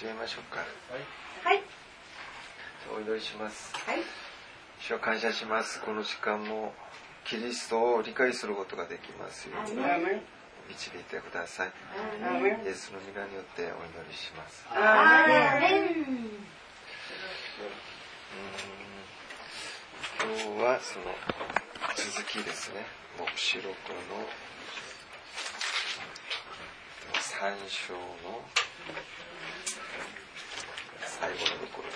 [0.00, 0.60] 始めましょうか。
[1.44, 1.60] はい。
[2.96, 3.70] お祈りします。
[3.84, 3.98] はい。
[4.80, 5.78] 主は感謝します。
[5.82, 6.72] この時間も
[7.26, 9.98] キリストを理解することができますようにア
[10.70, 11.68] 導いてください。
[11.68, 11.72] イ
[12.66, 13.72] エスの皆によってお祈
[14.08, 14.64] りします。
[14.70, 15.84] アーメン。
[15.84, 16.48] うーん
[20.24, 21.12] 今日はその
[21.94, 22.86] 続きですね。
[23.18, 24.24] 黙示録の
[27.20, 28.00] 3章の
[31.20, 31.90] 最後のところ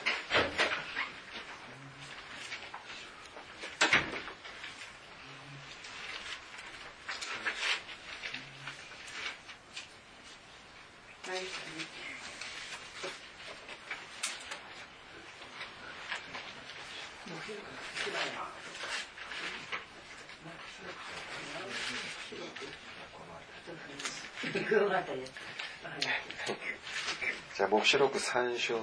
[27.56, 28.80] じゃあ黙示録3章の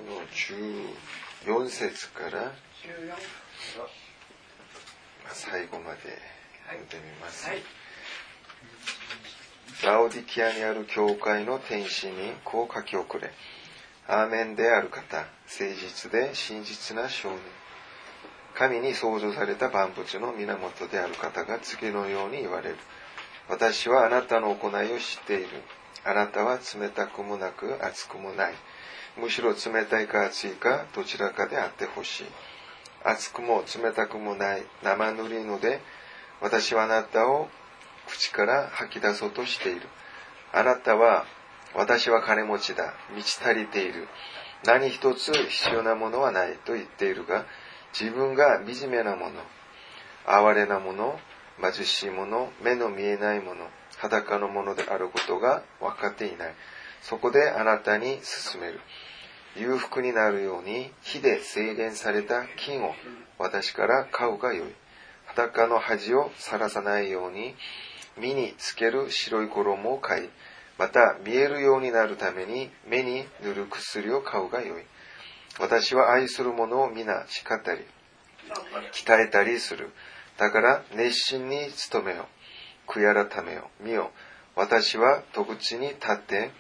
[1.50, 2.52] 14節から
[5.30, 6.00] 最後まで
[6.68, 7.50] 読んでみます。
[9.84, 13.32] ラオディキアにある教会の天使にこう書き送れ。
[14.08, 17.40] アーメンである方、誠実で真実な証人。
[18.54, 22.76] 神に創造された万物の源である方が次のように言われる。
[23.50, 25.48] 私はあなたの行いを知っている。
[26.04, 28.54] あなたは冷たくもなく熱くもない。
[29.18, 32.26] むしろ冷たいか熱いかどちらかであってほしい。
[33.04, 35.82] 熱くも冷たくもない生塗りので
[36.40, 37.50] 私はあなたを
[38.08, 39.82] 口から吐き出そうとしている。
[40.54, 41.26] あなたは
[41.76, 42.94] 私は金持ちだ。
[43.16, 44.08] 満ち足りている。
[44.66, 47.46] 何一つ必要なものはないと言っているが
[48.00, 49.42] 自分が惨めなもの、
[50.26, 51.20] 哀れなもの、
[51.62, 53.68] 貧しいもの、目の見えないもの、
[53.98, 56.56] 裸のものであることが分かっていない。
[57.02, 58.80] そこであなたに進める。
[59.56, 62.94] 裕福になるように火で精錬された金を
[63.38, 64.68] 私から買うがよい。
[65.26, 67.56] 裸の恥をさらさないように
[68.18, 70.30] 身につける白い衣を買い、
[70.78, 74.84] また見えるようになるために目に塗る薬を買うがよい。
[75.60, 77.82] 私は愛する者を皆叱ったり、
[78.94, 79.90] 鍛えたりする。
[80.38, 82.28] だから熱心に努めよ。
[82.88, 83.70] 悔い改めよ。
[83.80, 84.12] 見よ。
[84.56, 86.52] 私は戸口に立って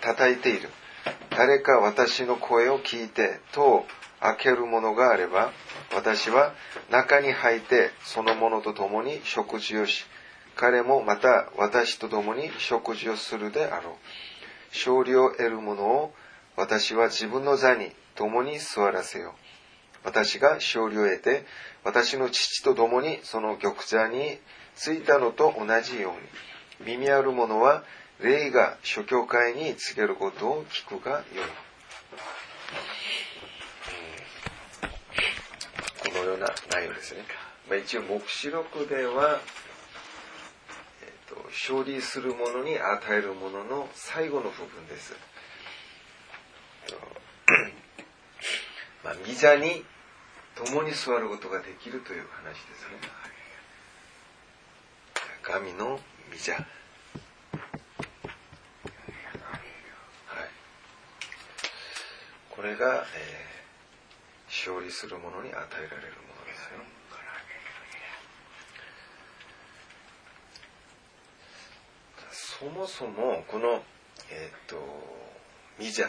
[0.00, 0.68] 叩いている。
[1.30, 3.86] 誰か私の声を聞いて戸を
[4.20, 5.50] 開けるものがあれば、
[5.94, 6.54] 私は
[6.90, 10.04] 中に入ってその者と共に食事をし、
[10.54, 13.94] 彼もまた私と共に食事をするであろう。
[14.72, 16.14] 勝利を得る者を
[16.56, 19.32] 私は自分の座に共に座らせよう。
[20.04, 21.44] 私が勝利を得て、
[21.84, 24.38] 私の父と共にその玉座に
[24.74, 26.10] ついたのと同じよ
[26.80, 27.84] うに、耳ある者は
[28.22, 31.24] 霊が諸教会に告げることを聞くがよい。
[36.08, 37.24] このような内容ですね。
[37.68, 39.40] まあ、一応、黙示録では、
[41.02, 45.14] えーと、勝利する者に与えるものの最後の部分です。
[49.04, 49.84] まあ、御座に
[50.54, 52.98] 共に座ることができるという話ですね。
[55.42, 55.98] 神の
[56.30, 56.52] 御座。
[56.54, 56.64] はい。
[62.62, 63.52] これが、えー
[64.52, 66.78] 勝利する者に与えられるものですよ。
[72.30, 73.82] そもそもこの、
[74.30, 74.76] えっ、と、
[75.80, 76.02] 御座。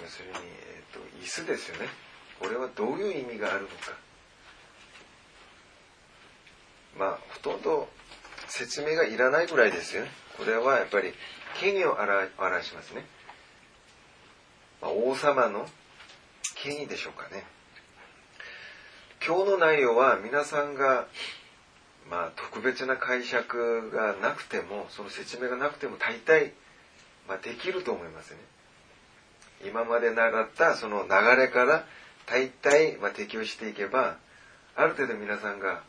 [0.00, 1.88] 要するに、えっ、と、椅子ですよね。
[2.38, 3.74] これはどういう意味があるのか。
[6.96, 7.88] まあ、ほとんど
[8.46, 10.10] 説明がいらないぐらいですよね。
[10.38, 11.12] これはやっぱり
[11.60, 13.04] 権威を表しますね。
[14.80, 15.66] まあ、王様の
[16.54, 17.44] 権威でしょうかね。
[19.26, 21.06] 今日の内容は皆さんが、
[22.10, 26.52] まあ、特別な解釈がなくても、その説明がなくても大体、
[27.28, 28.38] まあ、できると思いますね。
[29.66, 31.84] 今まで習ったその流れから
[32.26, 34.18] 大体、まあ、適用していけば、
[34.76, 35.82] ある程度皆さんが、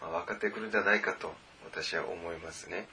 [0.00, 1.32] まあ、分かってくるんじゃないかと
[1.64, 2.86] 私は思いますね。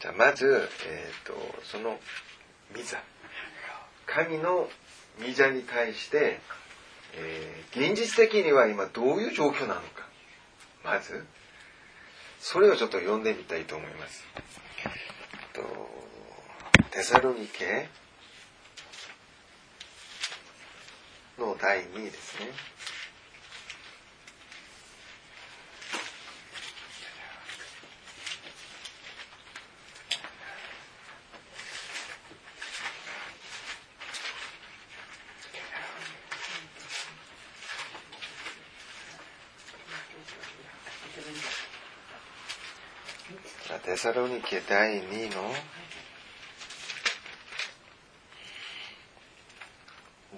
[0.00, 2.00] じゃあまず、えっ、と、その、
[2.74, 3.00] ミザ。
[4.06, 4.68] 神の
[5.24, 6.40] 御座に対して、
[7.14, 10.06] えー現実的には今どういう状況なのか。
[10.84, 11.24] まず、
[12.38, 14.26] それをちょっと読んでみたいと思います。
[15.54, 15.62] と
[16.90, 17.88] テサロニケ
[21.38, 22.50] の第2位ですね。
[43.66, 45.54] じゃあテサロニケ第2の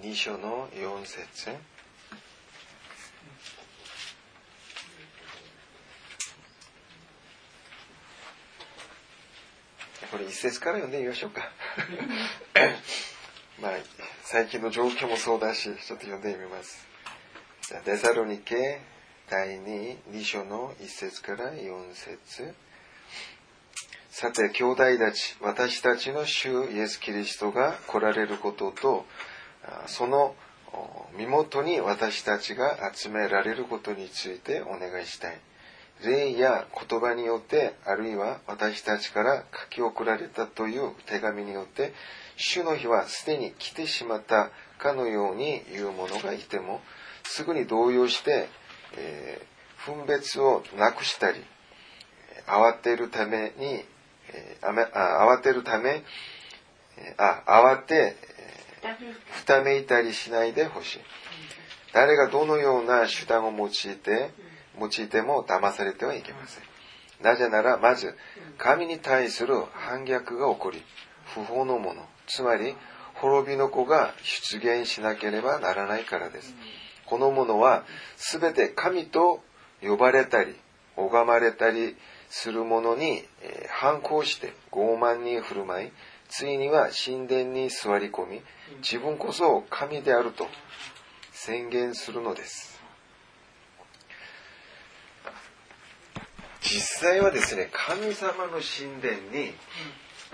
[0.03, 1.49] 2章の4節
[10.11, 11.49] これ一節から読んでみましょうか。
[13.59, 13.71] まあ、
[14.25, 16.85] 最近の状況もそうだし、ちょっと読んでみます。
[17.61, 18.79] じゃあ、デサロニケ
[19.27, 22.53] 第2、2章の1節から4節
[24.17, 29.05] さて、兄弟たち、私たちの主イエス・キリストが来られることと、
[29.87, 30.35] その
[31.17, 35.37] 身元に私たちが集められることについてお願いしたい。
[36.05, 41.93] 霊や言葉によって、あるいは私たちから書き送られたという手紙によって、
[42.37, 46.79] 主の日はすでに来てしまったかのように言う者がいても、
[47.25, 48.47] すぐに動揺して、
[48.95, 51.43] えー分別をなくしたり、
[52.47, 53.83] 慌てるために、
[54.33, 56.03] えーあめあ慌てるため、
[56.97, 58.45] えーあ、慌て、えー
[59.31, 60.99] ふためいたりしないでほしい。
[61.93, 64.31] 誰がどのような手段を用いて、
[64.79, 66.63] 用いても騙されてはいけません。
[67.21, 68.15] なぜなら、まず、
[68.57, 70.83] 神に対する反逆が起こり、
[71.33, 72.75] 不法のもの、つまり、
[73.15, 76.53] 滅びの子が出現しなければならないからです。
[77.05, 77.85] このものは、
[78.17, 79.41] すべて神と
[79.81, 80.55] 呼ばれたり、
[80.97, 81.95] 拝まれたり
[82.29, 85.91] するものに、えー反抗して傲慢に振る舞い、
[86.29, 88.41] ついには神殿に座り込み、
[88.77, 90.47] 自分こそ神であると
[91.33, 92.79] 宣言するのです。
[96.61, 99.53] 実際はですね、神様の神殿に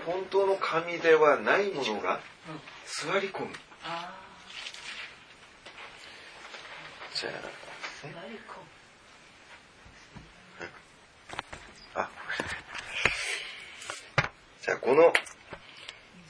[0.06, 2.20] 本当の神ではないものが
[2.86, 3.50] 座り込む。
[3.84, 4.14] あ
[7.14, 7.32] じゃあ、
[8.06, 8.54] 何こ
[11.94, 12.08] あ、あ、
[14.62, 15.12] じゃあこの、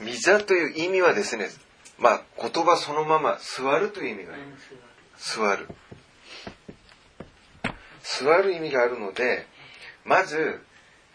[0.03, 1.49] 御座という意味はですね、
[1.99, 5.37] まあ言葉そのまま座るという意味があります。
[5.37, 5.67] 座る。
[8.01, 9.45] 座る意味があるので、
[10.03, 10.61] まず、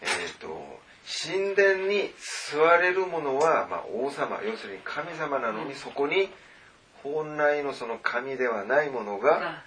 [0.01, 0.07] えっ、
[0.39, 0.79] と、
[1.27, 2.09] 神殿に
[2.51, 6.29] 座れるものは、まあ、王様、要するに神様なのに、そこに
[7.03, 9.63] 本来のその神ではないものが、あ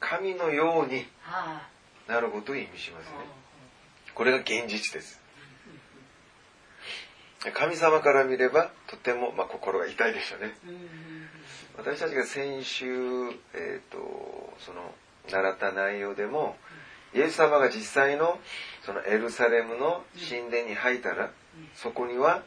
[0.00, 1.68] 神のようにあ
[2.08, 3.16] なることを意味しますね。
[3.20, 5.17] あこれが現実です。
[7.54, 10.54] 神様から見れば、とても、まあ、心が痛いでしょうね。
[11.76, 12.86] 私たちが先週、
[13.54, 14.92] えっ、と、その、
[15.30, 16.56] 習った内容でも、
[17.14, 18.38] イエス様が実際の、
[18.84, 21.30] そのエルサレムの神殿に入ったら、
[21.74, 22.42] そこには、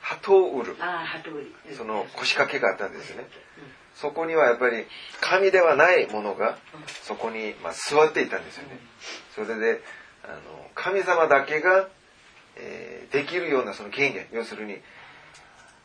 [0.00, 0.76] 鳩を売る。
[1.76, 3.26] その腰掛けがあったんですね。
[3.94, 4.86] そこにはやっぱり、
[5.20, 6.58] 神ではないものが、
[7.02, 8.78] そこに、まあ、座っていたんですよね。
[9.34, 9.80] それで、
[10.24, 11.88] あの、神様だけが、
[12.58, 14.78] えーできるようなその権限、要するに、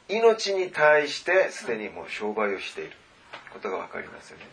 [0.09, 2.91] 命に対してすでにもう商売をしている
[3.53, 4.45] ことがわかりますよね。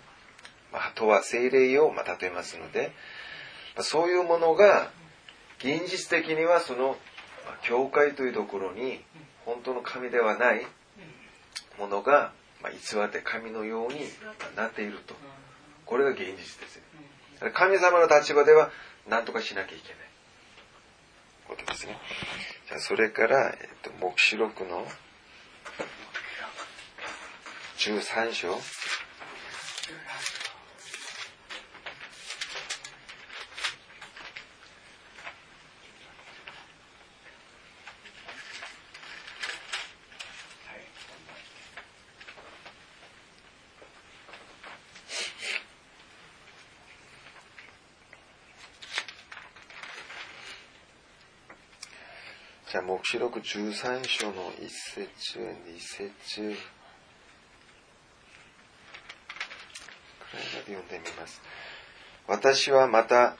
[0.72, 2.92] まあ、鳩は精霊をまあ例えますので、
[3.74, 4.90] まあそういうものが、
[5.58, 6.96] 現実的にはその、
[7.46, 9.02] ま教会というところに、
[9.44, 10.64] 本当の神ではない
[11.78, 14.00] ものが、まあ、偽って神のように
[14.54, 15.14] なっていると。
[15.86, 16.82] これが現実ですよ。
[17.40, 18.70] だから神様の立場では
[19.08, 19.99] 何とかしなきゃいけない
[21.50, 21.98] ことですね。
[22.68, 24.86] じゃそれから、えっと、黙示録の
[27.78, 28.58] 13章。
[53.38, 56.56] 13章の1節、2節
[60.30, 61.40] くらいまで読んでみます。
[62.26, 63.36] 私はまた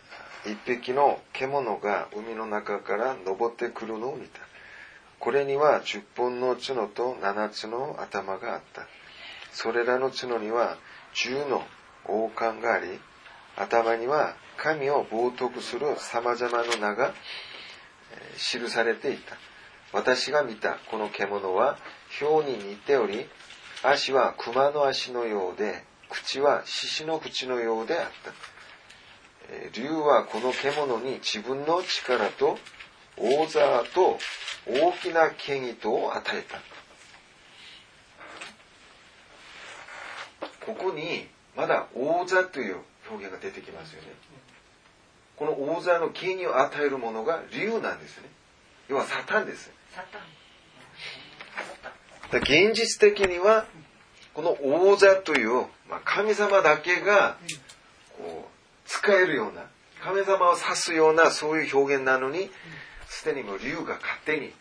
[0.46, 4.40] 一匹の獣が海の中から登ってくるのを見た。
[5.18, 8.86] これには10本の角と7つの頭があった。
[9.52, 10.78] それらの角には
[11.14, 11.64] 10の
[12.06, 12.98] 王冠があり、
[13.56, 17.12] 頭には神を冒涜する様々な名が
[18.36, 19.36] 記されていた。
[19.92, 21.78] 私が見たこの獣は
[22.20, 23.26] 豹に似ており、
[23.82, 28.32] 足は熊の足のようで、口は獅子の口のようであった。
[29.72, 32.58] 竜はこの獣に自分の力と
[33.16, 34.18] 大座と
[34.66, 36.60] 大きな権威とを与えた。
[40.64, 42.76] ここにまだ大座という
[43.10, 44.08] 表現が出てきますよね。
[45.36, 48.28] この大座の権威を与えるものが竜なんですね。
[48.90, 49.70] 要はサタンです。
[52.32, 53.66] 現実的には、
[54.34, 57.38] この王座という、まあ、神様だけが、
[58.18, 59.62] こう、使えるような、
[60.02, 62.50] 神様を指すような、そういう表現なのに、
[63.06, 64.52] すでにもう竜が勝手に、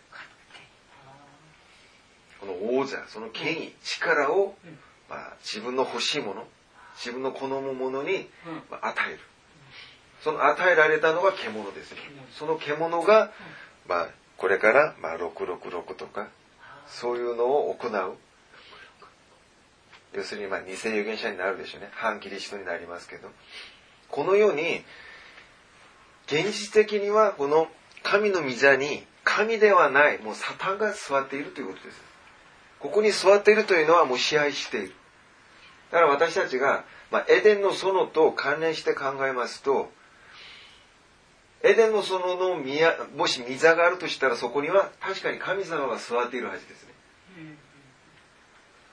[2.38, 4.54] この王座、その権威、力を、
[5.08, 6.46] まあ、自分の欲しいもの、
[6.94, 8.30] 自分の好むものに、
[8.70, 9.20] まあ、与える。
[10.22, 11.98] その与えられたのが獣ですね。
[12.38, 13.32] その獣が、
[13.86, 16.28] まあ、これから、まあ、666とか、
[16.86, 18.16] そういうのを行う。
[20.12, 21.88] 要するに、まあ、偽預言者になるでしょうね。
[21.92, 23.28] 反キリストになりますけど。
[24.08, 24.84] このように、
[26.26, 27.68] 現実的には、この
[28.02, 32.00] 神の御座に、神ではない、もうサタンが座っているということです。
[32.80, 34.94] ここに座っているというのはもう支配している。
[35.92, 39.90] だから私たちが、まあ、エデンの園と関連して考えますと、
[41.62, 46.90] エデンの園の宮、もし御座があるとしたらそこには確かに神様が座っているはずですね。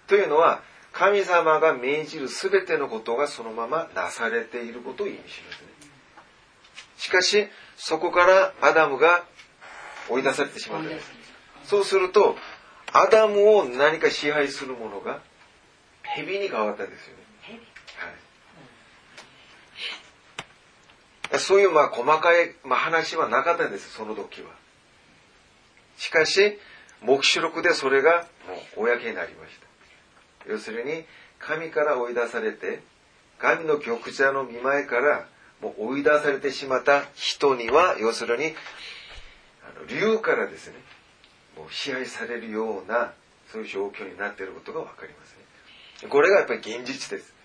[0.07, 5.67] というのは、神様が命じる全てのことがそのままなされていることを意味しますね。
[6.97, 7.47] しかし、
[7.77, 9.23] そこからアダムが
[10.09, 11.11] 追い出されてしまうんです。
[11.65, 12.35] そうすると、
[12.93, 15.19] アダムを何か支配するものが
[16.01, 17.23] 蛇に変わったんですよね。
[21.26, 24.49] はい、そういうまあ細かい、ま、話はなかったんです、その時は。
[25.97, 26.59] しかし、
[27.01, 28.27] 黙示録でそれが
[28.75, 29.67] もう公になりました。
[30.51, 31.05] 要するに、
[31.39, 32.81] 神から追い出されて、
[33.39, 35.27] 神の玉座の見前から
[35.61, 38.53] もう追い出されてしまった人には、要するに、
[39.63, 40.75] あの竜からですね、
[41.55, 43.13] もう支配されるような、
[43.51, 45.35] そういう状況になっていることがわかります
[46.03, 46.09] ね。
[46.09, 47.36] これがやっぱり現実です。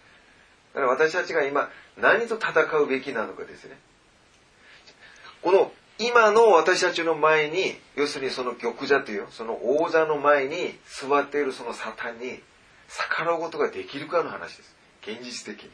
[0.75, 3.79] だから私たちが今、何と戦うべきなのかですね。
[5.43, 12.41] この、今の私たちの前に、要するにその玉座という、その王座の前に座っているそのサタンに
[12.89, 14.75] 逆らうことができるかの話です。
[15.03, 15.71] 現実的に。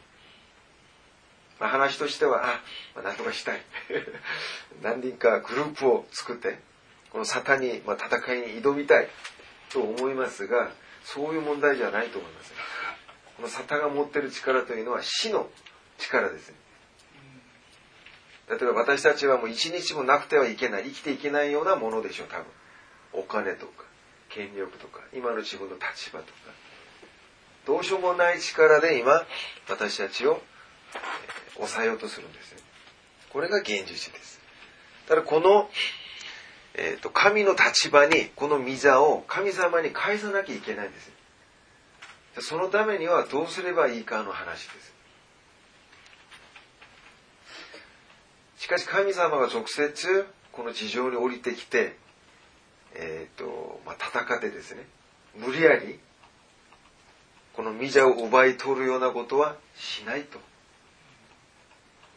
[1.61, 2.61] まあ、話としては、あ、
[2.95, 3.63] まあ、何とかしたい。
[4.83, 6.59] 何人かグループを作って、
[7.11, 9.09] このサタンに、まあ、戦いに挑みたい
[9.71, 10.71] と思いますが、
[11.05, 12.53] そういう問題じゃないと思います、
[13.39, 15.49] このサタが持ってる力というのは死の
[15.97, 16.53] 力です。
[18.51, 22.47] 例えば私たちはもう一日もなくてはいけない、生きていけないようなものでしょう、多分。
[23.13, 23.85] お金とか、
[24.29, 26.33] 権力とか、今の自分の立場とか。
[27.65, 29.25] どうしようもない力で今、
[29.69, 30.43] 私たちを、
[31.55, 32.59] 抑えようとするんですね。
[33.31, 34.41] これが現実です。
[35.07, 35.71] ただこの、
[36.75, 41.11] えーと、神の立場にこの御座を神様に返さなきゃいけないんです
[42.41, 44.95] そのためにはどうすればいいかの話です。
[48.59, 51.97] しかし神様が直接この地上に降りてきて、
[52.95, 54.87] えーとまあ、戦ってですね
[55.37, 55.99] 無理やり
[57.55, 60.39] この御座を奪い取るようなことはしないと。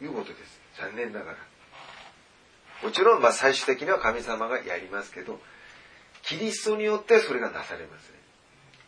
[0.02, 0.60] いうことです。
[0.78, 1.36] 残念ながら。
[2.82, 5.40] もちろん、まあ、最終的には神様がやりますけど、
[6.22, 8.11] キリストによってそれがなされます。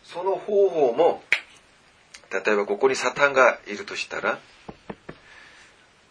[0.05, 1.23] その方法も、
[2.31, 4.39] 例えばここにサタンがいるとしたら、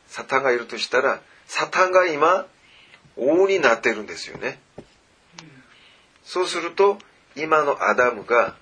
[0.08, 2.48] サタンがいるとしたら、サタンが今、
[3.16, 4.60] 王になってるんですよね。
[6.24, 6.98] そうすると、
[7.36, 8.56] 今のアダムが、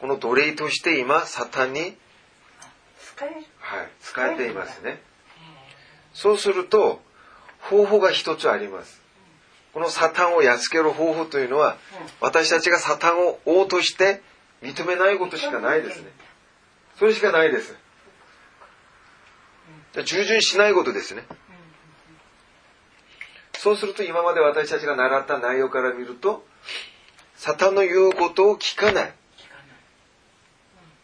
[0.00, 1.96] この奴隷として今、サタンに、
[2.98, 3.34] 使える。
[3.58, 5.02] はい、使えていますね。
[6.12, 7.00] そうすると、
[7.60, 8.99] 方法が一つあります。
[9.72, 11.76] このサタンをやっつける方法というのは、
[12.20, 14.22] 私たちがサタンを王として
[14.62, 16.10] 認めないことしかないですね。
[16.98, 17.76] それしかないです。
[20.04, 21.24] 従順しないことですね。
[23.58, 26.44] そうすると今まで私たちが習った内容から見ると、
[27.36, 29.14] サタンの言うことを聞かない。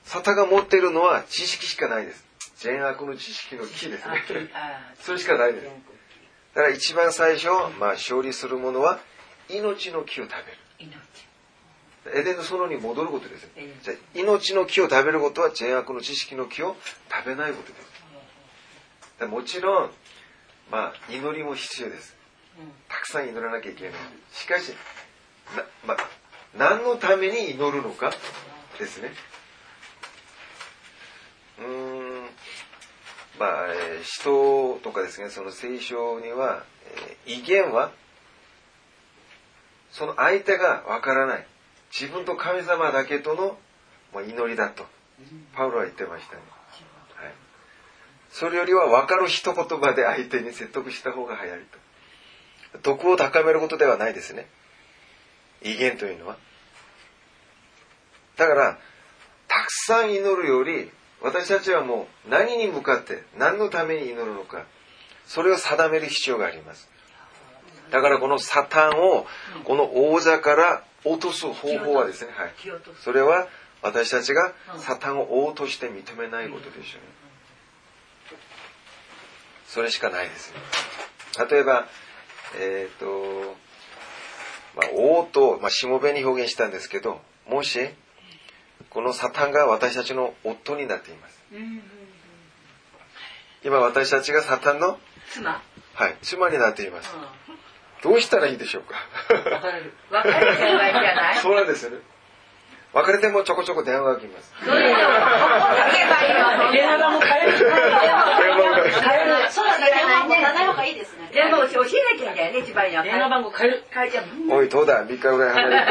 [0.04, 2.24] サタンが持っているのは知識しかないです。
[2.56, 4.24] 善悪の知識の木ですね。
[5.00, 5.95] それしかないです。
[6.56, 7.48] だから一番最初、
[7.78, 8.98] まあ、勝利するものは
[9.50, 12.18] 命の木を食べる。
[12.18, 13.46] エデンの園に戻ることです。
[13.82, 16.76] じゃ命の木を食べることは善悪の知識の木を
[17.12, 17.78] 食べないことで
[19.20, 19.26] す。
[19.26, 19.90] もちろん、
[20.70, 22.16] まあ、祈りも必要です。
[22.88, 23.92] たくさん祈らなきゃいけない。
[24.32, 24.70] しかし、
[25.54, 25.96] なまあ、
[26.56, 28.12] 何のために祈るのか
[28.78, 29.12] ですね。
[31.58, 31.85] うーん
[33.38, 33.66] まあ、
[34.02, 36.64] 人とかですね、その聖書には、
[37.26, 37.92] 威厳は、
[39.90, 41.46] その相手がわからない。
[41.90, 43.58] 自分と神様だけとの、
[44.22, 44.86] 祈りだと、
[45.54, 46.42] パウロは言ってましたね。
[47.14, 47.32] はい。
[48.30, 51.60] それよりは分かる一言葉で相手に説得した方が早い
[52.72, 52.78] と。
[52.78, 54.48] 徳を高めることではないですね。
[55.62, 56.36] 威厳というのは。
[58.36, 58.78] だから、
[59.48, 60.90] たくさん祈るより、
[61.22, 64.64] 私たちはもう何に向かって、何のために祈るのか、
[65.26, 66.88] それを定める必要があります。
[67.90, 69.26] だからこのサタンを、
[69.64, 72.54] この王座から落とす方法はですね、はい。
[73.02, 73.48] それは
[73.82, 77.26] 私たちがサタンを王として認めないことでしょうね。
[79.66, 80.58] それしかないですね。
[81.50, 81.86] 例えば、
[82.58, 83.56] えっ、と、
[84.76, 87.78] まあ、王と、まあ、しもべに表現したんですけど、もし、
[88.96, 91.38] このサタンが私たちの夫になっています。
[93.62, 94.98] 今私たちがサタンの、
[95.34, 95.62] 妻
[95.92, 97.14] はい、妻になっています。
[98.02, 98.94] どうしたらいいでしょうか
[99.34, 101.98] 別れる別れちゃえばいいんじゃない そうなんですよね。
[102.96, 104.54] 別れてもちょこちょこ電話が来ます。
[104.64, 104.78] 電話
[106.98, 107.58] 番号変える。
[107.58, 107.82] 電話が
[108.32, 108.48] 変
[109.20, 111.28] えるそうだね、電話もない方がいいですね。
[111.32, 113.84] 電話を教えなきゃいいんだよね一番電話番号変える。
[113.92, 115.82] 変えちゃうおい、どうだ ?3 日ぐらい離れて。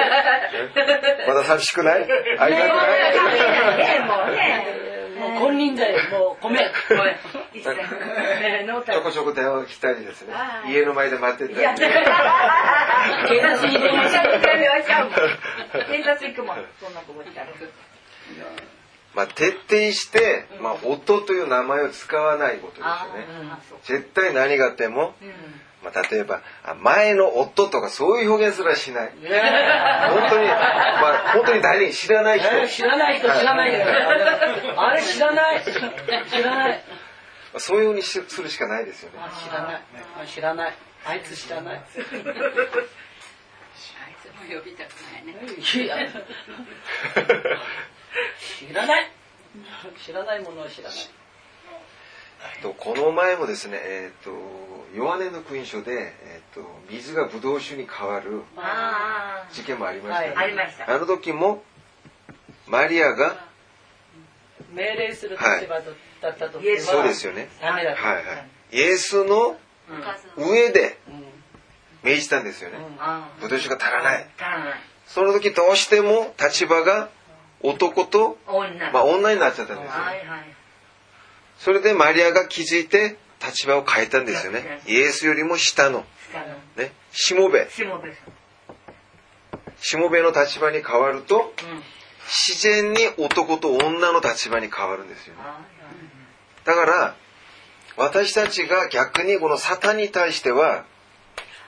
[1.25, 2.07] え まだ寂しくない？
[2.07, 2.57] 会いたくない？
[3.77, 4.94] ねもうね
[5.29, 6.59] もう金輪際、もう米。
[6.89, 7.15] ごめん
[7.53, 10.33] 一切ねノータイちょこちょこ電話が来たりですね。
[10.67, 11.63] 家の前で待ってたり。
[11.63, 15.09] や 警察に電話しちゃう。
[15.89, 17.47] 警察行くもんそんなことしたら
[19.13, 23.25] まあ、徹底して、まあ、夫という名前を使わないことですよあね。
[23.83, 25.31] 絶対何があっても、うん
[25.85, 29.11] まあ、例えば、あ前の夫とかそういう表現すらしない。
[29.11, 29.19] 本
[30.29, 32.47] 当に、まあ、本当に誰に知らない人。
[32.47, 33.85] えー知らない人知らないよ。
[34.81, 35.63] あれ知らない。
[35.63, 35.71] 知
[36.41, 36.83] らない。
[37.57, 39.19] そういうふうにしするしかないですよね。
[39.19, 39.81] あ知らない。
[40.23, 40.73] あ知らない。
[41.05, 41.75] あいつ知らない。
[41.75, 41.79] い
[44.49, 44.59] や
[48.57, 49.11] 知らない。
[50.03, 50.97] 知らないものは知らない。
[52.61, 54.31] とこの前もですね、えっ、と、
[54.95, 60.35] ヨハネの福音書で、えっ、と、水がブドウ酒に変わるあ事件もありましたよね。
[60.37, 61.63] あありましたあの時も、
[62.67, 63.45] マリアが、
[64.73, 65.79] 命令する立場
[66.21, 66.79] だった時は。
[66.79, 67.49] そうですよね。
[67.61, 68.01] ダメだった。
[68.01, 68.25] はいはい。
[68.71, 69.57] イエスの
[70.37, 70.97] 上で
[72.03, 72.77] 命じたんですよね。
[72.99, 74.27] あブドウ酒が足らない。
[74.37, 77.09] 足らないその時どうしても立場が
[77.61, 80.05] 男と、女まあ、女になっちゃったんですよね。
[80.05, 80.54] はいはい
[81.59, 84.81] それでマリアが気づいて立場を変えたんですよね。
[84.87, 86.05] イエスよりも下の、
[86.75, 87.69] ね、しもべ。
[87.69, 87.83] し
[89.97, 91.47] もべの立場に変わると、んうん
[92.27, 95.41] 自然に男と女の立場に変わるんですよね。
[95.43, 95.59] あ
[96.65, 97.15] だから、
[97.97, 100.85] 私たちが逆にこのサタンに対しては、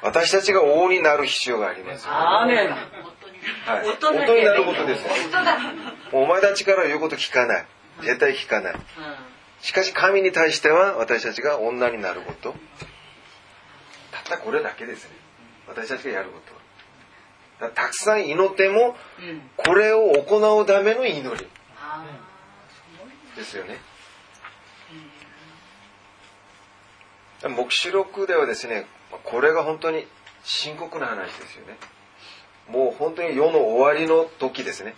[0.01, 2.07] 私たちが王になる必要があります。
[2.09, 2.69] アーメン。
[2.69, 5.05] はい、夫になることです
[6.11, 7.65] お前たちから言うこと聞かない。
[8.01, 8.75] 絶対聞かない。
[9.61, 12.55] しかし神に対しては私たちが女になること。
[14.11, 15.11] たったこれだけですね。
[15.67, 16.39] 私たちがやるこ
[17.59, 22.05] とたくさん祈っても、うんこれを行うための祈りあ
[23.35, 23.77] ですよね。
[27.43, 28.87] 黙示録ではですね、
[29.23, 30.07] これが本当に
[30.43, 31.77] 深刻な話ですよね。
[32.69, 34.95] もう本当に世の終わりの時ですね。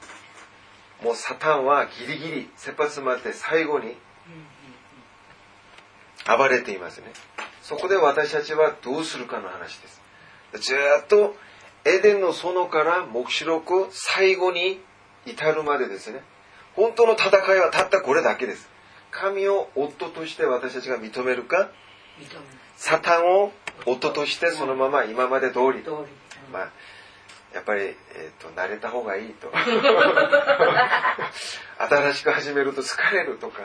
[1.04, 3.98] もうサタンはギリギリ切羽詰まって最後に
[6.26, 7.08] 暴れていますね。
[7.62, 10.02] そこで私たちはどうするかの話です。
[10.54, 11.36] ずーっと
[11.86, 14.80] エデンの園から黙示録最後に
[15.26, 16.22] 至るまでですね。
[16.76, 18.70] 本当の戦いはたったこれだけです。
[19.12, 21.72] 神を夫として私たちが認めるか、
[22.76, 23.52] サタンを
[23.86, 26.20] 夫としてそのまま今まで通り、通り。
[26.52, 26.72] まあ、
[27.54, 29.52] やっぱり、えー、と慣れた方がいいと
[31.80, 33.64] 新しく始めると疲れるとか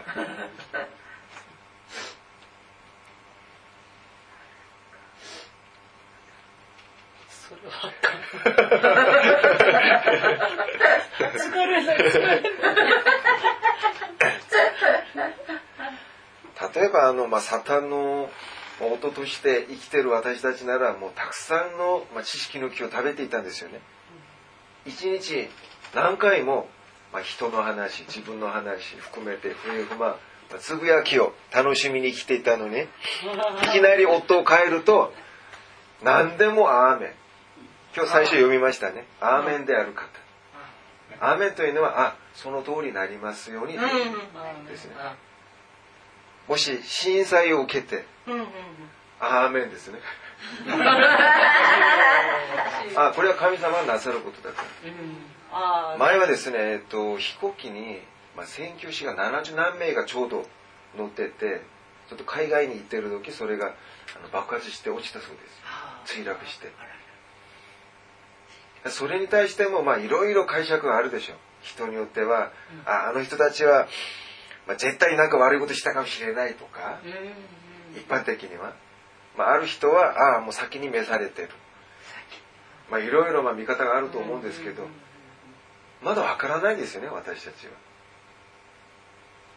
[7.28, 7.43] それは
[11.34, 12.42] 疲れない疲れない。
[16.74, 18.28] 例えばあの、まあ、サタンの
[18.80, 23.80] まあ夫として生きてる私たちならもうたくさんの、まあ、知識の木を食べていたんですよね
[24.86, 25.48] 一日
[25.94, 26.66] 何回も、
[27.12, 30.16] まあ、人の話自分の話含めて不平不満
[30.58, 32.86] つぶやきを楽しみに生きていたのにい
[33.72, 35.12] きなり夫を変えると
[36.02, 37.12] 何でもアーメン
[37.96, 39.06] 今日最初読みましたね。
[39.20, 40.08] アーメンである方。
[41.20, 43.78] アーメンというのはあその通りになりますように、で
[44.76, 44.94] すね。
[46.48, 48.04] もし震災を受けて
[49.20, 50.00] アーメンですね。
[52.96, 54.62] あこれは神様がなさることだと
[55.52, 58.02] あ前はですね、えっと、飛行機に、
[58.36, 60.46] まあ、宣教師が70何名がちょうど
[60.98, 63.74] 乗っててょっと海外に行ってる時それが
[64.16, 65.42] あの爆発して落ちたそうで
[66.06, 66.20] す。
[66.20, 66.70] 墜落して
[68.90, 71.36] それに対してもまあいろいろ解釈があるでしょう。
[71.62, 72.52] 人によっては、
[72.84, 73.88] ああの人たちは、
[74.66, 76.98] まあ、絶対なんか悪いことしたかもしれないとか、
[77.96, 78.74] 一般的には、
[79.36, 81.50] まあ、ある人はああもう先に召されてる。
[82.90, 84.86] まあいろいろまあ見方があると思うんですけど
[86.02, 87.72] まだわからないんですよね私たちは。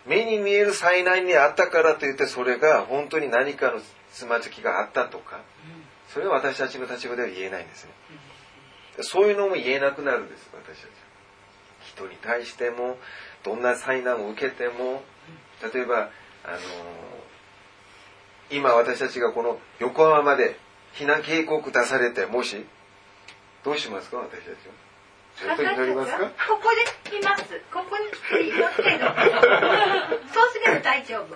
[0.06, 3.82] 目に見える災難にあったからといってそれが本当に何かの
[4.14, 5.42] つまずきがあったとか
[6.14, 7.92] それは私たちの立場では言えないんですね
[9.02, 10.90] そういうのも言えなくなるんです私たち
[11.96, 12.98] 人に対しても
[13.44, 15.04] どんな災難を受けても
[15.74, 16.10] 例えば
[16.44, 16.58] あの
[18.50, 20.58] 今私たちがこの横浜まで
[20.96, 22.66] 避難警告出されてもし
[23.64, 24.88] どうしますか私たちは？
[25.38, 26.18] ずっと祈りますか？
[26.50, 26.70] ここ
[27.12, 27.44] で来ます。
[27.72, 29.00] ここに来て祈ってる。
[30.34, 31.36] そうすれば大丈夫。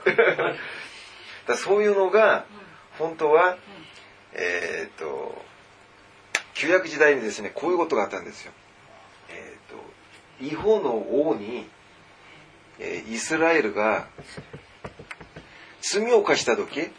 [1.47, 2.45] だそういうのが
[2.97, 3.57] 本当は、
[4.33, 5.43] えっ、と
[6.61, 8.51] 旧約時代にですねこういうことがあったんですよ。
[9.29, 10.91] えっ、と違法の
[11.27, 11.65] 王に、
[12.77, 14.07] えーイスラエルが
[15.81, 16.91] 罪を犯した時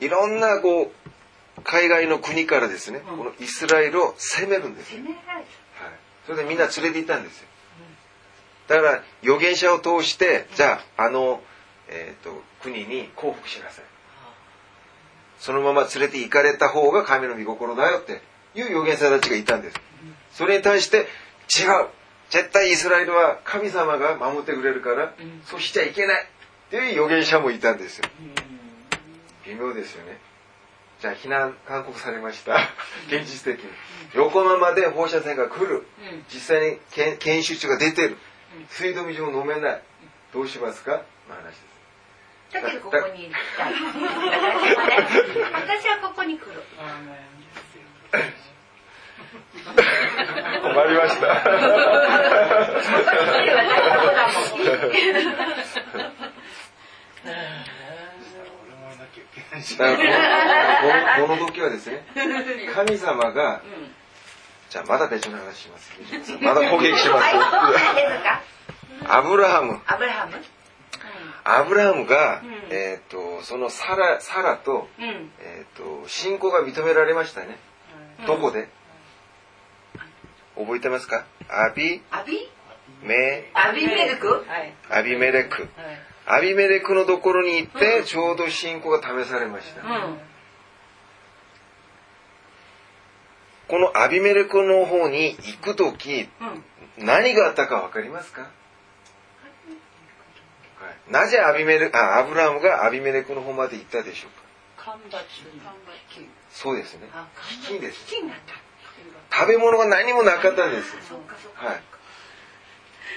[0.00, 5.02] いろんなこう海外の国からですね、このイスラエルを攻めるんですよ。
[5.02, 5.44] はい、
[6.24, 7.48] それでみんな連れて行ったんですよ。
[8.68, 11.42] だから預言者を通してじゃああの、
[11.88, 13.84] えー、と国に降伏しなさい。
[15.40, 18.22] そのまま連れて行かれた方が神の御心だよって
[18.54, 19.76] いう預言者たちがいたんです。
[20.32, 21.06] それに対して違う
[22.30, 25.14] 絶対イスラエルは神様が守ってくれるから、
[25.46, 26.26] そうしちゃいけないっ
[26.70, 28.04] ていう預言者もいたんですよ。
[29.46, 30.18] 微妙ですよね。
[31.00, 32.56] じゃあ避難勧告されました。
[33.08, 33.70] 現実的に。
[34.14, 35.86] 横浜で放射線が来る。
[36.32, 38.18] 実際に検検出が出てる。
[38.68, 39.82] 水道水も飲めない。
[40.34, 41.02] どうしますか？
[41.28, 41.68] の話です。
[42.52, 43.72] だけどここにいたい。
[45.52, 46.62] 私はここに来る。
[50.62, 51.26] 困りました。
[61.20, 62.04] この時はですね、
[62.74, 63.62] 神様が、
[64.70, 65.92] じゃあまだ別の話します。
[66.40, 67.24] まだ攻撃します。
[69.06, 69.80] アブラハム。
[69.86, 70.32] アブラハム？
[71.44, 75.30] アブラハムが、うんえっ、と、そのサラ、サラと、うん。
[75.40, 77.56] えっ、と、信仰が認められましたね。
[78.26, 78.68] どこで？
[80.56, 81.24] 覚えてますか？
[81.48, 82.02] アビ？
[82.10, 82.48] アビ？
[83.02, 84.26] メ、アビメルク？
[84.28, 84.74] はい。
[84.90, 85.62] アビメレク。
[85.62, 85.68] はい。
[86.26, 89.82] アビメレクのところに行って、ちょうど信仰が試されました。
[89.82, 90.18] うん。
[93.68, 96.28] このアビメレクの方に行くとき、
[96.98, 97.06] うん。
[97.06, 98.50] 何があったかわかりますか、はい
[101.12, 104.30] なぜアビメレあアブラハムがアビメレクの方まで行ったでしょう
[104.82, 104.96] か？
[106.60, 107.08] そうですね。
[107.14, 107.28] あ、
[107.70, 108.04] 飢饉です。
[109.32, 110.92] 食べ物が何もなかったんです。
[111.54, 111.82] はい。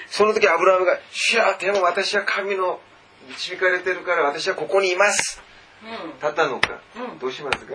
[0.06, 2.80] その時アブラハムが、主よ、でも私は神の
[3.28, 5.42] 導かれてるから私はここにいます。
[5.82, 6.12] うん。
[6.14, 7.74] 立ったのか、うんどうしますか？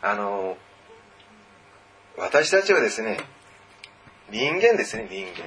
[0.00, 0.56] あの、
[2.16, 3.20] 私たちはですね、
[4.30, 5.46] 人間ですね、人間。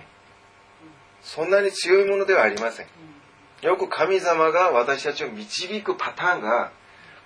[1.24, 2.88] そんなに強いものではありません。
[3.62, 6.72] よく神様が私たちを導くパターンが、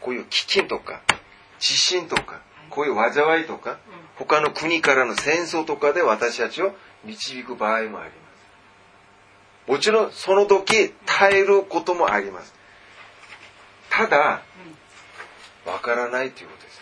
[0.02, 1.02] こういう飢饉とか、
[1.60, 3.78] 地震とか、こういう災いとか、
[4.16, 8.16] 他の国からの戦争とかで私たちを導く場合もありま
[9.68, 9.72] す。
[9.72, 12.54] もちろんその時耐えることもあります。
[13.90, 14.42] ただ、
[15.66, 16.82] わからないということです。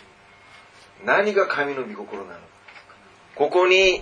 [1.06, 2.46] 何が神の御心なのか。
[3.36, 4.02] ここに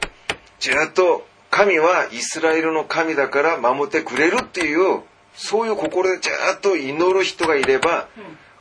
[0.60, 5.02] ずっと神はイスラエルの神だから守ってくれるっていう、
[5.36, 8.08] そういう心でずっと祈る人がいれば、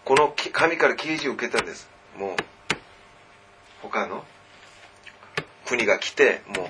[0.05, 1.89] この神から啓示を受けたんです。
[2.19, 2.37] もう、
[3.83, 4.25] 他の
[5.67, 6.67] 国が来て、もう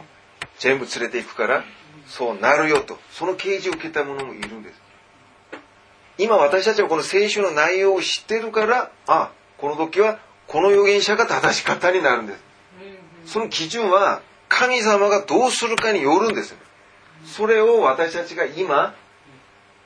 [0.59, 1.65] 全部連れて行くから、
[2.07, 2.99] そうなるよと。
[3.11, 4.81] その啓示を受けた者もいるんです。
[6.17, 12.45] 今私たちはこの聖書の内容を知ってるから、あ、この時はこの預言者が正しかったになるんです。
[13.27, 16.55] その基準は神様がどうするかによるんです。
[17.25, 18.95] それを私たちが今、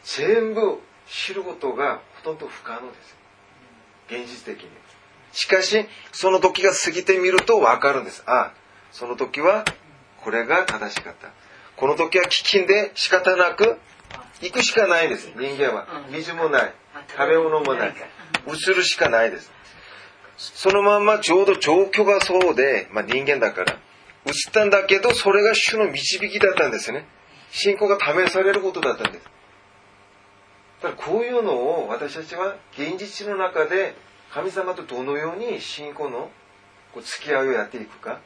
[0.05, 3.17] 全部知ることがほとんど不可能です。
[4.09, 4.71] 現実的に。
[5.33, 8.23] しかし、その時が過ぎてみるとわかるんです。
[8.27, 8.53] あ、
[8.90, 9.64] その時は
[10.23, 11.29] これが正しかった。
[11.77, 13.79] この時は飢饉で仕方なく
[14.40, 15.31] 行くしかないです。
[15.37, 15.87] 人間は。
[16.11, 16.75] 水もない。
[17.16, 17.94] 食べ物もない。
[18.47, 19.53] 移るしかないです。
[20.37, 23.73] そのまんまちょうど状況がそうで、まあ人間だから、
[24.27, 27.07] 移ったんだけど、それが主の導きだったんですね。
[27.51, 29.27] 信仰が試されることだったんです。
[30.81, 33.95] ただこういうのを私たちは現実の中で
[34.33, 36.31] 神様とどのように信仰の
[36.93, 38.21] こう付き合いをやっていくか。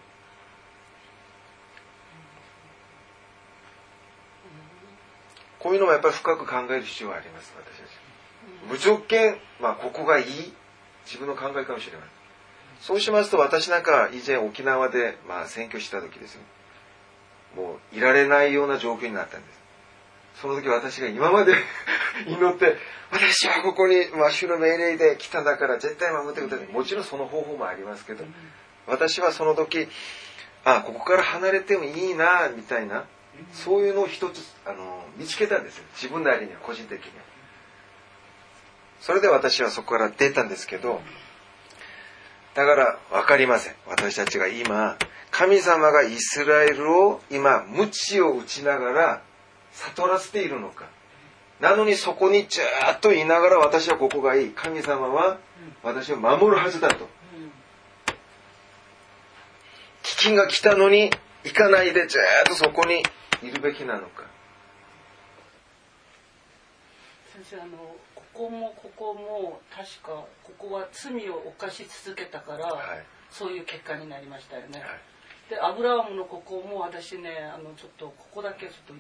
[5.59, 7.91] こういうのもやっぱり深く考える必要があります私たち。
[8.69, 10.53] 無条件まあここがいい。
[11.05, 12.01] 自分の考えかもしれない
[12.81, 16.43] そうしますと私なんか以前沖縄でまあ選挙した時ですね
[17.57, 19.62] もういられないような状況になったんです
[20.43, 21.55] その時私が今まで
[22.27, 22.77] 祈って
[23.13, 28.25] 私はここに、まあ、主の命令で来たんだから絶対守ってくださいもちろんその方法もありますけど
[28.89, 29.89] 私はその時
[30.65, 33.05] あここから離れてもいいなみたいな
[33.53, 35.85] そういうのを一つあの見つけたんですよ。
[35.95, 37.19] 自分なりには個人的に。
[37.19, 37.25] は
[39.01, 41.01] それで私はそこから出たんですけど
[42.55, 43.75] だから分かりません。
[43.87, 44.97] 私たちが今
[45.31, 49.23] 神様がイスラエルを今鞭を打ちながら
[49.73, 50.87] 悟らせているのか。
[51.61, 54.51] なのにそこにずっといながら私はここがいい。
[54.51, 55.39] 神様は
[55.83, 57.09] 私を守るはずだと。
[60.03, 61.11] 危険が来たのに
[61.45, 63.03] 行かないでずっとそこに
[63.43, 64.25] いるべきなのか。
[67.33, 73.05] 先生あのここもここも確かここは罪を犯し続けたから、はい。
[73.31, 74.89] そういう結果になりましたよね、はい。
[75.49, 78.95] でアブラハムのここも私ねあのちょっとここだけちょっと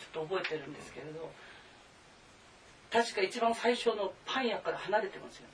[0.00, 1.30] ちょっと覚えてるんですけれど
[2.90, 5.46] 確か一番最初のパン屋から離れてますよ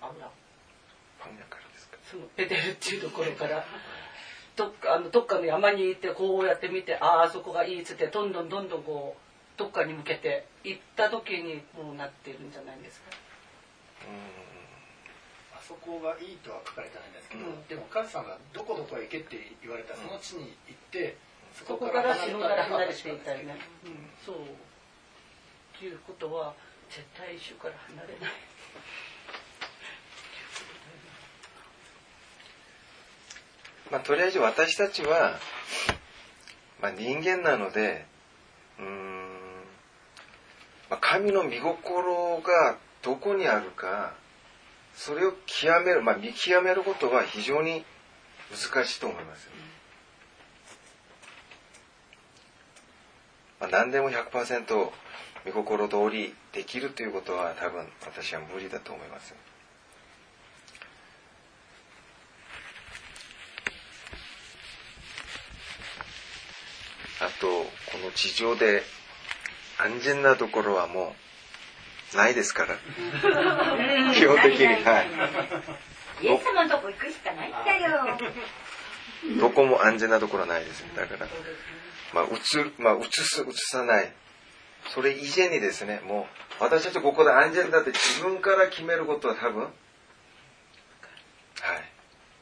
[0.00, 0.38] アブラハム
[1.20, 1.98] パン屋からですか？
[2.08, 3.66] そのベテルっていうところから。
[4.56, 9.20] どっかあのどっかの山に行ってこうやって見てあああそこがいいっつってどんどんどんどんこう
[9.56, 13.10] どっかに向けて行った時にもうなってるんじゃないですか。
[15.54, 17.62] あそこがいいとは書かれてないんですけど、うん。
[17.68, 21.16] でも神様がどこどこへ行けって言われたその地に行って、
[21.66, 23.56] そこからら離れ城から離れていたよね。
[23.84, 24.36] うん、そう。
[24.36, 24.38] っ
[25.78, 26.54] ていうことは
[26.90, 28.32] 絶対主から離れない。
[33.90, 35.38] まあ、とりあえず私たちは、
[36.82, 38.04] まあ、人間なので
[38.78, 39.28] うん、
[40.90, 44.12] まあ、神の御心がどこにあるか
[44.94, 47.84] それを極める、まあ、見極めることは非常に
[48.50, 49.48] 難しいと思います、
[53.60, 54.90] まあ、何でも100%
[55.46, 59.34] 御心通りできるということは多分私は無理だと思います。
[67.20, 67.64] あとこ
[68.04, 68.82] の地上で
[69.78, 71.14] 安全なところはも
[72.14, 72.76] うないですから。
[74.14, 74.66] 基本的に。
[74.66, 75.06] はい。
[76.22, 78.18] イエス様のとこ行くしかないんだよ。
[79.40, 80.84] どこも安全なところはないです。
[80.94, 81.26] だから
[82.14, 84.12] まあ映るまあ映す映さない。
[84.94, 86.26] それ以前にですねも
[86.60, 89.72] う私たちここで安全だって自分から決めることは多分はい。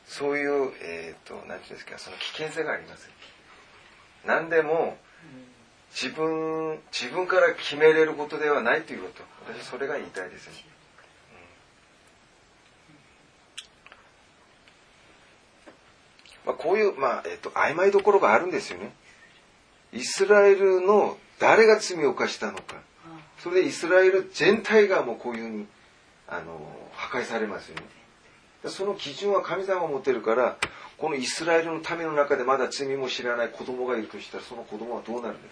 [0.06, 3.10] そういうえっ、と何ていうんですかその危険性があります。
[4.24, 4.96] 何でも
[5.90, 9.22] 自分自分から決めれることではないということ。
[9.52, 10.54] 私それが言いたいですね、
[16.44, 18.92] まあ、こういう、まあえっと曖昧どころがあるんですよね。
[19.96, 22.76] イスラエルの誰が罪を犯したのか。
[23.38, 25.66] それでイスラエル全体がもうこういうふうに
[26.28, 26.60] あの
[26.92, 27.82] 破壊されますよね。
[28.68, 30.56] その基準は神様が持ってるから
[30.98, 35.48] このイスラエルの民の中でまだ罪も知らない子供がいるとしたらその子供はどうなるんで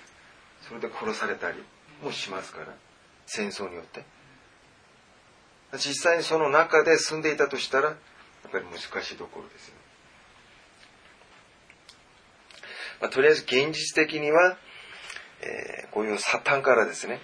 [0.60, 1.62] すそれで殺されたり
[2.02, 2.74] もしますから
[3.26, 4.04] 戦争によって。
[5.78, 7.94] 実際にその中で住んでいたとしたらや
[8.48, 9.80] っぱり難しいところですよね、
[13.04, 14.56] まあ、とりあえず現実的には、
[15.42, 17.20] えーこういうサタンからですね、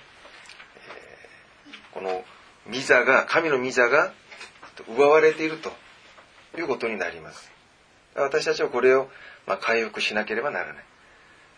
[0.76, 2.22] えーこの
[2.70, 4.12] 御座が神の御座が
[4.86, 5.72] 奪われていると
[6.58, 7.50] いうことになります。
[8.14, 9.08] 私たちはこれを、
[9.46, 10.84] まあ、回復しなければならない。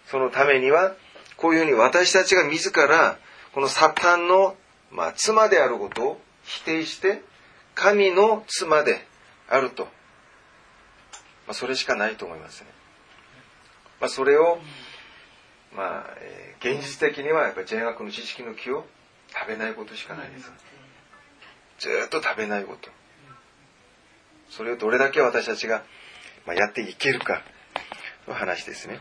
[0.07, 0.95] そのためには
[1.37, 3.19] こういうふうに私たちが自ら
[3.53, 4.55] このサタンの、
[4.93, 7.23] まあ、妻であることを否定して
[7.75, 9.05] 神の妻で
[9.49, 9.91] あると、ま
[11.49, 12.69] あ、それしかないと思いますね、
[14.03, 14.59] まあ、それを、
[15.77, 18.87] まあえー現実的にはやっぱり善悪の知識の木を
[19.35, 20.53] 食べないことしかないです。
[21.81, 22.89] ずっと食べないこと。
[24.49, 25.83] それをどれだけ私たちが、
[26.47, 27.43] まあ、やっていけるか
[28.29, 29.01] の話ですね。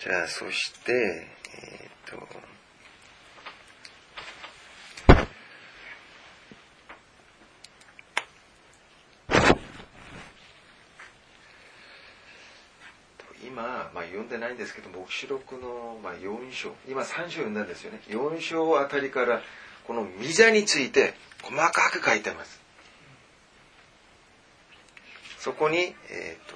[0.00, 2.55] じゃあそしてえーっと
[13.56, 16.74] 今、まあ、読んでないんですけど黙示録の、まあ、4章。
[16.86, 18.02] 今3章読んだんですよね。
[18.08, 19.40] 4章あたりから
[19.86, 22.60] この御座について細かく書いてます。
[25.38, 26.54] そこに、えっ、と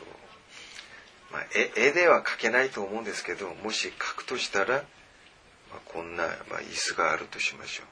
[1.32, 7.84] まあ、絵絵では描けないと思うんですけどもし描くとしたら、まあ、こんな、まあ、椅子があるとしましょ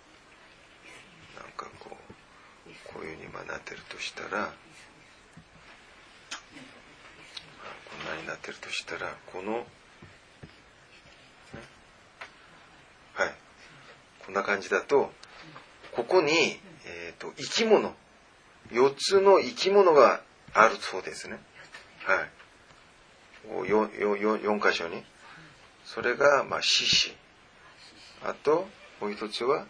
[1.38, 1.40] う。
[1.40, 1.96] なんかこ
[2.66, 4.50] うこういうふうにまあなってるとしたら、まあ、
[7.87, 9.66] こんなになってるとしたらこの
[13.14, 13.34] はい。
[14.24, 15.10] こんな感じだと
[15.92, 16.30] ここに、
[16.86, 17.94] えーと、生き物
[18.70, 20.20] 4つの生き物が
[20.54, 21.38] あるそうですね。
[22.04, 22.30] はい。
[23.68, 25.02] 4, 4, 4箇所に。
[25.84, 27.16] それがまあ獅子。
[28.22, 28.68] あと
[29.00, 29.66] もう一つは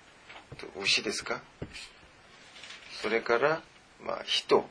[0.81, 1.43] 牛ですか。
[3.03, 3.63] それから
[4.05, 4.69] まあ人。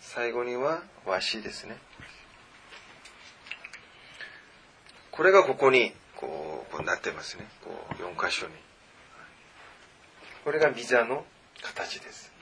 [0.00, 1.76] 最後にはわしですね。
[5.12, 7.46] これがここにこうこうなってますね。
[7.62, 8.52] こう4箇所に。
[10.44, 11.24] これがビザの
[11.62, 12.32] 形です。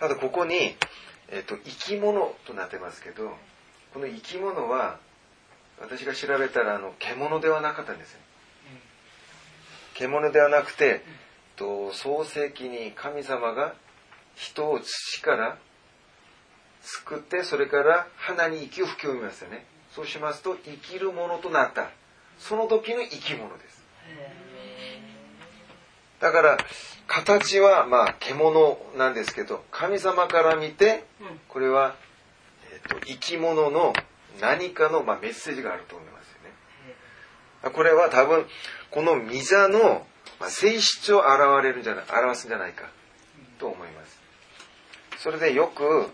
[0.00, 0.76] ただここに、
[1.28, 3.32] えっと、生き物となってますけど
[3.92, 4.98] この生き物は
[5.78, 8.20] 私が調べたらあの獣ではなかったんですよ。
[9.94, 11.02] 獣ではなくて、
[11.56, 13.74] と創世記に神様が
[14.34, 15.58] 人を土から
[16.82, 19.64] 作ってそれから花に息を吹き込みますよね
[19.94, 21.90] そうしますと生きるものとなった
[22.38, 23.80] その時の生き物です
[26.20, 26.58] だから
[27.06, 31.04] 形はまあ獣なんですけど神様から見て
[31.48, 31.96] これは、
[32.72, 33.92] えーと、生き物の
[34.40, 36.28] 何かのまあメッセージがあると思います
[37.64, 37.74] よね。
[37.74, 38.46] これは多分
[38.90, 40.06] この御座の
[40.48, 42.88] 性質を表れるんじゃない表すんじゃないか
[43.58, 44.20] と思います。
[45.18, 46.08] それでよく、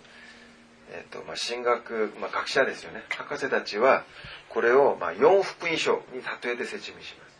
[0.91, 4.05] えーとまあ、神学、まあ、学者ですよね博士たちは
[4.49, 7.37] これをまあ4福音書に例えて説明します。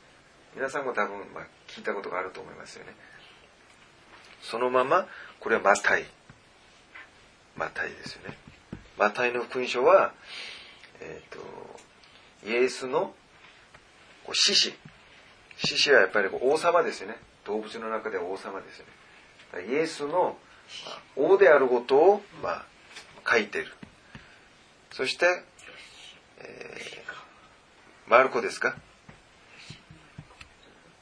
[0.55, 2.95] 皆さんも多分まあ聞いたことがあると思いますよね。
[4.43, 5.07] そのまま、
[5.41, 6.05] これはマタイ。
[7.57, 8.37] マタイですよね。
[8.99, 10.13] マタイの福音書は、
[11.01, 11.41] えっ、ー、と、
[12.47, 13.15] イエスの
[14.33, 14.75] 獅子。
[15.59, 17.17] 獅子はやっぱり王様ですよね。
[17.45, 19.73] 動物の中では王様ですよね。
[19.73, 20.37] イエスの
[21.17, 22.67] 王であることを、まあ、
[23.29, 23.73] 書いてる。
[24.93, 25.43] そして、
[26.39, 28.77] えー、マルコですか？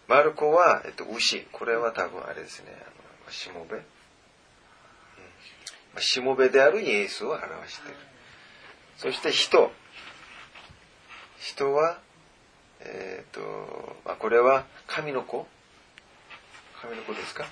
[0.09, 1.43] マルコは、えっと、牛。
[1.53, 2.67] これは多分あれですね。
[2.75, 3.33] あの。
[3.33, 3.85] しもべ、うん、
[6.03, 7.97] しもべであるイエスを表している。
[8.99, 9.73] そして人。
[11.39, 11.99] 人は
[12.81, 13.41] えっ、と、
[14.05, 15.47] まあ、これは神の子。
[16.83, 17.47] 神の子ですか？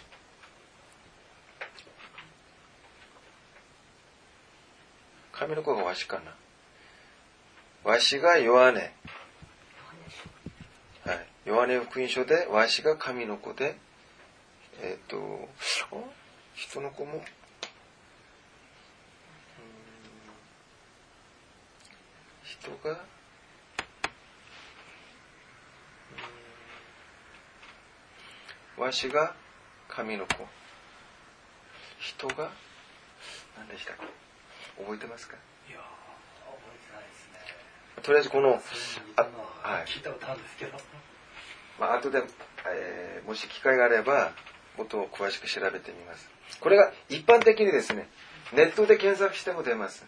[5.43, 6.35] 神の子がわしかな。
[7.91, 8.75] わしが弱音。
[8.75, 8.89] はい。
[11.47, 13.75] 弱音福音書でわしが神の子で
[14.81, 15.49] えっ、ー、と、
[16.55, 17.25] 人の子も、
[22.45, 23.01] 人が、
[28.79, 29.35] わしが
[29.89, 30.47] 神の子。
[31.99, 32.51] 人が、
[33.57, 34.05] 何でしたか
[34.83, 35.37] 覚えてますか？
[35.69, 35.79] いや
[36.45, 38.03] 覚えてないですね。
[38.03, 38.61] とりあえずこの、
[39.17, 39.23] あ
[39.63, 40.79] はい、聞いたことあるんですけど。
[41.81, 42.23] まあ、後で、
[42.69, 44.33] えー、もし機会があれば、
[44.77, 46.29] ことを詳しく調べてみます。
[46.61, 48.09] これが一般的にですね、
[48.53, 50.05] ネットで検索しても出ます。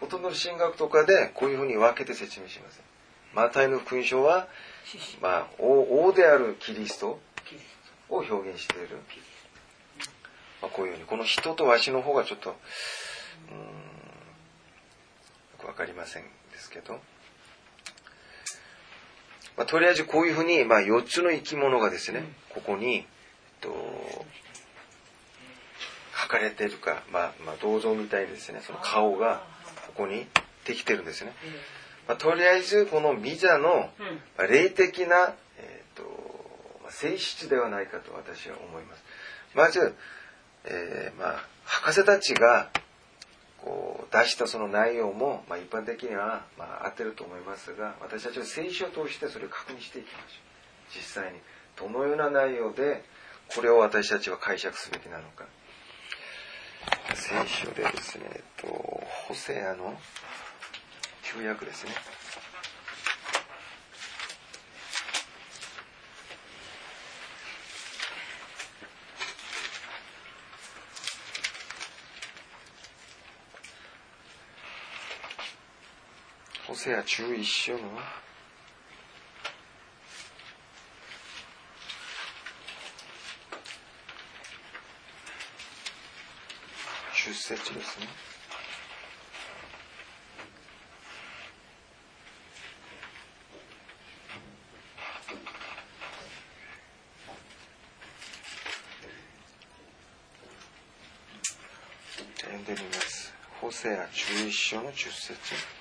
[0.00, 2.80] ほとんどの神学とかでこういうふうに分けて説明します。
[3.34, 4.48] マタイの福音書は、
[5.20, 7.20] まあ、王であるキリスト
[8.08, 8.98] を表現している。
[10.62, 12.54] まあ、こういうふうに、この人とわしの方がちょっと、
[13.48, 13.56] よ
[15.58, 17.00] くわかりませんですけど、
[19.56, 23.04] まあ、とりあえずこういうふうに、まあ、4つの生き物がですね、ここに、えっ
[23.60, 23.70] と、
[26.22, 29.42] 書かれてるか、まあ、まあ、銅像みたいですね、その顔が
[29.88, 30.26] ここに
[30.64, 31.32] できてるんですね。
[32.08, 33.90] まあ、とりあえず、このミザの、
[34.48, 36.02] 霊的な、え、ー、と、
[36.82, 39.04] ま、性質ではないかと私は思います。
[39.54, 39.94] まず、
[40.64, 42.70] えー、まあ、博士たちが、
[43.64, 51.38] こう出したその内容も、まあ、一般的には、まあ、合ってると思いますが私たちは聖書を通してそれを確認していきましょう実際に
[51.76, 53.04] どのような内容で
[53.54, 55.44] これを私たちは解釈すべきなのか。
[57.14, 58.66] 聖書でですね、えっと、
[59.26, 59.98] ホセアの
[61.22, 61.92] 旧約ですね。
[76.82, 77.78] セア11章の
[87.12, 88.06] 10節ですね。
[102.38, 103.34] 読んでみます。
[103.60, 105.79] ホセア11章の10節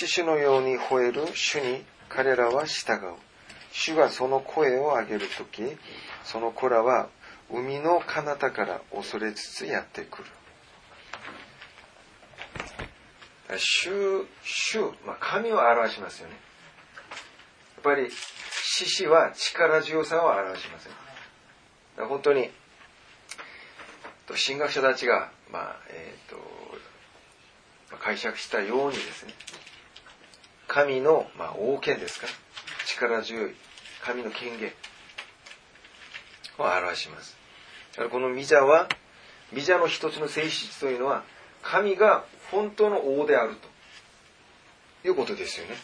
[0.00, 3.16] 獅子のように吠える主に彼らは従う。
[3.70, 5.60] 主がその声を上げるとき、
[6.24, 7.10] その子らは
[7.50, 10.28] 海の彼方から恐れつつやってくる。
[13.58, 16.34] 主、主、まあ、神を表しますよね。
[17.74, 20.94] やっぱり、獅子は力強さを表しますね。
[20.94, 22.50] だから本当に、
[24.46, 29.34] 神学者たちが、まあ、えっ、と、解釈したようにですね、
[30.72, 32.28] 神の、まあ、王権ですか
[32.86, 33.54] 力強い
[34.04, 34.70] 神の権限
[36.58, 37.36] を表します。
[37.90, 38.88] だからこのミジャは、
[39.52, 41.24] ミジャの一つの性質というのは、
[41.62, 43.56] 神が本当の王である
[45.02, 45.74] ということですよね。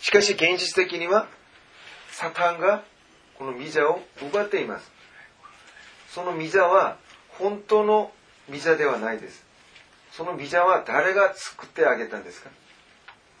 [0.00, 1.28] しかし現実的には、
[2.10, 2.84] サタンが
[3.36, 4.90] このミジャを奪っています。
[6.08, 6.96] そのミジャは
[7.28, 8.10] 本当の
[8.48, 9.44] ミジャではないです。
[10.10, 12.48] そのミジャは誰が作ってあげたんですか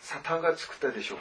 [0.02, 1.18] サタンが作ったでしょう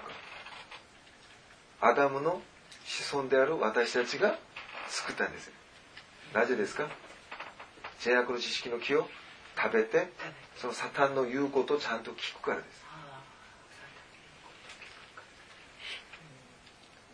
[1.80, 1.88] か？
[1.90, 2.42] アダムの
[2.86, 4.36] 子孫である私たちが
[4.88, 5.52] 作ったんです。
[6.34, 6.88] なぜですか？
[8.00, 9.08] 善悪の知識の木を
[9.56, 10.10] 食べて、
[10.58, 12.82] そのサタンの言うことをちゃんと聞くからです。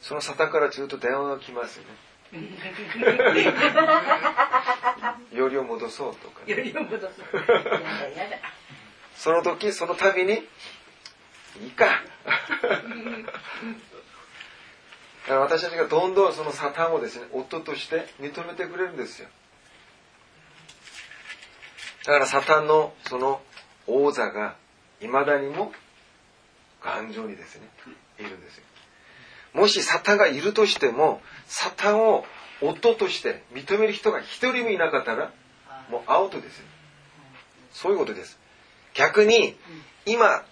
[0.01, 1.89] そのサタンからずっと電話が来ますよね。
[5.33, 6.73] よりを戻そうとか、ね。
[9.15, 10.47] その時、その度に、
[11.63, 11.85] いいか。
[15.27, 19.27] だから私たちがどんどんそのサタンをですね、夫として認めてくれるんですよ。
[22.05, 23.41] だからサタンのその
[23.85, 24.55] 王座が
[25.01, 25.73] 未だにも
[26.81, 27.67] 頑丈にですね、
[28.19, 28.63] いるんですよ。
[29.53, 32.25] もしサタンがいるとしても、サタンを
[32.61, 35.31] 夫として認める人が一人もいなかったら、
[35.89, 36.65] もうアウトですよ。
[37.71, 38.39] そういうことです。
[38.93, 39.57] 逆に、
[40.05, 40.45] 今、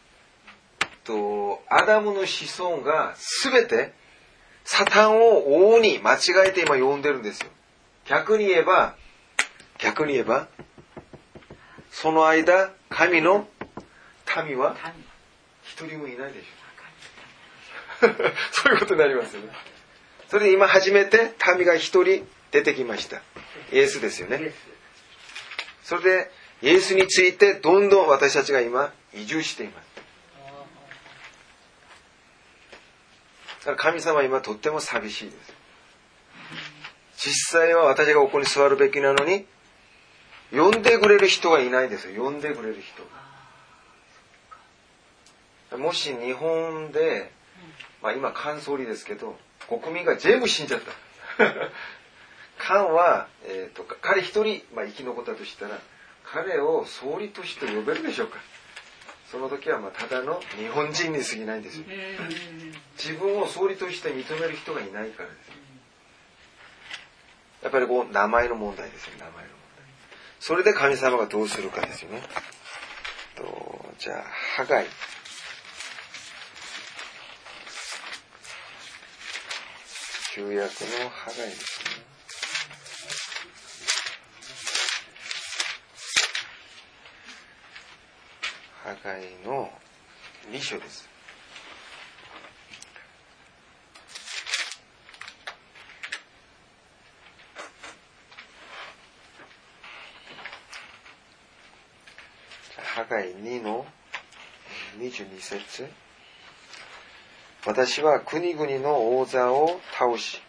[1.06, 3.94] と、アダムの子孫が全て、
[4.64, 7.50] サタンを王に間違えて今呼んでるんですよ。
[8.06, 8.96] 逆に言えば、
[9.78, 10.48] 逆に言えば、
[11.92, 13.48] その間、神の
[14.46, 14.76] 民は
[15.64, 16.56] 一人もいないでしょ。
[18.52, 19.50] そういうことになりますよね。
[20.28, 23.22] それで今初めて民が一人出てきました。
[23.72, 24.54] イエスですよね。
[25.84, 26.32] それで、
[26.62, 29.85] イエスについてどんどん私たちが今移住しています。
[33.66, 35.54] だから神様は今とっても寂しいです。
[37.18, 39.46] 実際は私がここに座るべきなのに、
[40.52, 42.24] 呼んでくれる人がいないですよ。
[42.24, 42.78] 呼んでくれる
[45.72, 45.78] 人。
[45.78, 47.32] もし日本で、
[48.04, 49.36] まあ今、菅総理ですけど、
[49.68, 50.92] 国民が全部死んじゃった。
[52.64, 55.80] 菅は、えーと、彼一人、まあ、生き残ったとしたら、
[56.24, 58.38] 彼を総理として呼べるでしょうか
[59.32, 61.86] その時はまあただの日本人に過ぎないんですよ。
[62.98, 65.52] 自分を総理として認める人がいないからです。
[67.64, 69.50] やっぱりこう、名前の問題ですよ、名前の問題。
[70.40, 72.22] それで神様がどうするかですよね。
[73.36, 74.24] とじゃあ、
[74.58, 74.86] ハガイ。
[80.36, 82.15] 旧約のハガイですね。
[88.86, 89.68] ハガイの
[90.52, 91.10] 2章です。
[102.78, 103.88] ハガイ2の
[105.00, 105.88] 22節
[107.66, 110.40] 私は国々の王座を倒し、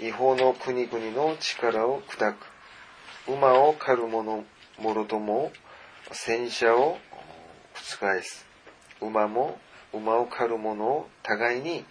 [0.00, 2.36] 違法の国々の力を砕く。
[3.28, 4.44] 馬を狩る者
[4.78, 5.52] もろとも
[6.10, 6.96] 戦車を
[7.82, 8.46] 覆す。
[9.00, 9.58] 馬も
[9.92, 11.84] 馬を狩る者を互いに、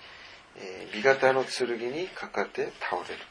[0.58, 3.22] えー、味方の剣にかかって倒れる。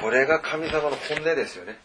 [0.00, 1.78] これが神様の本音ですよね。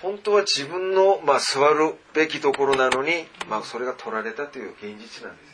[0.00, 5.50] 本当は自分の、まあ、座るべきところなのに、まあ、それが取られたという現実なんです。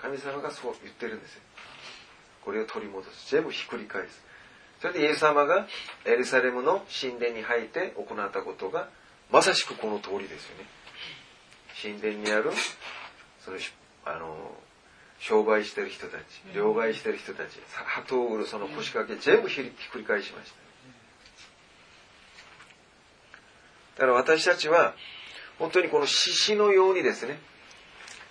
[0.00, 1.40] 神様がそう言ってるんです。
[2.44, 3.30] これを取り戻す。
[3.30, 4.29] 全部ひっくり返す。
[4.80, 5.66] それでイエス様が
[6.06, 8.88] エルサレムの神殿に入って行ったことが、
[9.30, 10.64] まさしくこの通りですよね。
[11.82, 12.50] 神殿にある
[13.44, 13.58] その
[14.04, 14.52] あの
[15.18, 16.22] 商売してる人たち
[16.54, 20.52] 両替してる人たち鳩を売るその腰掛け全部ひっくり返しまし
[23.96, 24.02] た。
[24.02, 24.94] だから私たちは
[25.58, 27.38] 本当にこの獅子のようにですね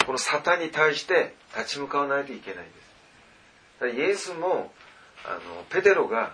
[0.05, 3.97] このサタンに対して立ち向かわないといけないんです。
[3.97, 4.71] イエスも
[5.25, 6.33] あのペテロが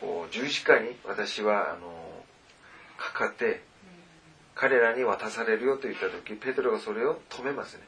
[0.00, 2.24] こう十字架に私はあの
[2.96, 3.62] かかって
[4.54, 7.82] 彼らに渡されるよと言った時ペテロがそれを止めますね。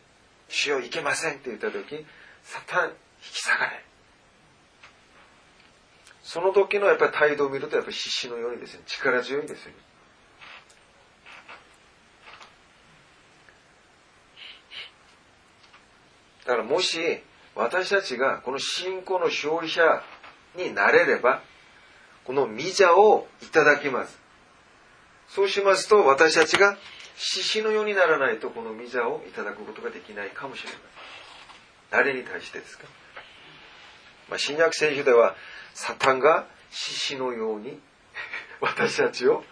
[0.49, 2.05] 主よいけませんって言った時
[2.42, 3.84] サタン引き下がれ。
[6.22, 9.70] その時のやっぱり態度を見るとやっぱり必死のようにですね力強いですよ。
[9.70, 9.76] ね
[16.44, 17.22] だからもし
[17.59, 19.82] 私たちがこの信仰の勝利者
[20.56, 21.42] になれれば
[22.24, 24.16] この御座をいただきます。
[25.28, 26.78] そうしますと私たちが
[27.16, 30.82] 獅子のようにならないとこの御座をいただくことができないかもしれません
[31.90, 32.84] 誰に対してですか、
[34.30, 35.34] まあ、新約聖書では
[35.74, 37.78] サタンが獅子のように
[38.62, 39.44] 私たちを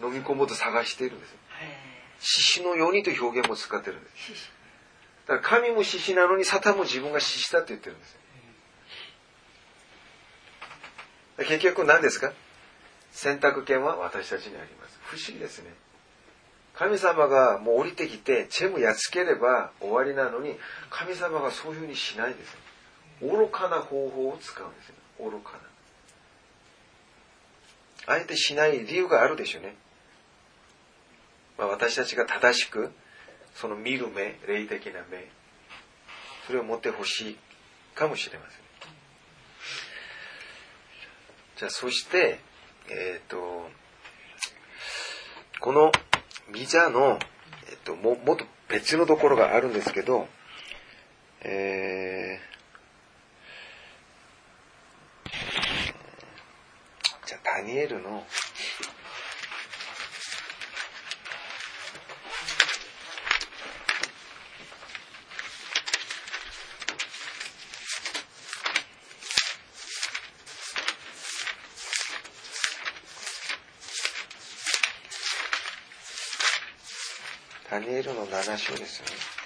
[0.00, 1.34] 飲み込もうと探しているんです
[2.20, 4.50] 獅子のようにという表現も使ってるんです。
[5.26, 8.18] だから神も獅子なのにサタンも自分が獅子だって言ってるんです。
[11.38, 12.32] 結局何ですか？
[13.12, 14.98] 選択権は私たちにあります。
[15.04, 15.72] 不思議ですね。
[16.74, 20.56] 神様がもう降りてきてチェムやっつければ終わりなのに
[20.90, 22.56] 神様がそういうふうにしないんです
[23.20, 24.94] 愚かな方法を使うんですよ
[25.30, 25.58] 愚か
[28.06, 28.14] な。
[28.14, 29.74] あえてしない理由があるでしょうね
[31.58, 32.92] まあ、私たちが正しく
[33.54, 35.28] その見る目霊的な目
[36.46, 37.36] それを持ってほしい
[37.94, 38.60] かもしれません。
[41.56, 42.38] じゃあそして
[42.88, 43.68] えっ、ー、と
[45.60, 45.90] この
[46.52, 47.18] ビザの、
[47.68, 50.28] えっ、ー、と、ももっと別のところがあるんですけど、
[51.42, 55.30] えー、
[57.26, 58.24] じゃあダニエルの
[77.78, 79.37] ダニエルの7章ですよね。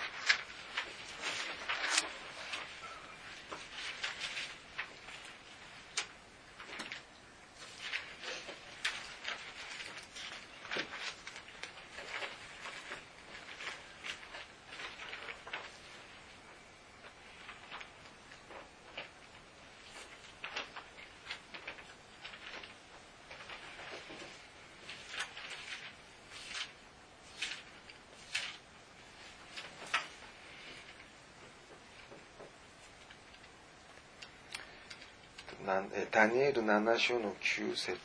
[36.10, 38.00] ダニエル7章の9節。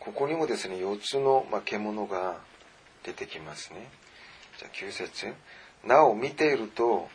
[0.00, 2.38] ここにもですね4つの、獣が
[3.02, 3.90] 出てきますね。
[4.58, 5.34] じゃあ9節。
[5.84, 7.10] なお見ていると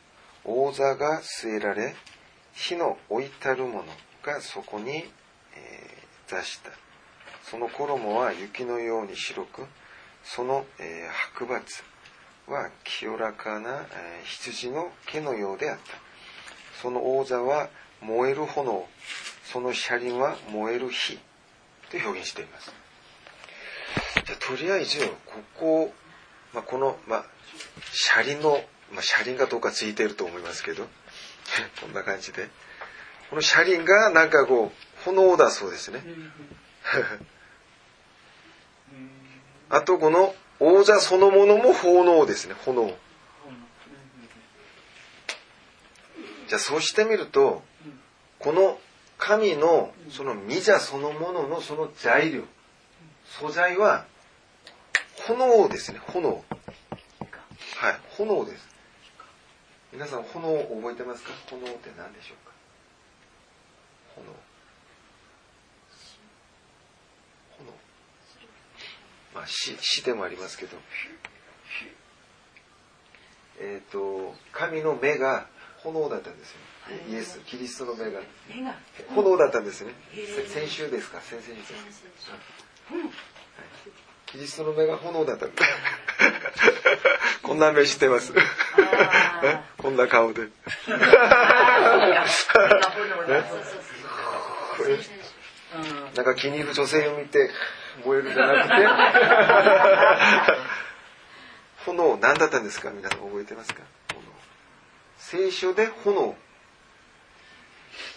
[0.45, 1.95] 王座が据えられ
[2.53, 3.85] 火の置いたるもの
[4.21, 6.69] がそこに、えー、座した。
[7.49, 9.65] その衣は雪のように白く
[10.23, 11.65] その、えー、白髪。
[12.47, 13.85] は清らかな
[14.23, 15.83] 羊の毛のようであった。
[16.81, 17.69] その王座は
[18.01, 18.85] 燃える炎、
[19.45, 21.17] その車輪は燃える火
[21.89, 22.73] と表現しています。
[24.25, 25.13] じゃとりあえず、こ
[25.59, 25.93] こ、
[26.53, 27.25] まあ、この、まあ、
[27.91, 30.87] 車輪の、まあ、車輪がどうかついていると思いますけど、
[31.81, 32.49] こんな感じで。
[33.29, 36.03] この車輪がなんかこう、炎だそうですね。
[39.69, 42.95] あとこの王座そのものも炎ですね、炎。
[46.47, 47.63] じゃあそうしてみると、
[48.39, 48.79] この
[49.17, 52.43] 神のその御座そのもののその材料、
[53.25, 54.05] 素材は
[55.27, 56.43] 炎ですね、炎。
[57.77, 58.67] はい、炎です。
[59.91, 61.31] 皆さん炎を覚えてますか？
[61.49, 62.53] 炎って何でしょうか
[64.15, 64.27] 炎。
[69.33, 70.77] まあ、死死でもありますけど、
[73.59, 76.57] えっ、ー、と神の目が炎だったんですよ、
[77.09, 78.21] イエスキリストの目が。
[79.15, 79.93] 炎だったんですね。
[80.47, 81.19] 先週ですか？
[81.21, 82.33] 先々週ですか、
[82.95, 83.09] はい、
[84.27, 85.47] キリストの目が炎だった
[87.41, 88.33] こんな目してます。
[89.77, 90.47] こんな顔で。
[96.15, 97.49] なんか気に入る女性を見て
[98.05, 98.73] 燃えるじゃなくて、
[101.85, 102.91] 炎何だったんですか？
[102.91, 103.81] 皆さん覚えてますか？
[104.13, 104.21] 炎
[105.17, 106.35] 聖書で炎。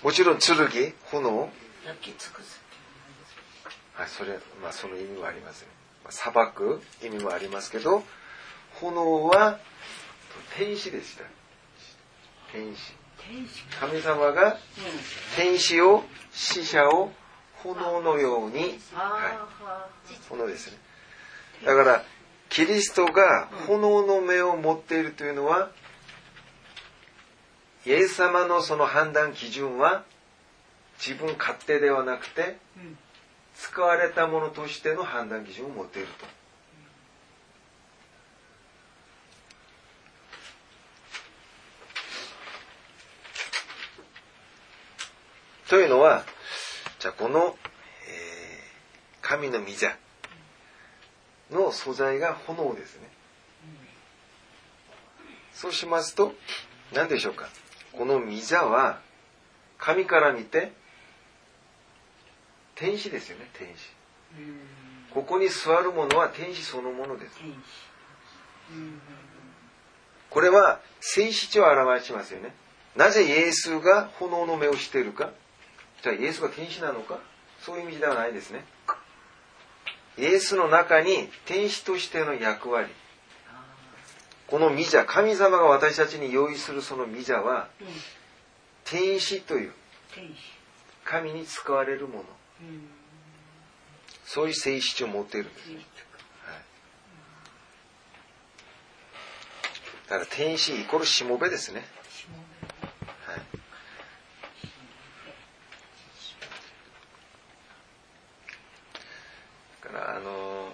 [0.03, 1.51] もちろん剣、炎。
[1.85, 2.61] 焼き尽くす
[3.95, 5.69] はい、それ、まあその意味はありますね。
[6.05, 8.03] まあ裁く意味もありますけど、
[8.81, 9.59] 炎は
[10.57, 11.25] 天使でした。
[12.53, 12.93] 天使。
[13.81, 14.59] 神様が
[15.37, 17.13] 天使を、死者を
[17.75, 20.79] 炎のように、はい、炎ですね。
[21.65, 22.05] だから、
[22.49, 25.71] キリストが炎の目を持っているというのは、
[27.85, 30.05] イエス様のその判断基準は、
[30.99, 32.59] 自分勝手ではなくて、
[33.57, 36.27] 使われたものとしての判断基準を持っていると。
[45.69, 46.25] というのは、
[47.07, 47.47] じゃあこの、えー
[49.23, 49.97] 神の御座
[51.53, 53.09] の素材が炎ですね。
[55.53, 56.35] そうしますと、
[56.93, 57.49] 何でしょうか。
[57.93, 59.01] この御座は、
[59.79, 60.73] 神から見て、
[62.75, 63.91] 天使ですよね、天使。
[65.13, 67.37] ここに座るものは天使そのものです。
[70.31, 72.53] これは聖子を表しますよね。
[72.97, 75.31] なぜイエスが炎の目をしているか
[76.07, 77.19] じゃあイエスが天使なのか？
[77.61, 78.65] そういう意味ではないですね。
[80.17, 82.87] イエスの中に天使としての役割。
[84.47, 87.67] この御座、神様が私たちに用意するその御座は、
[88.85, 89.73] 天使という
[91.05, 92.25] 神に使われるもの。
[94.25, 95.71] そういう性質を持っているんです。
[95.71, 95.79] はい、
[100.09, 101.85] だから天使イコールしもべですね。
[109.97, 110.73] あの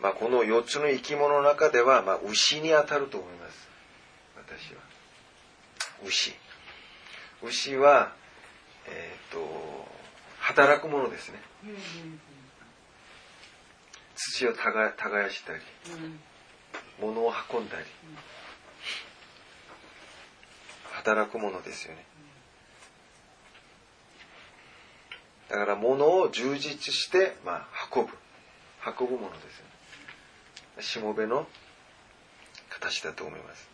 [0.00, 3.68] まあこの4つの生き物の中では、まあ、牛に当たると思います。
[4.36, 4.80] 私は。
[6.04, 6.34] 牛。
[7.42, 8.12] 牛は、
[8.86, 9.88] えっ、と、
[10.40, 11.40] 働くものですね。
[14.16, 15.60] 土を耕したり、
[17.00, 17.84] 物を運んだり、
[20.92, 22.04] 働くものですよね。
[25.48, 28.12] だから物を充実して、まあ、運ぶ。
[28.84, 29.64] 運ぶものですよ
[30.76, 30.82] ね。
[30.82, 31.46] しもべの
[32.70, 33.68] 形だと思います。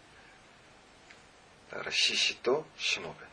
[1.70, 3.26] だから獅子としもべ。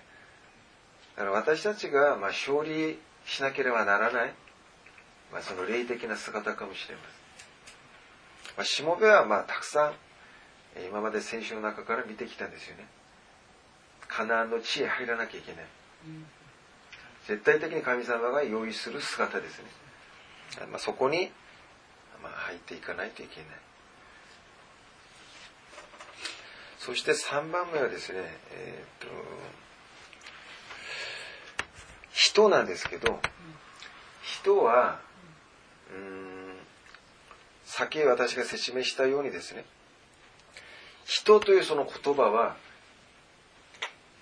[1.16, 4.34] だから私たちが、まあ、勝利しなければならない、
[5.32, 7.12] まあ、その霊的な姿かもしれません。
[8.58, 9.94] まあ、しもべはまあたくさん
[10.88, 12.86] 今まで聖書の中から見てきたんですよね。
[14.08, 15.66] カナンの地へ入らなきゃいけない。
[17.28, 19.66] 絶対的に神様が用意する姿ですね。
[20.70, 21.32] まあ、そこに、
[22.26, 23.50] まあ、入っていかないといけない。
[26.80, 28.20] そして3番目はですね、
[28.52, 29.14] えー、っと、
[32.12, 33.20] 人なんですけど、
[34.24, 35.00] 人は、
[35.92, 36.56] うん、
[37.66, 39.66] 先私が説明したようにですね、
[41.06, 42.56] 人というその言葉は、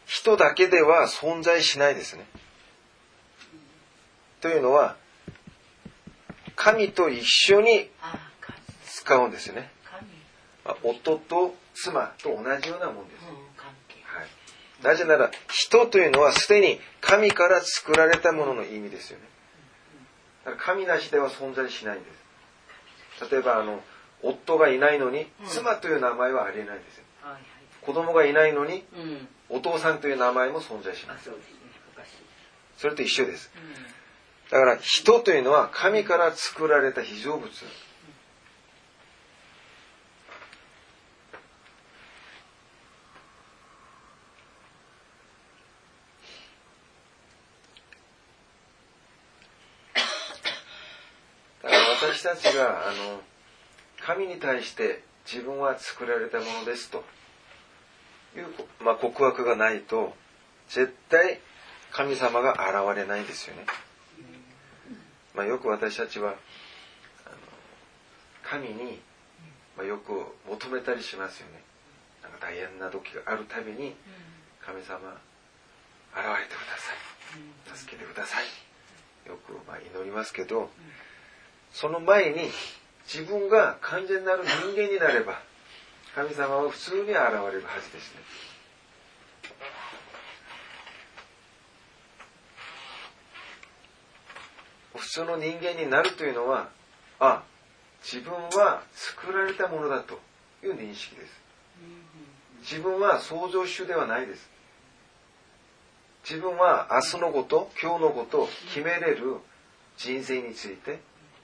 [0.06, 2.26] 人だけでは存在しないですね。
[4.42, 4.98] というのは、
[6.56, 7.90] 神と一緒に
[8.86, 9.72] 使うんですね。
[10.84, 13.26] 夫と妻と同じようなもんです。
[13.26, 19.26] はい、なぜなら、人というのはすでに神から作られたものの意味ですよね。
[20.46, 22.10] だから神なしでは存在しないんで
[23.20, 23.30] す。
[23.32, 23.82] 例えば、あの、
[24.22, 27.04] 夫がいないのに、妻という名前はありえないんですよ。
[27.82, 28.86] 子供がいないのに、
[29.50, 31.18] お父さんという名前も存在しない。
[32.78, 33.52] それと一緒です。
[34.54, 37.50] だから人というのは神から作られた被造物。
[51.64, 51.80] だから
[52.12, 53.22] 私たちがあの
[54.02, 57.04] 神に対して自分は作られたものですと
[58.38, 60.14] いう、まあ、告白がないと
[60.70, 61.40] 絶対
[61.90, 63.66] 神様が現れないんですよね。
[65.36, 66.36] まあ、よく私たちは
[68.44, 69.02] 神に、
[69.76, 70.12] まあ、よく
[70.50, 71.64] 求めたりしますよね。
[72.22, 73.96] なんか大変な時があるたびに
[74.66, 74.98] 神様
[76.14, 76.94] 現れてくださ
[77.74, 77.78] い。
[77.78, 78.46] 助けてください。
[79.28, 80.70] よくまあ祈りますけど
[81.72, 82.50] その前に
[83.12, 85.42] 自分が完全なる人間になれば
[86.16, 88.22] 神様は普通に現れるはずですね。
[94.96, 96.70] 普通の人間になるというのは
[97.20, 97.44] あ
[98.04, 100.20] 自分は作られたものだと
[100.64, 101.42] いう認識です。
[102.62, 104.50] 自分は創造主ではないです。
[106.30, 109.38] 自分は明日のこと今日のことを決めれる
[109.98, 111.00] 人生について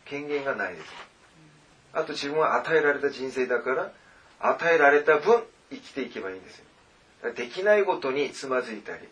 [0.06, 0.86] 権限がないです。
[1.93, 3.91] あと自分は与えられた人生だから
[4.39, 7.34] 与えられた分生きていけばいいんですよ。
[7.36, 9.08] できないことにつまずいたり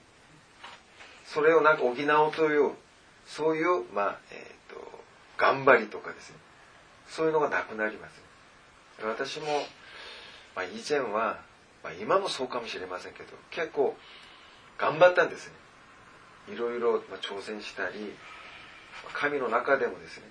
[1.25, 2.71] それをなんか補おうという
[3.27, 4.81] そういう、まあえーと、
[5.37, 6.37] 頑張りとかですね。
[7.07, 8.21] そういうのがなくなります。
[9.03, 9.45] 私も、
[10.55, 11.39] まあ、以前は、
[11.83, 13.95] まあ、今もそうかもしれませんけど結構
[14.77, 15.53] 頑張ったんですね。
[16.53, 18.13] いろいろ、まあ挑戦したり
[19.13, 20.23] 神の中でもですね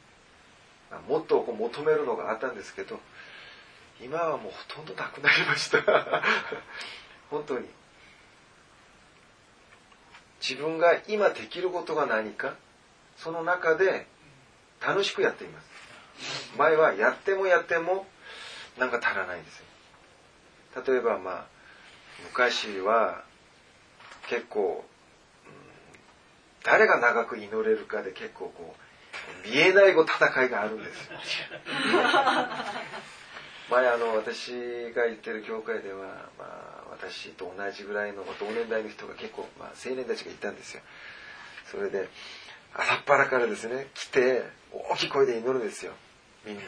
[1.09, 2.99] もっとこう求めるのがあったんですけど
[4.03, 5.79] 今はもうほとんどなくなりました。
[7.31, 7.69] 本当に。
[10.41, 12.55] 自分が今できることが何か
[13.17, 14.07] その中で
[14.81, 15.67] 楽しくやっています。
[16.57, 18.07] 前はやってもやっても
[18.79, 19.64] なんか足らないんですよ。
[20.87, 21.47] 例えばまあ
[22.31, 23.25] 昔は
[24.29, 24.85] 結構、
[25.47, 25.53] うん、
[26.64, 28.75] 誰が長く祈れるかで結構こ
[29.45, 31.19] う見えない語戦いがあるんですよ。
[33.69, 34.53] 前あの私
[34.95, 40.83] が行ってる教会では、まあ、私と同じぐらいの同年代の人が結構、まあ、青年たちがいたんですよ。
[41.71, 42.09] それで
[42.79, 44.43] 朝っぱらからですね来て
[44.91, 45.93] 大きい声で祈るんですよ。
[46.45, 46.62] みんな。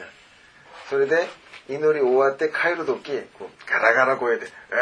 [0.89, 1.27] それで
[1.69, 4.75] 祈り終わって帰る時こうガラガラ声で「え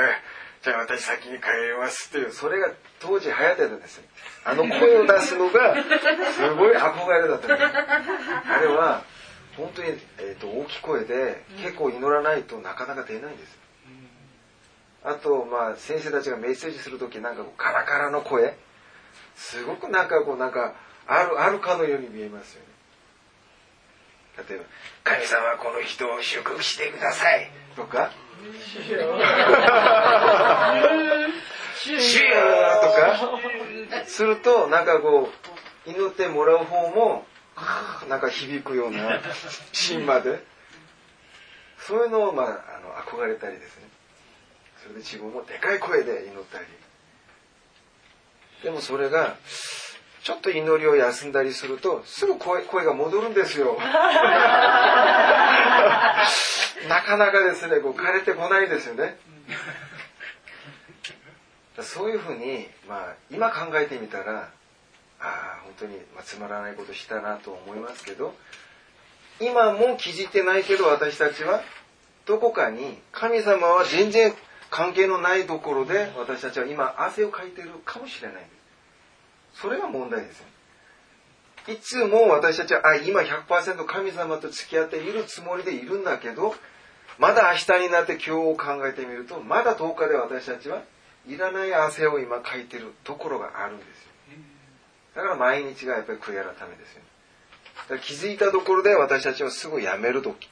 [0.61, 2.69] ー、じゃあ私先に帰ります」っていうそれが
[3.01, 4.03] 当時流行ってたんですよ。
[4.45, 5.75] あの声を出すのが
[6.31, 7.63] すごい憧れだったんです
[8.49, 9.03] あれは
[9.57, 13.57] 本当に、えーと、大きい声で結構祈らないとなかなか出ないんです、
[15.03, 18.55] あと、まあ、先生たちがメッセージする時なんかこうカラカラの声。
[19.35, 20.73] すごくなんかこうなんか
[21.07, 22.67] あるあるかのように見えますよね。
[24.49, 24.65] 例えば
[25.03, 28.11] 「神様はこの人を祝福してください」とか
[28.53, 29.15] 「主よ」
[32.81, 34.05] とか。
[34.05, 35.31] するとなんかこ
[35.85, 37.25] う祈ってもらう方も
[38.09, 39.21] なんか響くような
[39.71, 40.43] シーンまで。
[41.87, 42.49] そういうのを、まあ、あ
[42.79, 43.87] の憧れたりですね。
[44.81, 46.65] それで自分もでかい声で祈ったり。
[48.61, 49.37] でもそれが
[50.27, 53.77] ちょっと祈りを休んだりするとすぐ声声が戻るんですよ。
[56.89, 59.17] なかなかですねこう枯れてこないですよね。
[61.79, 64.49] そういうふうに、まあ、今考えてみたら
[65.21, 68.35] ああ本当に、まあ、つまらないことしたなと思いますけど
[69.39, 71.61] 今も気づいてないけど私たちは
[72.25, 74.35] どこかに神様は全然
[74.71, 78.43] 関係のないところで私たちは今汗をかいているかもしれない。
[78.43, 78.56] んです
[79.61, 80.43] それが問題です
[81.69, 86.55] いつも私たちはあ今100%神様と付き合っているつもりでいるんだけど
[87.19, 90.83] まだ明日になって今日を考えてみるとまだ10日で私たちは
[91.27, 94.07] いらない汗を今かいてるところがあるんですよ
[95.17, 97.01] だから毎日がやっぱり悔い改めですよ。
[97.75, 100.47] だから気づいたところで私たちはすぐやめるとき。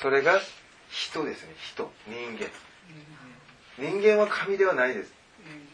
[0.00, 0.40] それが
[0.88, 2.48] 人ですね、人、人間。
[3.78, 5.12] 人間は神ではないです。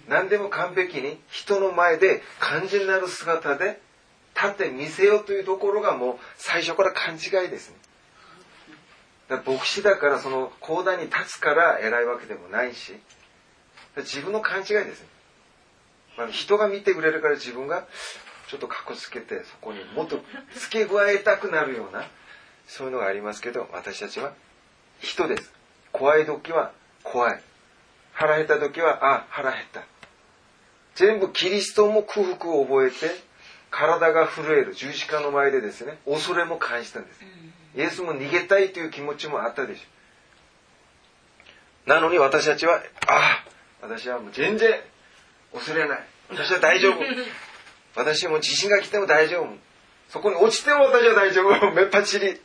[0.09, 3.81] 何でも完璧に人の前で肝心なる姿で
[4.35, 7.77] 立って見せようというところがもう最初から勘違いですね。
[9.29, 12.95] だ牧師だからその講談に立つから偉いわけでもないし、
[13.97, 15.09] 自分の勘違いですね。
[16.17, 17.87] まあ、人が見てくれるから自分が
[18.49, 20.21] ちょっとかっこつけてそこにもっと
[20.55, 22.05] 付け加えたくなるような
[22.67, 24.35] そういうのがありますけど私たちは
[25.01, 25.53] 人です
[25.91, 26.73] 怖い時は
[27.03, 27.41] 怖い
[28.13, 29.85] 腹減った時はあ腹減った
[30.95, 32.97] 全部キリストも空腹を覚えて
[33.71, 37.21] 体が震える十字架の前でですね恐れも感じたんです
[37.77, 39.83] イエスも逃げたいという気持ちもあったでしょ
[41.87, 44.81] なのに私たちはああ私はもう全然
[45.53, 46.07] 恐れない。
[46.31, 47.01] 私は大丈夫。
[47.95, 49.49] 私も地震が来ても大丈夫。
[50.09, 51.71] そこに落ちても私は大丈夫。
[51.73, 52.41] めっぱちり。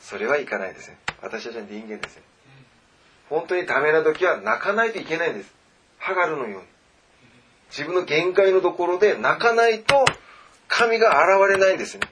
[0.00, 0.98] それはいかないですね。
[1.20, 2.22] 私たちは人間ですね。
[3.28, 5.52] 本当にダメな時は泣かないといけないんです。
[5.98, 6.66] ハガルのように。
[7.70, 10.04] 自分の限界のところで泣かないと
[10.68, 12.08] 神が現れないんですね。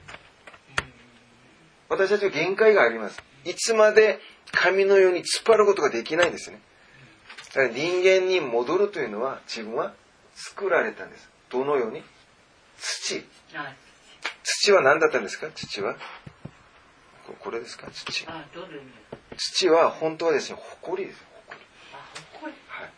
[1.89, 3.21] 私たちは限界があります。
[3.45, 4.19] いつまで
[4.51, 6.61] 神のように突っ張ることができないんですね。
[7.53, 9.93] だから人間に戻るというのは自分は
[10.33, 11.29] 作られたんです。
[11.49, 12.03] どのように？
[12.77, 13.25] 土。
[14.43, 15.47] 土は何だったんですか？
[15.53, 15.95] 土は？
[17.25, 17.87] ここれですか？
[17.91, 18.25] 土
[19.37, 21.61] 土は本当はですね埃ですよ埃
[21.93, 21.97] あ
[22.39, 22.91] これはい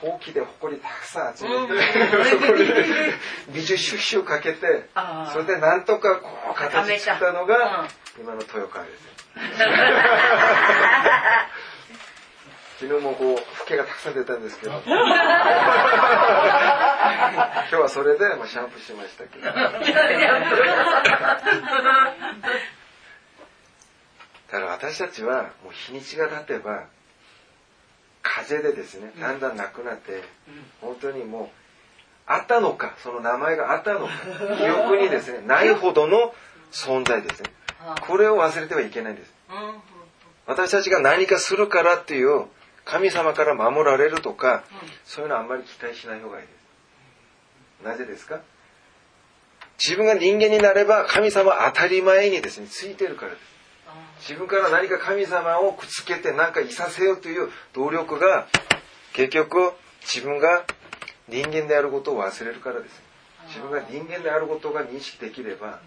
[0.00, 1.82] ほうきで埃たくさん集めて、
[2.30, 2.64] そこに
[3.54, 4.88] 美術シュッシュかけて
[5.32, 7.86] それでなんとかこう形作ったのが
[8.18, 9.10] 今の豊川ですよ。
[12.80, 14.72] 昨日もこうフケがたくさん出たんですけど。
[14.72, 14.96] 今
[17.62, 19.44] 日はそれでまあシャンプーしましたけど。
[19.44, 19.52] だ
[24.50, 26.86] から私たちはもう日にちが経てば
[28.36, 30.22] 風でですねだんだんなくなって
[30.80, 31.48] 本当にもう
[32.26, 34.12] あったのかその名前があったのか
[34.58, 36.34] 記憶にですねないほどの
[36.70, 37.50] 存在ですね。
[38.02, 39.32] これを忘れてはいけないんです。
[40.46, 42.46] 私たちが何かするからっていう
[42.84, 44.62] 神様から守られるとか
[45.04, 47.84] そういうのはあんまり期待しない方がいいです。
[47.84, 48.40] なぜですか？
[49.78, 53.49] 自分が人間になれば神様は当たり前にですねついてるからです
[54.20, 58.46] 自分から何か神様をくっつけて何かいさせようという努力が
[59.12, 59.72] 結局
[60.02, 60.64] 自分が
[61.28, 63.02] 人間であることを忘れるからです。
[63.48, 65.80] 自分が人間であることが認識できれば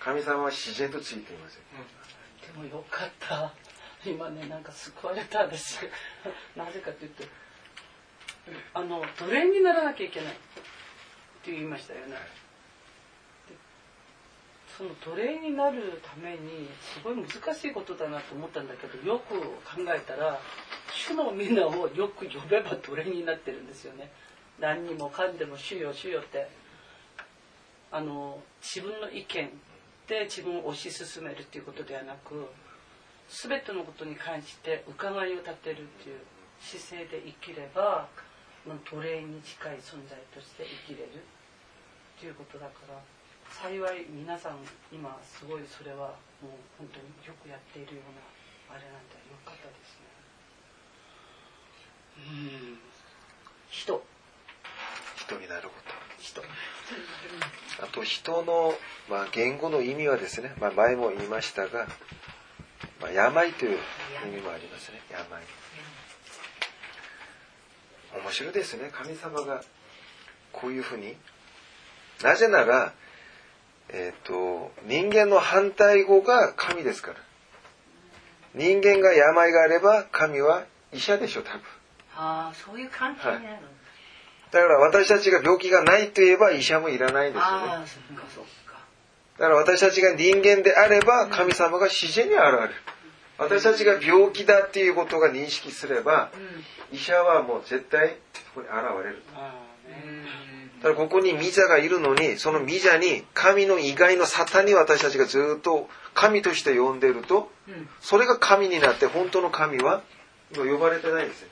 [0.00, 1.60] 神様は自然とついていますよ。
[2.52, 3.52] でもよかった。
[4.04, 5.80] 今ねなんか救われたんです。
[6.56, 7.24] なぜかというと
[8.74, 10.36] あの奴隷にならなきゃいけないっ
[11.42, 12.16] て言いましたよね。
[12.16, 12.16] で
[14.80, 20.40] その奴隷になるためにすごい難しいことだなと思ったんだけどよく考えたら
[20.94, 24.10] 主の皆をよく呼べば奴隷になってるんですよね。
[24.58, 26.48] 何にもかんでも主よ主よって。
[27.92, 29.50] あの自分の意見
[30.06, 32.46] で自分を推し進めるっていうことではなく
[33.28, 36.20] 全てのことに関して伺いを立てるっていう
[36.60, 38.08] 姿勢で生きれば
[38.66, 43.19] 奴隷に近い存在として生きれるっていうことだから。
[43.50, 44.56] 幸い皆さん
[44.92, 50.10] 今すごいそれはもう本当によくやっているようなあれなんでよかったですね。
[52.16, 52.78] うん。
[53.68, 54.02] 人。
[55.16, 56.22] 人になること。
[56.22, 56.42] 人。
[57.82, 58.74] あと人の、
[59.08, 61.88] まあ、言語の意味はですね、まあ、前も言いましたが、
[63.00, 63.78] まあ、病という
[64.26, 65.00] 意味もありますね。
[65.10, 65.26] 病。
[68.22, 68.90] 面白いですね。
[68.92, 69.62] 神様が
[70.52, 71.16] こういうふうに。
[72.22, 72.92] なぜなら、
[73.92, 77.16] えっと人間の反対語が神ですから。
[78.54, 81.60] 人間が病があれば神は医者でしょ多分。
[82.16, 83.60] ああそういう関係になるの、
[84.50, 84.60] だ。
[84.60, 87.48] から私たちが病気がないと言えば医者もいらないんですよね。
[87.48, 88.80] ああそっかそっか。
[89.38, 92.74] だから私たちが人間であれば神様が自然に現れる。
[93.38, 96.30] 私たちが病気だっていうことが認識すれば、
[96.92, 99.22] 医者はもう絶対そこに現れる。
[99.34, 99.69] あ
[100.82, 107.50] だからここにミザがいるのに、そのミザに神の以外のサタンに私たちがずっと神として呼んでると、
[108.00, 110.02] それが神になって本当の神は
[110.56, 111.48] もう呼ばれてないですよ。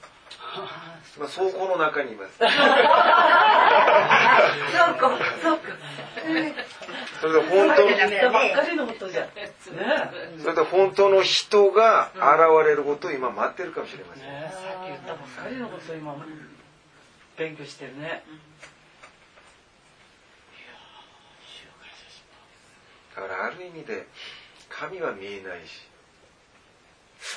[1.18, 2.38] まあ、倉庫の中にいます。
[2.38, 2.54] そうか
[5.42, 5.62] そうか
[7.20, 8.54] それで本当の、ダメ人ばっだね。
[8.54, 9.32] かりのことじゃんね
[10.40, 12.22] それで本当の人が現
[12.66, 14.24] れることを今待ってるかもしれません。
[14.24, 16.14] ねさっき言ったばっかりのことを今
[17.36, 18.22] 勉強してるね。
[23.20, 24.06] だからある意味で
[24.68, 25.82] 神は見えないし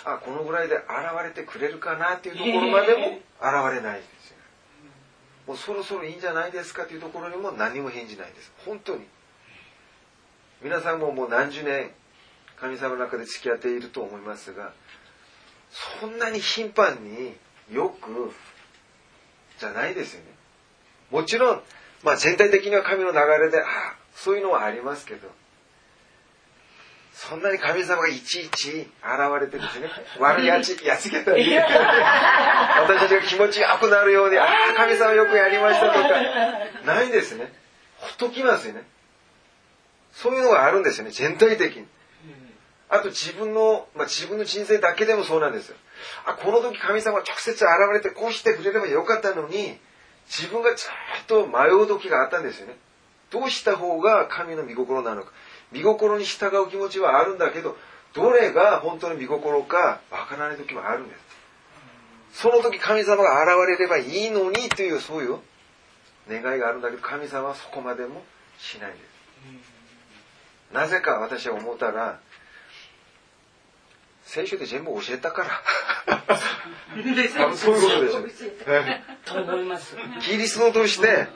[0.05, 0.85] あこのぐらいで現
[1.23, 4.41] れてくれるかなっていうところまでも現れないんですよ
[5.47, 8.51] もうそろそろいいんじゃないですかっていうところにも何も返事ないんです。
[8.65, 9.05] 本当に。
[10.61, 11.91] 皆さんももう何十年
[12.57, 14.73] 神様の中で付き合っていると思いますが
[15.99, 17.35] そんなに頻繁に
[17.71, 18.31] よく
[19.59, 20.27] じゃないですよね。
[21.09, 21.61] もちろん、
[22.03, 25.27] まあ、全体的には神の流れでああそういうのはありますけど
[27.27, 28.87] そんなに神様がいちいち現
[29.39, 36.09] れてですね、 悪いやつやつけたり、 私たちが気持ちよくなるように、あ あ、神様よくやりましたとか、
[36.83, 37.53] ないんですね。
[37.97, 38.85] ほっときますよね。
[40.11, 41.87] そういうのがあるんですよね、全体的に。
[42.89, 45.75] あと自分の、まあ、自分の人生だけでもそうなんですよ。
[46.25, 47.63] あ、この時神様が直接現
[47.93, 49.79] れてこうしてくれればよかったのに、
[50.25, 52.75] 自分がずっと迷う時があったんですよね。
[53.29, 55.31] どうした方が神の御心なのか。
[55.73, 57.77] 御心に従う気持ちはあるんだけど、
[58.13, 61.15] どれが本当の御心かわからない時もあるんで
[62.33, 62.41] す。
[62.41, 65.39] その時神様が現れればいいのにというそういう
[66.29, 68.23] 願いがあるんだけど、神様はそこまでも
[68.57, 69.11] しないんです。
[70.73, 72.19] なぜか私は思ったら、
[74.23, 75.61] 聖書で全部教えたから。
[77.55, 78.47] そういうことでしょ。
[78.67, 81.27] え と思いますキリストとして、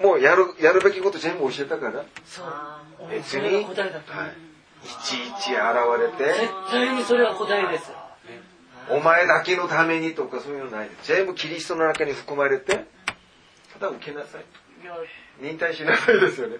[0.00, 2.46] もうやる、やるべきこと全部教えたから、そう。
[3.10, 4.34] 別に、が答えだと思う、はい。
[4.84, 7.92] いちいち現れて、絶対にそれは答えです。
[8.88, 10.90] お前だけのためにとかそういうのない。
[11.02, 12.86] 全部キリストの中に含まれて、
[13.74, 14.44] ただ受けなさい。
[15.40, 16.56] 忍耐しなさいですよね。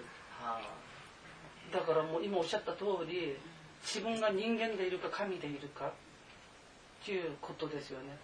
[1.73, 3.37] だからもう今おっしゃった通り
[3.81, 5.87] 自分が人間でいるか神でいるか。
[5.87, 8.15] っていうことですよね。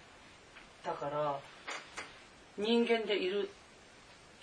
[0.85, 1.39] だから
[2.57, 3.49] 人間でいる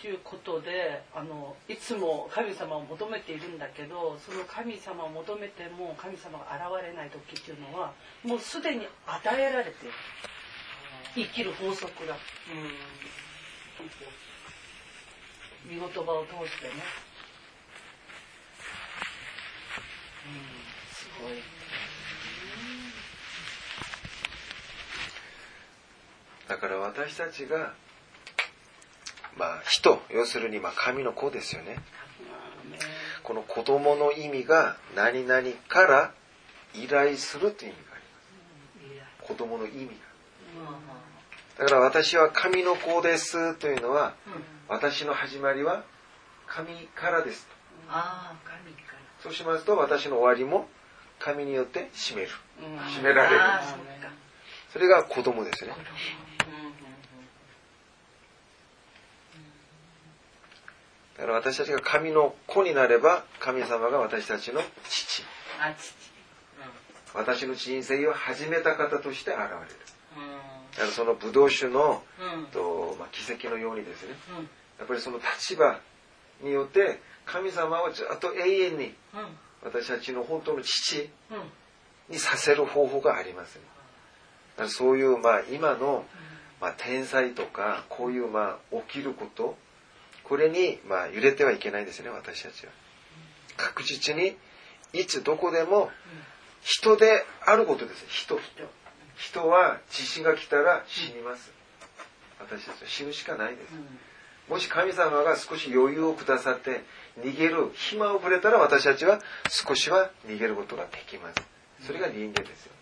[0.05, 9.92] ていうことであのいつも神様を求めているんだけどその神様を求めても神様が現れない時っていうのはもうすでに与えられてる。
[11.14, 12.16] 生きる法則が。
[15.64, 16.72] 見言葉を通してね。
[20.92, 21.38] すごい。
[26.48, 27.72] だから私たちが、
[29.37, 31.78] まあ人、要するにまあ神の子ですよね。
[33.22, 36.12] この子供の意味が何々から
[36.74, 39.28] 依頼するという意味があります。
[39.28, 39.93] 子供の意味が。
[41.59, 44.14] だから私は神の子ですというのは、
[44.68, 45.85] 私の始まりは
[46.47, 47.49] 神からです。
[49.22, 50.68] そうしますと私の終わりも
[51.18, 52.28] 神によって締める。
[52.61, 53.41] うん締められる。
[54.72, 55.72] それが子供ですね。
[61.16, 65.22] だから私たちが神の子になれば神様が私たちの父。
[67.14, 69.50] 私の人生を始めた方として現れる。
[70.72, 72.02] だからそのブドウ酒の、
[72.52, 74.14] とまあ、奇跡のようにですね、
[74.78, 75.78] やっぱりその立場
[76.42, 78.94] によって神様はずっと永遠に
[79.62, 81.08] 私たちの本当の父
[82.08, 83.56] にさせる方法があります。
[83.56, 83.62] ね。
[84.56, 86.04] だからそういう、まあ、今の、
[86.60, 89.56] まあ、天才とかこういう、まあ、起きること
[90.25, 92.72] これに、まあ、揺れてはいけないですね私たちは。
[93.57, 94.37] 確実に
[94.93, 95.91] いつどこでも
[96.62, 98.05] 人であることです。
[98.09, 98.39] 人
[99.16, 99.49] 人。
[99.49, 101.53] は地震が来たら死にます。
[102.41, 103.72] 私たちは死ぬしかないです。
[104.49, 106.83] もし神様が少し余裕をくださって
[107.18, 111.37] 逃げる暇をくれたら私たちは少しは逃げることができます。
[111.87, 112.72] それが人間ですよ。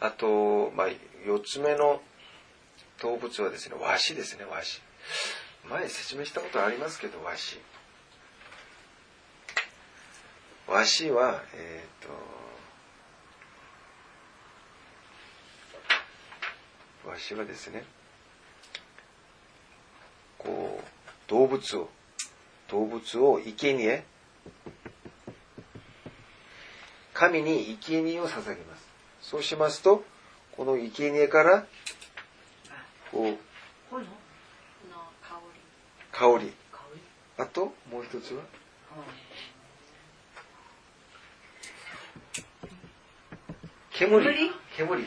[0.00, 2.00] あと、まあ、4つ目の
[3.00, 4.80] 動物はですねワシですねワシ
[5.68, 7.60] 前説明したことありますけどワシ
[10.68, 12.06] ワシはえっ、
[17.04, 17.84] とワシはですね
[20.38, 21.88] こう動物を
[22.68, 24.04] 動物を生贄
[27.14, 28.86] 神に生贄を捧げます。
[29.22, 30.04] そうしますと
[30.52, 31.66] この生贄から
[33.12, 33.36] こう
[36.12, 36.38] 香香り。
[36.38, 36.52] 香り？
[37.38, 37.74] あと？
[37.90, 38.42] もう一つは？
[43.92, 44.50] 煙。
[44.76, 45.06] 煙？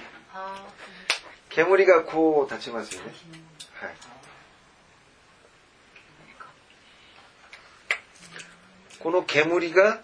[1.50, 3.14] 煙がこう立ちますよね。
[3.74, 3.94] はい。
[9.00, 10.02] この煙が、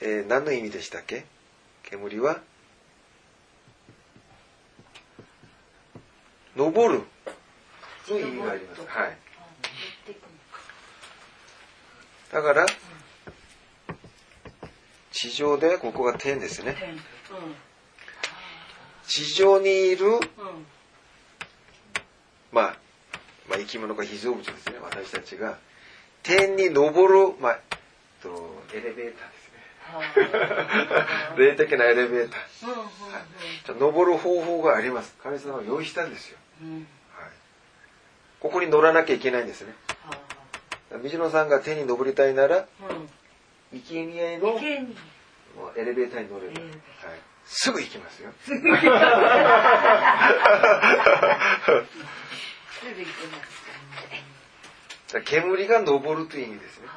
[0.00, 1.26] えー何の意味でしたっけ？
[1.82, 2.40] 煙は？
[6.56, 7.04] 登る。
[8.08, 9.16] の意味がありますはい
[12.32, 12.66] だから
[15.12, 16.76] 地上でここが天ですね。
[19.06, 20.06] 地上にいる、
[22.52, 22.76] まあ、
[23.48, 24.76] まあ生き物が被造物ですね。
[24.80, 25.58] 私たちが
[26.22, 27.58] 天に登る、まあ、
[28.22, 29.49] とエレベーターですね
[31.36, 32.84] 霊的なエレベーター、は
[33.76, 35.14] い、登る方法があります。
[35.22, 37.30] 神様は用意したんですよ、はい、
[38.40, 39.74] ここに乗らなきゃいけないんですね。
[41.02, 42.66] 水野さんが天に登りたいなら
[43.72, 44.96] 生贄の池に。
[45.56, 46.70] もうエレベーターに乗れば、はい、
[47.44, 48.30] すぐ行きますよ。
[48.46, 49.00] 出てきてま
[55.08, 55.20] す。
[55.24, 56.88] 煙が昇るという意味ですね。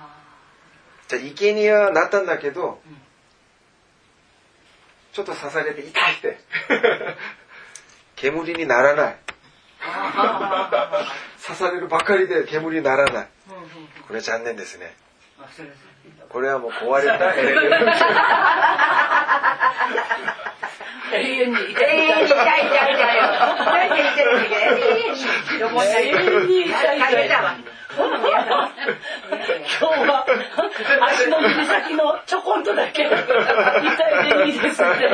[1.14, 2.80] じゃあ、生贄はなったんだけど、
[5.12, 6.40] ちょっと刺されて痛いって。
[8.16, 9.16] 煙にならない。
[11.46, 13.28] 刺されるばかりで煙にならない。
[14.08, 14.96] これ残念ですね。
[16.30, 17.34] これはもう壊れた。
[17.36, 18.74] エレベーター。
[21.16, 22.94] 永遠に永遠に痛い痛い。
[22.96, 23.24] 痛いよ。
[23.64, 24.06] 痛い痛い。
[24.06, 24.90] 痛い痛い。
[24.90, 26.08] 永遠に広もんない。
[26.08, 27.02] 永遠に痛い痛い。
[27.02, 27.56] あれだわ。
[27.96, 28.72] ほんまやだわ。
[29.80, 30.26] 今日は
[31.10, 33.16] 足の指先のちょこんとだけ痛い
[34.46, 35.08] でいいですってそれで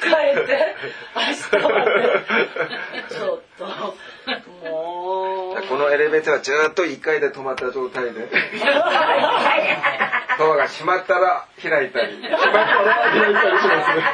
[0.00, 0.08] 帰
[0.40, 0.74] って
[1.14, 1.20] 明
[1.60, 1.92] 日まで。
[3.08, 3.66] ちょっと
[4.64, 5.56] もう。
[5.68, 8.28] このエレベーターはずっと1階で止まった状態で。
[10.38, 12.16] ドアが閉まったら開いたり。
[12.16, 12.64] 閉まったら
[13.10, 14.02] 開いたりしますね。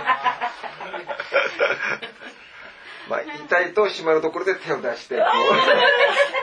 [3.09, 5.23] まあ痛いと閉まるところで手を出してこ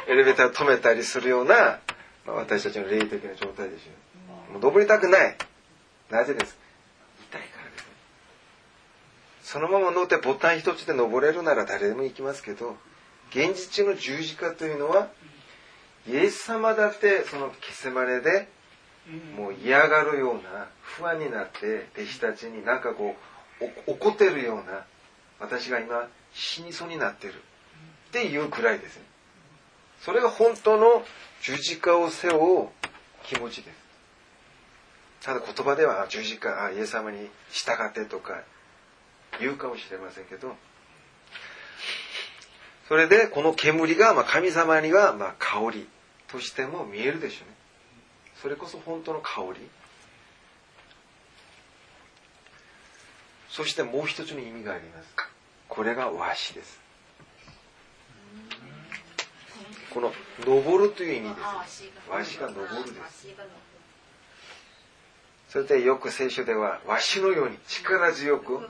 [0.08, 1.80] う エレベーターを止めたりするような、まあ、
[2.28, 3.92] 私たちの霊的な状態でしょ
[4.50, 5.36] うもう登りたくない。
[6.10, 6.58] なぜです
[7.30, 7.82] 痛いからです。
[7.82, 7.88] ね
[9.44, 12.76] そのまま乗ってボタン一つで登れるなら誰でも行きますけど
[13.30, 15.10] 現実の十字架というのは
[16.08, 18.48] イエス様だってそのケセマネで
[19.36, 23.16] もう嫌がるような不安になって弟子たちになんかこ
[23.62, 24.86] うお怒ってるような
[25.40, 27.34] 私が今死にそうになってる。
[28.10, 29.04] っていうくらいですね
[30.00, 31.04] それが本当の
[31.46, 32.68] 十字架を背負う
[33.24, 33.78] 気持ちです。
[35.22, 38.42] ただ言葉では十字架あイエス様に従ってとか
[39.40, 40.56] 言うかもしれませんけど。
[42.88, 45.88] それでこの煙がま神様にはま香り
[46.28, 47.56] としても見えるでしょうね。
[48.42, 49.70] それこそ本当の香り。
[53.50, 55.10] そしてもう一つの意味があります。
[55.70, 56.85] これが和紙です。
[59.96, 60.12] この
[60.46, 61.36] 登るという意味で
[61.70, 61.90] す。
[62.10, 62.50] 和紙が。
[62.50, 63.28] 登るです。
[65.48, 68.68] それでよく聖書では和紙のように力強く。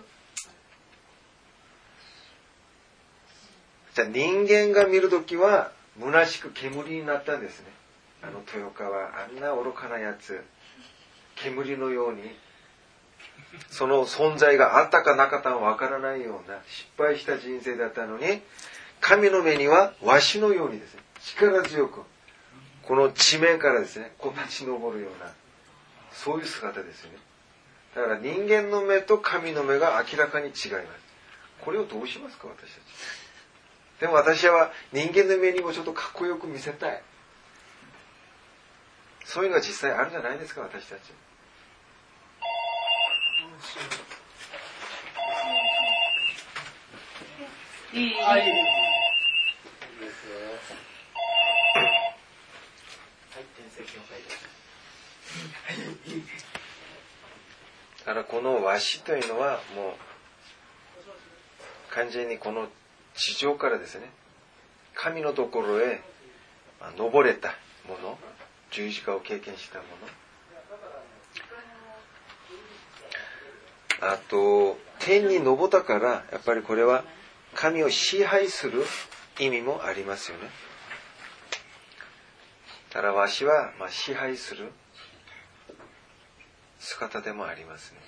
[3.96, 7.66] じゃあ人間が見るときは虚しく煙になったんですね。
[8.22, 10.44] あの豊川あんな愚かなやつ
[11.38, 12.22] 煙のように
[13.72, 18.42] その存在があったかなかったかわからないような失敗した人生だったのに
[19.02, 22.02] 神の目にはわしのようにですね力強く
[22.84, 25.32] この地面からですねこう立ち上るような
[26.12, 27.18] そういう姿ですよね。
[27.94, 30.66] だから人間の目と神の目が明らかに違います。
[31.62, 32.72] これをどうしますか私たち。
[34.00, 37.02] でも私は人間の目にもちょっとかっこよく見せたい。
[39.26, 41.00] そういうのが実際あるじゃないですか私たち。
[47.94, 48.85] いい。
[58.00, 59.94] だからこの和紙というのはもう
[61.94, 62.68] 完全にこの
[63.16, 64.10] 地上からですね。
[64.94, 66.02] 神のところへ
[66.98, 67.56] 登れた
[67.88, 68.18] もの。
[68.72, 69.86] 十字架を経験したも
[74.02, 74.12] の。
[74.12, 77.06] あと天に登ったからやっぱりこれは
[77.54, 78.84] 神を支配する
[79.40, 80.50] 意味もありますよね。
[82.96, 84.72] だからわしはまあ支配する
[86.80, 88.00] 姿でもありますね。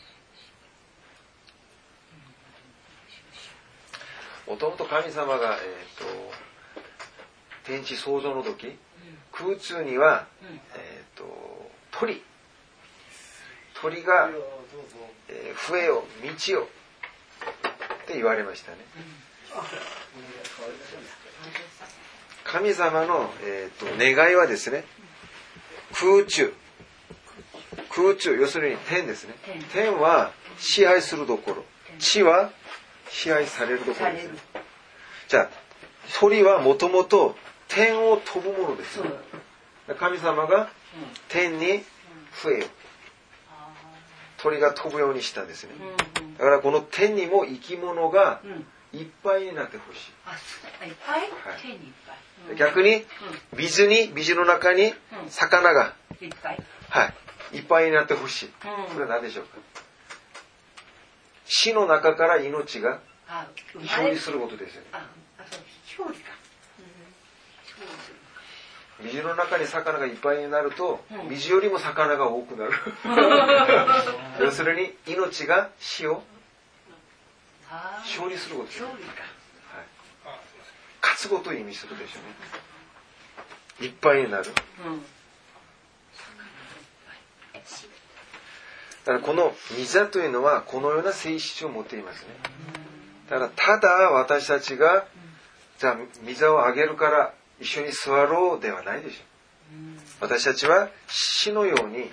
[4.48, 6.06] もともと神様が、えー、と
[7.66, 8.80] 天地創造の時
[9.34, 10.26] 空中には、
[10.74, 12.24] えー、と鳥
[13.82, 14.30] 鳥が、
[15.28, 16.68] えー笛よ道よ
[18.06, 18.78] って言われましたね
[22.48, 24.86] 神様の、えー、と願いはですね
[25.94, 26.54] 空中。
[27.90, 29.36] 空中要するに天ですね。
[29.74, 30.00] 天。
[30.00, 31.66] は支配するところ。
[32.00, 32.52] 地は
[33.10, 34.34] 支配されるところですね。
[35.28, 35.50] じゃあ
[36.20, 37.36] 鳥はもともと
[37.68, 39.10] 天を飛ぶものですね。
[40.00, 40.70] 神様が
[41.30, 41.84] 天に
[42.32, 42.66] 笛よ
[44.38, 45.72] 鳥が飛ぶようにしたんですね。
[46.38, 48.42] だからこの天にも生き物が
[48.94, 50.12] いっぱいになってほしい。
[50.26, 51.20] あ、いっぱい？
[51.22, 51.26] は
[51.58, 51.62] い。
[51.62, 51.80] 手にいっ
[52.48, 52.56] ぱい。
[52.58, 53.06] 逆に
[53.54, 54.94] 水に水の中に
[55.30, 55.94] 魚が。
[56.22, 56.60] いっぱい。
[56.90, 57.06] は
[57.54, 57.58] い。
[57.58, 58.50] いっぱいになってほしい。
[58.94, 59.58] それは何でしょうか？
[61.46, 63.00] 死の中から命が
[63.74, 64.88] 表れ示することですよね。
[64.94, 64.98] あ、
[65.40, 65.58] あそ
[66.04, 66.34] う、表裏か。
[69.00, 71.30] 水の中に魚がいっぱいになるとうん。
[71.30, 72.72] 水よりも魚が多くなる。
[74.44, 76.24] 要するに命が死を
[77.70, 79.24] 勝利することです表裏か。
[81.02, 82.20] 勝つことを意味するでしょ
[83.80, 83.88] うね。
[83.88, 84.46] いっぱいになる。
[89.06, 92.28] だからこの水というのはこのような性質を持っていますね。
[93.30, 95.06] だからただ私たちが
[95.80, 99.24] じゃあ水をあげるから一緒に座ろうではないでしょ
[100.22, 102.10] 私たちは死のように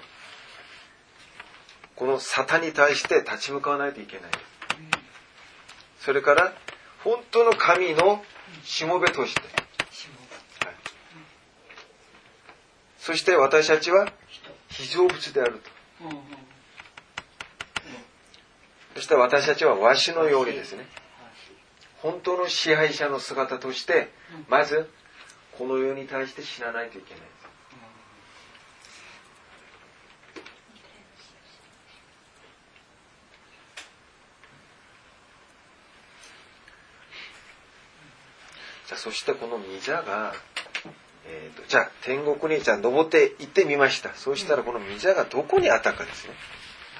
[1.96, 4.30] この沙汰に対して立ち向かわないといけない
[6.04, 6.52] それから
[7.02, 8.22] 本当の神の
[8.62, 9.50] しもべとして、はい。
[12.98, 14.12] そして私たちは
[14.68, 15.60] 非常物である
[16.00, 16.06] と。
[16.06, 16.44] うんうん
[18.94, 20.86] そして私たちはわしのようにですね、
[21.96, 24.08] 本当の支配者の姿として、
[24.48, 24.88] まず、
[25.58, 27.34] この世に対して死なないといけないんです。
[38.86, 40.32] じゃあそしてこの御座が、
[41.26, 44.14] えーとじゃあ天国にじゃあ登って行ってみました。
[44.14, 46.32] そうしたらこの御座がどこにあったかですね。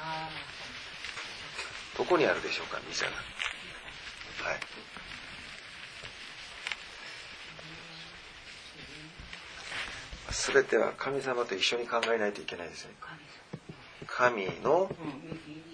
[0.02, 0.28] あ
[1.97, 3.12] どこにあるでしょうか御座が。
[3.12, 4.60] はい。
[10.52, 12.93] 全ては神様と一緒に考えないといけないですね。
[14.06, 14.90] 神の、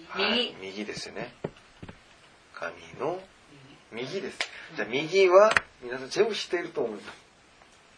[0.07, 0.85] はい右。
[0.85, 1.33] ですよね。
[2.53, 3.19] 神の
[3.91, 4.37] 右です。
[4.77, 5.51] じゃあ右は
[5.81, 7.17] 皆さん全部知っていると思います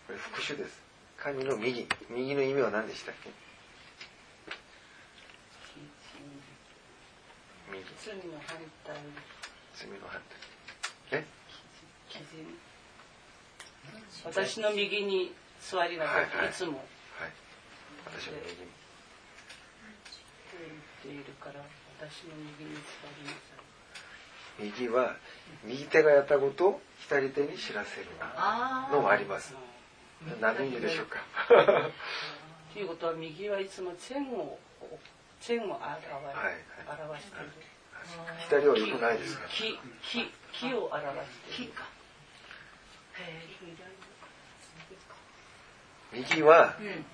[0.07, 0.81] これ復習です。
[1.17, 1.87] 神の右。
[2.09, 3.29] 右の意味は何でしたっけ？
[7.71, 7.83] 右。
[7.99, 8.95] 罪の反対
[9.75, 10.21] 罪の反
[11.11, 11.25] 対え？
[14.25, 16.49] 私の右に座りなさい、はいはい。
[16.49, 16.71] いつも。
[16.73, 16.83] はい。
[18.05, 18.67] 私の右言
[20.71, 21.59] っているから
[21.99, 22.77] 私の右に
[24.59, 25.15] 右は
[25.65, 29.55] 右手がやったことを左手に知らせるあのもあります。
[30.39, 31.19] 何の意味でしょうか？
[32.73, 34.57] ということは右はいつも善を
[35.41, 36.01] 善を表,、はい
[37.07, 37.51] 表している。
[38.49, 39.47] 左は良くないですか？
[39.49, 41.01] 木木木を表
[41.51, 41.73] している。
[46.13, 47.05] 右はうん。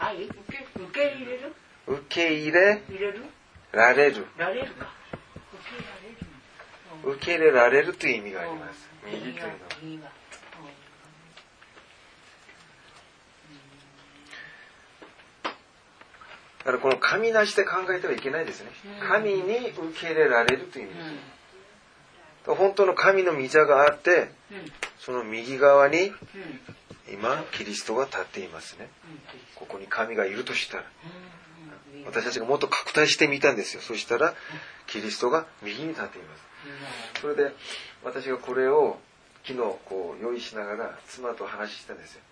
[0.00, 1.54] 愛受け受け入れる？
[1.86, 3.24] 受け入れ入れる？
[3.72, 4.26] られる。
[4.36, 4.86] られるか
[7.04, 8.88] 受け入れられるという意味があります。
[9.06, 10.10] 右というのは。
[16.58, 18.70] だからこの神なしで考えてはいけないですね。
[19.08, 21.02] 神に受け入れられるという意味で
[22.46, 24.72] す本当の神の御座があってうん。
[24.98, 26.14] その右側にうん。
[27.10, 28.90] 今キリストが立っていますね。
[29.54, 30.84] ここに神がいるとしたら。
[32.04, 33.82] 私たちがもっと拡大してみたんですよ。
[33.82, 34.34] そしたら
[34.86, 36.47] キリストが右に立っています
[37.20, 37.52] それで
[38.02, 38.98] 私がこれを
[39.44, 42.22] 昨日こう用意しながら妻と話したんですよ。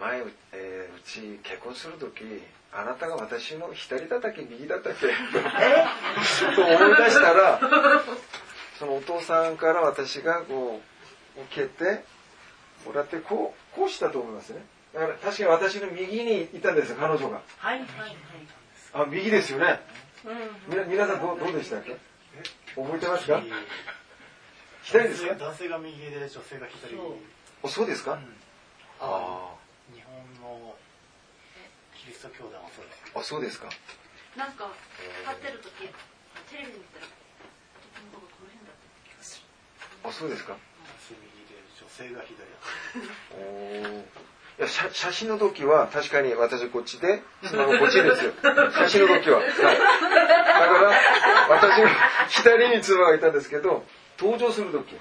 [0.00, 2.24] 前、えーうち結婚する時
[2.72, 5.06] あなたが私の左だったっけ右だったっけ
[6.54, 7.60] と思い出したら
[8.78, 10.80] そのお父さんから私がこ
[11.36, 12.02] う受けて
[12.86, 14.64] もらってこうこうしたと思いますね。
[14.94, 17.40] だから確かに私の右にいたんですよ彼女が。
[17.58, 18.16] はいはいはい。
[18.94, 19.80] あ右ですよね。
[20.24, 20.88] うん。
[20.90, 21.96] 皆さんどうどうでしたっけ？
[22.74, 23.42] 覚えてますか？
[24.82, 25.34] 左ですか？
[25.34, 26.96] 男性が右で女性が左。
[26.96, 27.14] そう。
[27.62, 28.18] おそうですか、うん。
[29.00, 29.54] あ
[29.94, 30.76] 日本の
[31.96, 32.98] キリスト教団はそうです。
[33.14, 33.68] ああそうですか。
[34.36, 34.70] なんか
[35.26, 35.72] 立ってる時
[36.48, 39.46] テレビで見たら男の子がこの辺だった気がする。
[40.06, 40.54] あそうですか？
[40.54, 40.60] 男
[41.02, 42.56] 性右で女性が左だ
[43.34, 44.06] おー
[44.60, 48.32] いや写写真の時は確かに私こっちでスマホこっちですよ。
[48.76, 50.92] 写真の時は、はい、だから
[51.48, 51.88] 私が
[52.28, 53.86] 左に妻がいたんですけど
[54.18, 54.96] 登場する時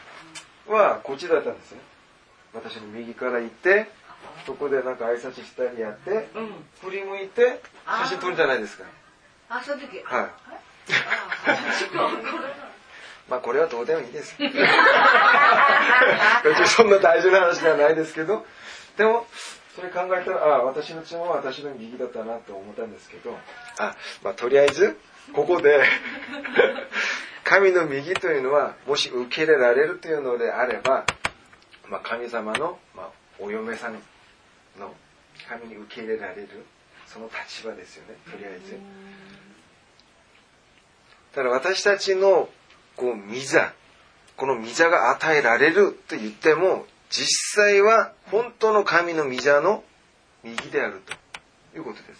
[0.65, 1.79] はこっちだったんですね。
[2.53, 3.91] 私の右から行って
[4.45, 6.53] そこでなんか挨拶したりやってうん。
[6.81, 7.61] 振り向いて
[8.05, 8.85] 写真撮るじゃないですか。
[9.49, 10.01] あその時。
[10.05, 10.29] はい。
[13.29, 14.37] まあこれはどうでもいいです。
[16.75, 18.45] そんな大事な話ではないですけど、
[18.99, 19.25] でも、
[19.77, 23.31] それ考えたら、あ私の妻は私の右だったなと思ったんですけど、
[23.77, 24.97] あ、まあとりあえず、
[25.31, 25.81] ここで、
[27.45, 31.05] 神の右というのは、もし受け入れられるというのであれば、
[31.87, 33.09] まあ神様の、まあ、
[33.39, 33.93] お嫁さん
[34.77, 34.93] の
[35.47, 36.49] 神に受け入れられる、
[37.07, 38.77] その立場ですよね、とりあえず。
[41.37, 42.49] だから私たちの
[42.97, 43.71] こう御座
[44.35, 47.27] この御座が与えられると言っても実
[47.63, 49.83] 際は本当の神の御座の
[50.43, 51.13] 右であると
[51.77, 52.15] いうことで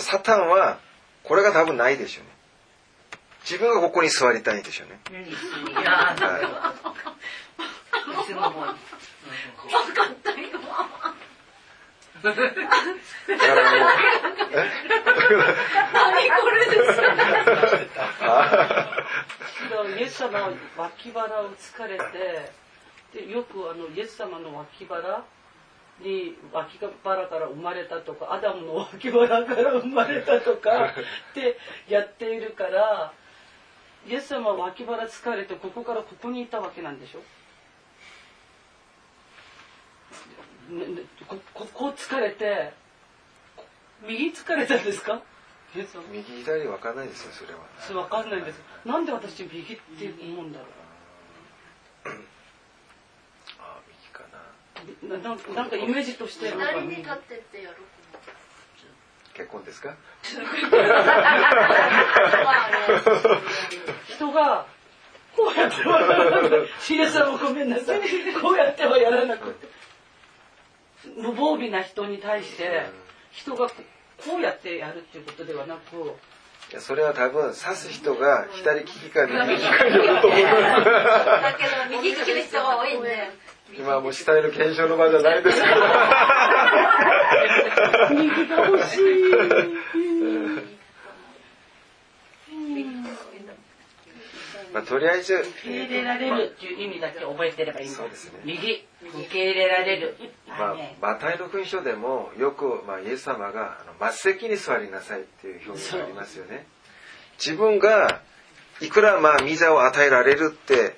[0.00, 0.08] す。
[0.08, 0.78] サタンは
[1.22, 2.30] これが多分ないでしょうね。
[3.42, 4.98] 自分がここに座りたいんでしょうね、
[5.28, 6.42] いやーはい。
[8.26, 8.52] つももう。
[8.52, 10.36] 怖かったよ。
[12.22, 13.90] だからもう
[14.52, 14.56] え
[15.92, 17.12] 何これですから
[19.98, 22.02] イエス様は脇腹を疲れて
[23.14, 25.24] でよくあのイエス様の脇腹
[26.00, 30.86] に脇腹から生まれたとかアダムの脇腹から生まれたとか
[31.30, 31.56] って
[31.88, 33.12] やっているから
[34.06, 37.22] イエス様は脇腹疲れてここからここにいたわけなんでしょ？
[40.72, 42.72] ねねこここう疲れて
[43.56, 43.64] こ
[44.02, 45.22] 右疲れたんですか？
[45.74, 47.60] 右左わかんないですよそれは。
[47.78, 48.60] それわかんないんです。
[48.84, 50.66] なんで私右って思うんだろ
[52.06, 52.33] あ右か
[55.02, 56.50] なうなななんかイメージとして。
[56.50, 56.52] に
[56.96, 57.76] 立ってってやろう
[59.34, 59.96] 結婚ですか？
[64.08, 64.66] 人が
[65.36, 68.00] こうやってはやらなくてさんもごめんなさい。
[68.40, 69.68] こうやってはやらなくて。
[71.18, 72.86] 無防備な人に対して
[73.30, 73.74] 人がこ
[74.38, 75.96] うやってやるっていうことではなく
[76.72, 80.54] いやそれは多分指す人が左利きか右利きかによると思います
[80.86, 83.30] だけど右利きの人が多いんで
[83.78, 85.74] 今はもう死体の検証の場じゃないですけど
[88.20, 89.00] 右が欲しい
[94.74, 96.52] まあとりあえず受け入れられる。
[96.56, 100.16] っていう意味だけ覚えてればいいんだそうですね右受け入れられる。
[100.48, 103.78] まあ、マタイの勲章でもよく、まあ、イエス様が
[104.12, 106.66] 末席に座りなさいっていう表現がありますよね。
[107.38, 108.20] 自分が
[108.80, 110.96] いくらまあ御座を与えられるって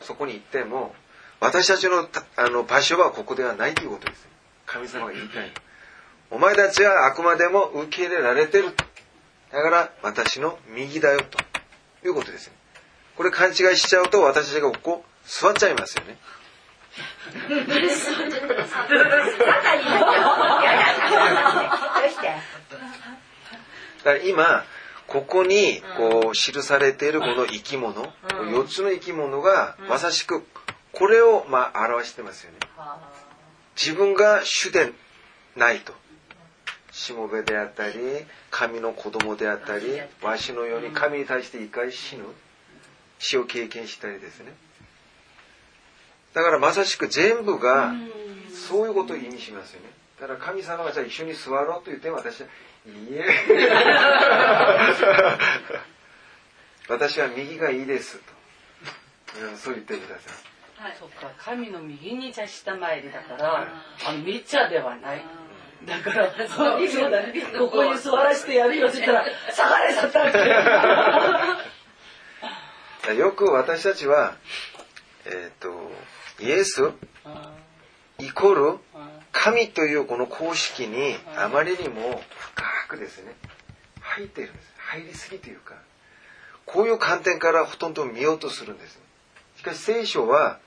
[0.00, 0.94] そこに行っても
[1.40, 4.26] 私たちのたあの場所はここではないということです。
[4.66, 5.52] 神様が言いたい。
[6.30, 8.74] お前たちはあくまでも受け入れられてる。
[9.52, 11.38] だから私の右だよと
[12.06, 12.54] いうことですね。
[13.16, 16.18] これ勘違いしちゃうと私たちがここ座っちゃいますよね。
[24.04, 24.64] だから今
[25.06, 30.44] ここにこう記されているこの生き物、4つの生き物がまさしく
[30.92, 32.58] これをまあ表してますよね。
[33.76, 34.92] 自分が主で
[35.56, 35.94] ないと。
[36.90, 37.94] しもべであったり
[38.50, 42.24] 神の子供であったりわしのように神に対して一回死ぬ。
[43.18, 44.52] 死を経験したりですね。
[46.34, 47.92] だからまさしく全部が
[48.52, 49.88] そういうことを意味しますよね。
[50.20, 52.46] だから神様がじゃあ一緒に座ろうと言っても私は
[52.86, 53.24] いいえ。
[56.88, 58.38] 私は右がいいですと。
[59.46, 60.57] うんそう言ってください
[60.98, 63.66] そっか神の右にじゃ下参りだから
[64.06, 65.24] あの見ちゃではない。
[65.84, 67.32] だからそうそうだね。
[67.56, 70.38] ここに座らせてやるよって言ったら下がれさったって
[73.16, 74.36] よく私たちは、
[75.24, 75.90] えっ、と、
[76.40, 76.92] イエス
[78.18, 78.78] イコール
[79.32, 83.34] 神というこの公式にあまりにも深くですね、
[84.00, 84.72] 入っているんです。
[84.78, 85.74] 入りすぎというか、
[86.66, 88.98] こういう観点からほとんど見ようとするんです。
[89.56, 90.58] しかし聖書は、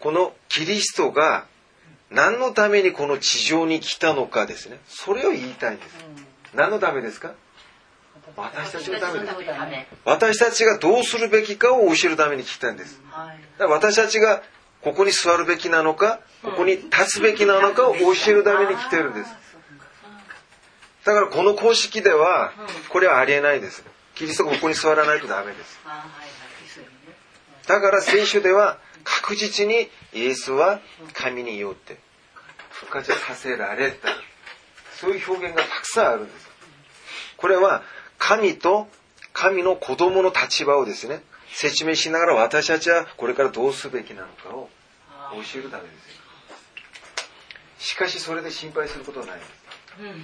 [0.00, 1.46] このキリストが
[2.10, 5.96] 何のためにこの地上に来たのかですね、それを言いたいんです。
[6.54, 7.34] 何のためですか？
[8.36, 9.34] 私たちのためです。
[10.04, 13.00] 私たちがどうするべきかを教えるために来たんです。
[13.58, 14.42] だから私たちが
[14.82, 17.98] ここに座るべきなのか、ここに立つべきなのかを教
[18.28, 19.30] えるために来てるんです。
[21.04, 22.52] だからこの公式では、
[22.90, 23.84] これはありえないです。
[24.14, 25.80] キリストがここに座らないとダメです。
[27.66, 28.78] だから聖書では
[29.22, 30.80] 確実にイエスは
[31.14, 31.98] 神によって
[32.70, 34.08] 復活させられた。
[35.00, 36.48] そういう表現がたくさんあるんです。
[37.36, 37.82] これは
[38.18, 38.88] 神と
[39.32, 41.22] 神の子供の立場をですね、
[41.52, 44.68] 説明しながら私たちはこれからどうすべきなのかを
[45.32, 46.20] 教えるためですよ。
[47.78, 49.44] しかしそれで心配することはないで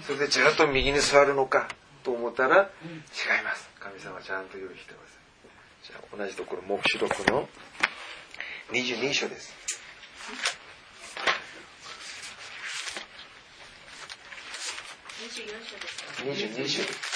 [0.02, 0.06] す。
[0.06, 1.68] それでずっと右に座るのか
[2.04, 3.68] と思ったら違います。
[3.80, 5.16] 神様はちゃんと用意してます。
[5.84, 7.48] じゃあ同じところ、黙示録の
[8.72, 9.52] 22章です。
[16.24, 16.82] 22章です。
[16.82, 17.15] じゃあ、黙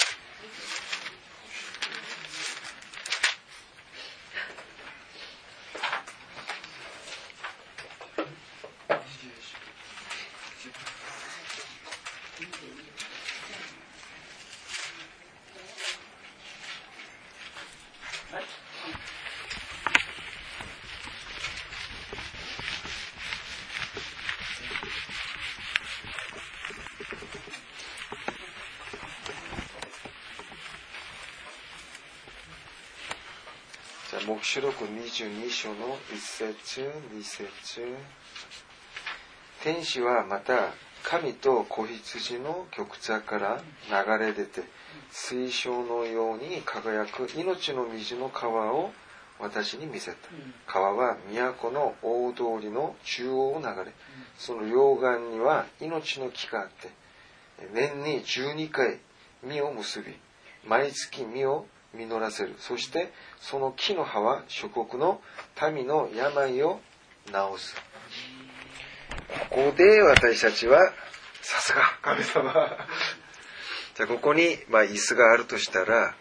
[34.53, 37.95] 示録22章の1節、2節。
[39.63, 40.73] 天使はまた、
[41.03, 44.63] 神と子羊の極座から流れ出て、
[45.09, 48.91] 水晶のように輝く命の水の川を
[49.39, 50.17] 私に見せた。
[50.67, 53.93] 川は都の大通りの中央を流れ、
[54.37, 56.89] その両岸には命の木があって、
[57.73, 58.99] 年に12回
[59.43, 60.13] 実を結び、
[60.67, 62.55] 毎月実を実らせる。
[62.59, 65.21] そして、その木の葉は諸国の
[65.73, 66.79] 民の病を
[67.27, 67.75] 治す。
[69.49, 70.79] ここで私たちは、
[71.41, 72.53] さすが神様。
[73.95, 76.15] じゃあここに、まあ、椅子があるとしたら、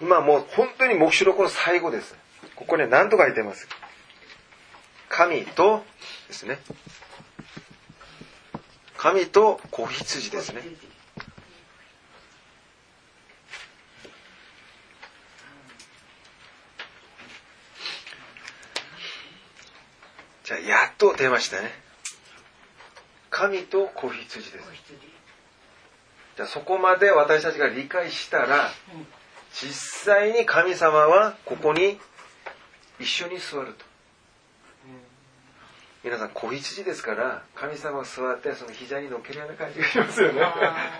[0.00, 2.14] 今もう本当に目視録の最後です。
[2.56, 3.68] ここね、何と書いてます？
[5.08, 5.84] 神と
[6.28, 6.58] ですね。
[8.96, 10.62] 神と子羊ですね。
[20.60, 21.70] じゃあ、やっと出ましたね。
[23.30, 24.64] 神と子羊です。
[26.36, 28.70] じゃあ、そこまで私たちが理解したら、
[29.54, 31.98] 実際に神様はここに
[33.00, 33.86] 一緒に座ると。
[36.04, 40.40] 皆さん、子羊ですから、神様が座ってその膝に乗っけるような感じがしますよね。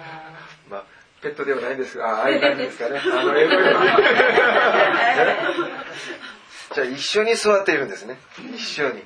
[0.71, 0.85] まあ、
[1.21, 2.99] ペットではないんですが、あ ああいう感じですかね。
[2.99, 3.65] あの、エロい
[6.75, 8.19] じゃあ、一緒に座っているんですね。
[8.55, 9.03] 一緒に。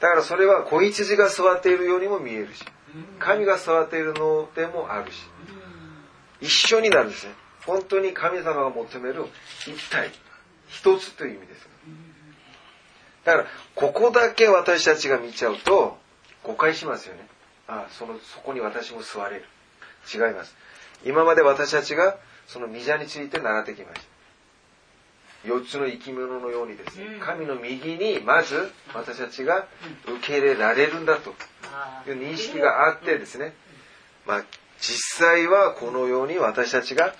[0.00, 2.64] だからそれは子羊が座っているようにも見えるし、
[3.18, 5.28] 神が座っているのでもあるし、
[6.40, 7.34] 一緒になるんですね。
[7.66, 9.26] 本当に神様が求める
[9.66, 10.10] 一体、
[10.68, 11.68] 一つという意味です。
[13.24, 15.98] だから、ここだけ私たちが見ちゃうと、
[16.44, 17.26] 誤解しますよね。
[17.66, 19.44] ああ、その、そこに私も座れる。
[20.12, 20.56] 違います。
[21.04, 24.17] 今まで私たちが、その御座について習ってきました。
[25.44, 29.66] 四つの生き物のようにですね、神の右にまず私たちが
[30.04, 31.34] 受け入れられるんだと。
[32.06, 33.54] いう認識があってですね、
[34.26, 34.44] まあ、
[34.80, 37.14] 実際はこのように私たちが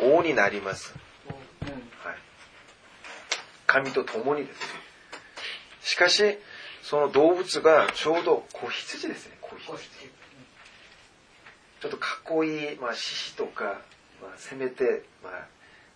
[0.00, 0.94] 王になります。
[2.02, 2.16] はい、
[3.66, 4.64] 神と共にですね。
[5.82, 6.38] しかし、
[6.82, 9.78] その動物がちょうど子羊ですね、子羊。
[11.80, 13.80] ちょっとかっこいい、まあ、獅子とか、
[14.22, 15.46] まあ、せめて、まあ、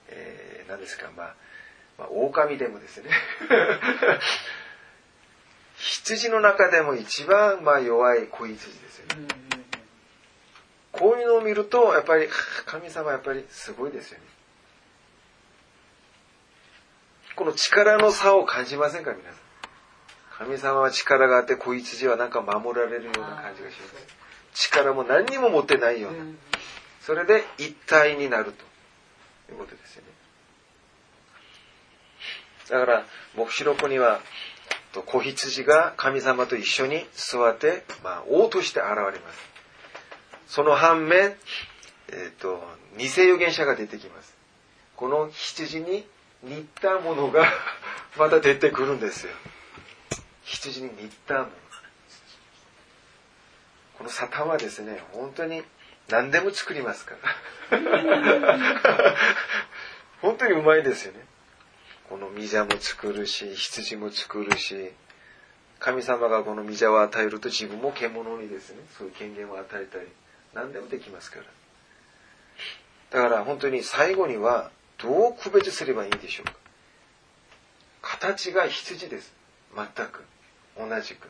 [0.08, 1.34] えー、何ですか、まあ、
[1.98, 3.10] まあ、狼でもですね。
[5.76, 9.28] 羊の中でも一番、まあ、弱い子羊ですよね。
[10.92, 12.28] こういうのを見ると、やっぱり、
[12.66, 14.24] 神様はやっぱりすごいですよね。
[17.36, 19.36] この力の差を感じませんか、皆さ
[20.42, 20.46] ん？
[20.46, 24.06] 神様は力があって、子羊はなんか守られるような感じがします。
[24.54, 26.18] 力も何にも持ってないような。
[27.00, 28.64] それで一体になると
[29.52, 30.07] いうことですよね。
[32.70, 34.20] だから、黙示録には、
[35.06, 39.48] 子羊が神様と一緒に座って、まあ、王として現れます。
[40.48, 41.36] その反面、
[42.10, 42.62] えっ、と、
[42.96, 44.34] 偽預言者が出てきます。
[44.96, 46.06] この羊に
[46.42, 47.46] 似たものが
[48.16, 49.32] また出てくるんですよ。
[50.42, 51.50] 羊に似たもの。
[53.98, 55.62] このサタンはですね、本当に
[56.08, 57.14] 何でも作りますか
[57.70, 57.78] ら。
[60.22, 61.27] 本当にうまいですよね。
[62.08, 64.92] この御座も作るし、羊も作るし、
[65.78, 70.06] 神様がこの御座を与えると自分も獣にですね、そういう権限を与えたり、
[70.54, 71.44] 何でもできますから。
[73.22, 76.52] だから本当に最後にはどう区別すればいいんでしょうか。
[78.00, 79.32] 形が羊です。
[79.74, 80.24] 全く。
[80.76, 81.28] 同じく。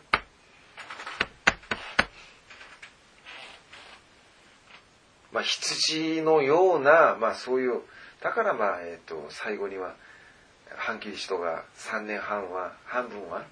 [5.33, 7.83] まあ、羊のような、まあそういう、
[8.23, 9.95] だからまあ、えっ、ー、と、最後には、
[10.77, 13.45] 反キリストが3年半は、半分は、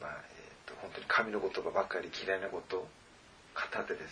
[0.00, 2.80] まあ、えっ、ー、と、本当に神の言葉ばっかり嫌いなことを
[3.54, 4.08] 語ってですね、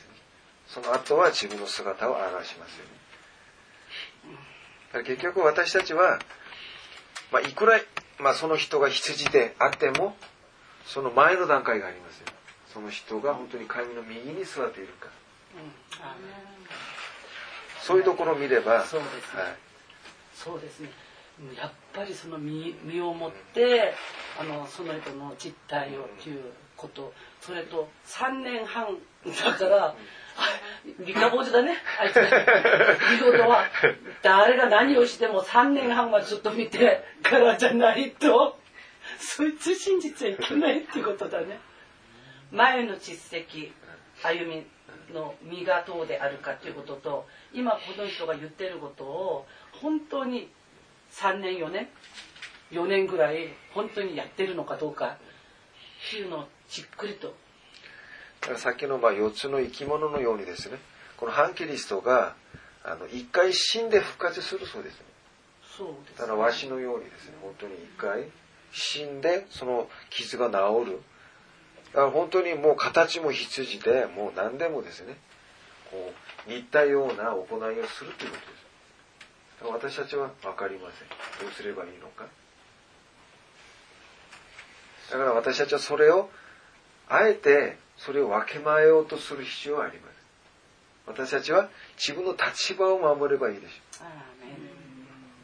[0.68, 3.00] その後は自分の姿を表しますよね。
[4.92, 6.18] だから結局私たちは、
[7.32, 7.80] まあ、いくら、
[8.18, 10.16] まあ、その人が羊であっても、
[10.86, 12.26] その前の段階がありますよ。
[12.72, 15.08] その人が本当に神の右に座っているか。
[17.82, 19.42] そういうところを見れば、そうですね。
[19.42, 19.56] はい、
[20.34, 20.90] そうですね。
[21.56, 23.94] やっぱりその身身をもって、
[24.38, 29.94] あのその人の実態をっていうこと、それと3年半だから、
[30.98, 32.16] 三日坊主だね、あいつ。
[32.16, 33.64] いうことは、
[34.22, 38.58] 誰が何をしても3年半はずっと見てからじゃないと、
[39.18, 41.58] そいつ信じちゃいけないっていうことだね。
[42.50, 43.72] 前の実績、
[44.22, 44.66] 歩み
[45.14, 49.46] の身がどうであるかということと、今この人が言ってることを、
[49.80, 50.50] 本当に
[51.12, 51.88] 3年4年
[52.70, 57.34] 4年ぐらい本当にやってるのかどうかっていうのをじっくりと。
[58.40, 60.78] だからさっきのまあ4つの生き物のようにですね
[61.16, 62.34] この反キリストが
[62.84, 65.04] あの一回死んで復活するそうですね。
[65.76, 68.24] そうです、ね、だからわしのようにですね本当に一回
[68.72, 71.00] 死んでその傷が治る。
[71.92, 75.16] だから本当にもう形も羊でもう何でもですね
[75.90, 76.12] こ
[76.46, 78.69] う似たような行いをするということです
[79.62, 81.08] 私たちは分かりません。
[81.44, 82.24] どうすればいいのか？
[85.10, 86.30] だから私たちはそれを
[87.08, 90.14] あえてそれを分けまえようとする必要はあります
[91.06, 91.68] 私たちは
[91.98, 94.10] 自分の立場を守ればいいでしょう。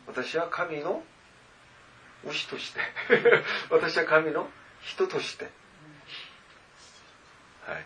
[0.07, 1.03] 私は神の
[2.25, 2.81] 牛として。
[3.71, 4.49] 私は神の
[4.81, 5.45] 人として。
[7.67, 7.85] はい。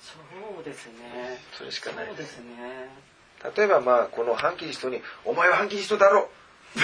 [0.00, 0.14] そ
[0.60, 1.38] うですね。
[1.52, 2.88] それしかないそうですね
[3.56, 6.28] 例えばまあこの反キリストに「お前は反キリストだろ!」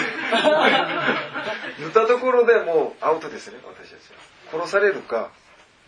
[1.79, 4.59] 言ったところでもうアウトですね私たちは。
[4.59, 5.31] 殺されるか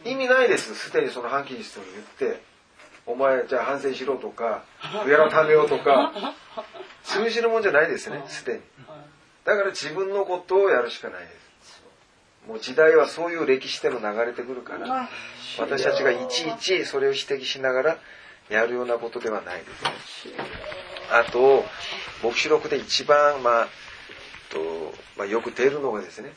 [0.04, 2.42] 意味ないですすでにその反キリストに言って
[3.06, 6.34] 「お前じゃあ反省しろ」とか「改めよう」とか
[7.04, 8.62] 通じるもんじゃないですねすでに。
[9.44, 11.46] だから自分のことをやるしかないです。
[12.48, 15.10] もう時代はそういう歴史でも流れてくるから
[15.58, 17.98] 私たちがいちいちそれを指摘しながら
[18.50, 20.34] やるようなことではないですね。
[21.12, 21.64] あと
[22.24, 23.68] 黙示録で一番、まあ
[24.50, 26.32] とまあ、よく出るのがですね、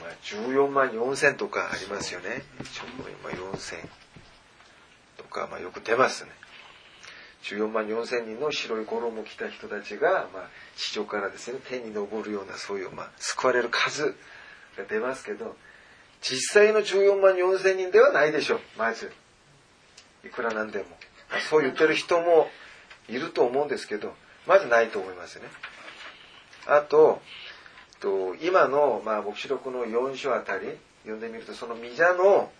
[0.00, 2.42] まあ、14万4千とかありますよね。
[2.60, 3.78] 14万4千
[5.16, 6.30] とか、まあ、よく出ますね。
[7.44, 14.16] 14万4千人の白い衣を着た人たちが、まあ、地上からですね天に昇るようなそういう、まあ、救われる数
[14.76, 15.56] が出ますけど
[16.20, 18.60] 実際の14万4千人ではないでしょう。
[18.76, 19.12] まず
[20.24, 20.84] いくらなんでも。
[21.48, 22.48] そう言ってる人も
[23.08, 24.14] いると思うんですけど
[24.46, 25.44] まずないと思いますね。
[26.66, 27.20] あと
[28.00, 30.68] と今の、まあ、黙示録の4章あたり
[31.02, 32.50] 読んでみるとその御座の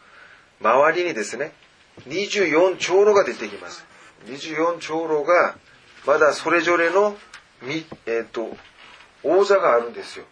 [0.61, 1.53] 周りにですね
[2.09, 3.85] 24長老が出てきます。
[4.27, 5.57] 24長老が
[6.07, 7.17] まだそれぞれの
[7.63, 8.57] み、えっと
[9.23, 10.25] 王座があるんですよ。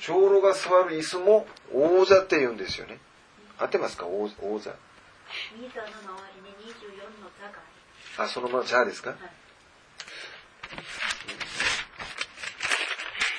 [0.00, 2.98] 長老が座る椅子も王座って言うんですよね。
[3.58, 4.06] 合ってますか？
[4.06, 4.72] 王王座
[5.56, 5.92] ミザの周
[6.38, 7.58] りに24の座が
[8.18, 9.18] ああそのまま座ですか、はい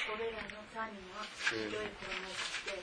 [0.08, 1.94] これらの座には白い衣を着
[2.66, 2.82] て、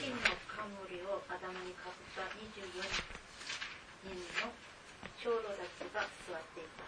[0.00, 2.72] 金の冠を頭にかぶった24
[4.06, 4.48] 人の
[5.20, 6.08] 長老たちが座
[6.38, 6.80] っていた。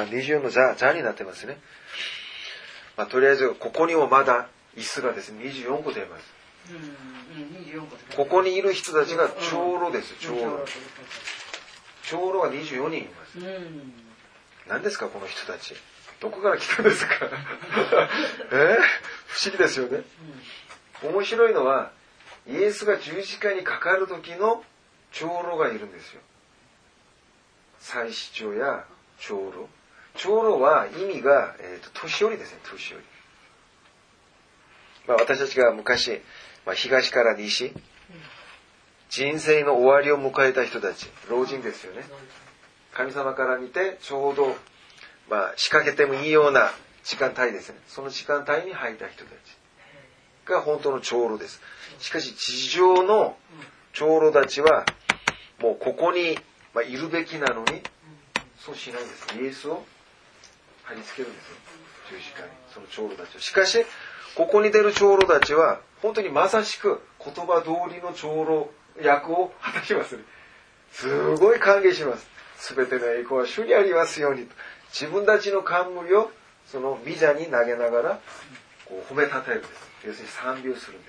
[0.00, 1.58] あ24の座座になってますね、
[2.96, 6.33] まあ、とりあえずここにもまだ椅子がですね24個出ます
[6.70, 7.14] うんうん
[7.64, 10.64] 24個ってここにいる人たちが長老です長老。
[12.08, 13.38] 長老が24人います。
[13.38, 13.92] うん。
[14.68, 15.74] 何ですかこの人たち。
[16.20, 17.14] どこから来たんですか。
[18.52, 18.78] え？
[19.26, 20.02] 不思議ですよね。
[21.02, 21.90] 面白いのは
[22.46, 24.64] イエスが十字架にかかる時の
[25.12, 26.20] 長老がいるんですよ。
[27.80, 28.84] 祭司長や
[29.18, 29.68] 長老。
[30.16, 33.04] 長老は意味が、えーと年寄りですね年寄り、
[35.08, 36.22] まあ、私たちが昔、
[36.66, 37.72] まあ、東から西。
[39.10, 41.06] 人生の終わりを迎えた人たち。
[41.30, 42.02] 老人ですよね。
[42.92, 44.56] 神様から見てちょうど、
[45.28, 46.70] まあ、仕掛けてもいいような
[47.04, 47.78] 時間帯ですね。
[47.86, 49.34] その時間帯に入った人たち。
[50.44, 51.60] が本当の長老です。
[51.98, 53.36] しかし地上の
[53.92, 54.84] 長老たちは
[55.60, 56.38] もうここに、
[56.74, 57.82] ま、いるべきなのに
[58.58, 59.26] そうしないんです。
[59.40, 59.84] イエスを
[60.82, 61.56] 貼り付けるんですよ。
[62.10, 62.48] 十字架に。
[62.72, 63.84] その長老たちはしかし
[64.34, 68.70] ここに出る長老たちは本当にまさしく言葉通りの長老
[69.02, 70.18] 役を果たします。
[70.92, 72.28] すごい歓迎します。
[72.74, 74.54] 全ての栄光は主にありますようにと。
[74.92, 76.30] 自分たちの冠を
[76.66, 78.20] そのビザに投げながら
[78.84, 79.72] こう褒めたたえるんです。
[80.06, 81.08] 要するに賛美をするんで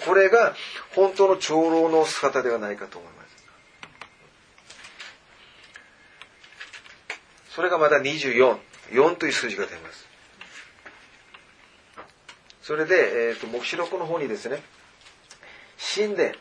[0.00, 0.04] す。
[0.04, 0.56] これが
[0.96, 3.28] 本当の長老の姿ではないかと思います。
[7.54, 8.58] それがまだ24
[8.90, 10.07] 4という数字が出ます。
[12.68, 14.60] それで、えー、と黙示録の方にですね
[15.96, 16.32] 神殿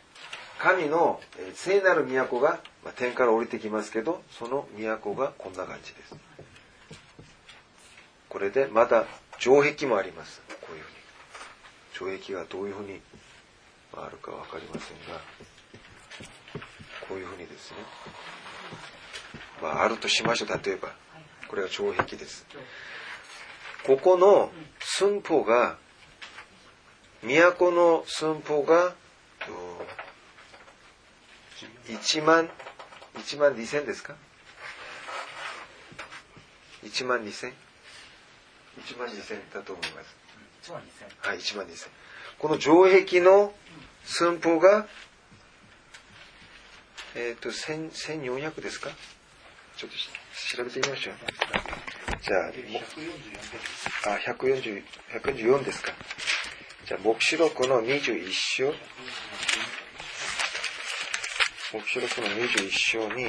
[0.60, 1.22] 神の
[1.54, 6.16] 聖なる都が、まあ、天から降りてきますけどその都がこんな感じです。
[8.28, 9.06] これでまだ
[9.40, 10.42] 城壁もあります。
[10.50, 10.84] こういう
[11.94, 12.18] ふうに。
[12.20, 13.00] 城壁がどういうふうに
[13.94, 15.22] あるか分かりませんが
[17.08, 17.78] こういうふうにですね、
[19.62, 20.50] まあ、あるとしましょう。
[20.50, 20.90] 例えば
[21.48, 22.46] これが城壁です。
[23.86, 24.52] ここの
[24.82, 25.78] 寸法が
[27.28, 28.94] 都の寸法が
[29.40, 29.52] と
[31.92, 32.50] 1万
[33.16, 34.16] 1万2000ですか
[36.84, 37.52] ？1万2000
[38.86, 40.16] 1万2000だと思います。
[40.64, 41.08] 一万二千。
[41.22, 41.88] はい1万2000
[42.40, 43.54] この城壁の
[44.06, 44.86] 寸法が
[47.16, 48.90] えっ、と1000 1400ですか？
[49.78, 50.10] ちょっとし
[50.56, 51.16] 調べてみましょう。
[52.22, 52.52] じゃあも
[54.06, 54.84] あ140
[55.24, 55.92] 144ですか？
[56.88, 58.74] じゃあ、黙示録の21章。
[61.74, 63.26] 黙示録の21章に、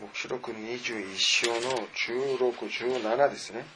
[0.00, 1.86] 黙示録21章の
[2.38, 3.66] 16、17ですね。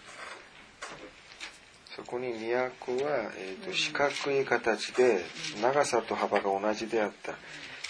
[1.94, 5.22] そこに都は、えーと、と四角い形で
[5.60, 7.34] 長さと幅が同じであった。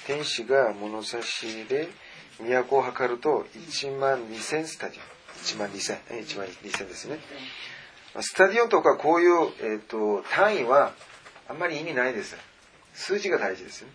[0.09, 1.87] 天使が物差しで
[2.39, 5.19] 都を測ると1万2000スタジオ。
[5.45, 7.19] 1万2000、1万2000ですね。
[8.21, 10.93] スタディオとかこういう、えーと、単位は
[11.49, 12.37] あんまり意味ないです。
[12.95, 13.91] 数字が大事ですね。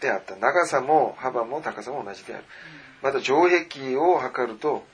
[0.00, 0.36] であった。
[0.36, 2.44] 長さも幅も高さも同じである。
[3.02, 4.84] また城壁を測ると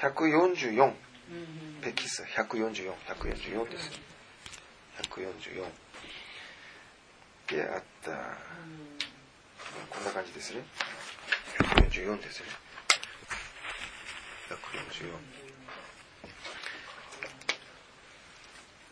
[0.00, 0.92] 144。
[1.82, 3.90] ペキス144、144です。
[5.10, 5.64] 144。
[7.48, 8.10] であった。
[9.90, 10.62] こんな感じですね。
[11.74, 12.46] 144ですね。
[14.50, 15.36] 144。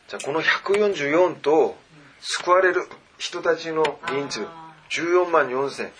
[0.08, 1.76] じゃあこの144と
[2.20, 2.86] 救われる
[3.18, 4.46] 人たちの人数
[4.90, 5.90] 14万4千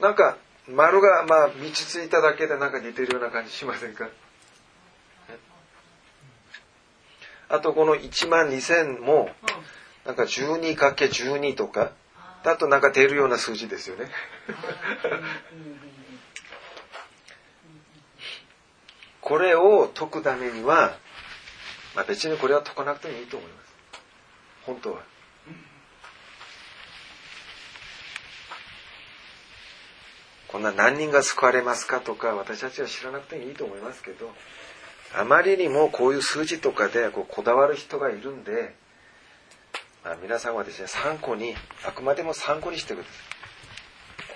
[0.00, 0.36] なんか
[0.68, 4.08] 丸がまあ道ついただけでなんか似てるような感じしませんか？
[7.50, 9.30] あとこの1万2000も
[10.06, 11.92] なんか 12×12 とか
[12.42, 14.06] だとなんか出るような数字ですよね
[19.24, 20.98] これを解くためには、
[21.96, 23.74] まあ、別にこれは解かなくてもいいと思います。
[24.66, 25.00] 本当は。
[30.48, 34.30] こんな何人が救われますかとか私たちは知らなくてもいいと思いますけど
[35.12, 38.76] あまりにもこういう数字とかでこうこだわる人がいるんで、
[40.04, 43.12] まあ、皆さんはですね参考にあくまでも参考にしてください。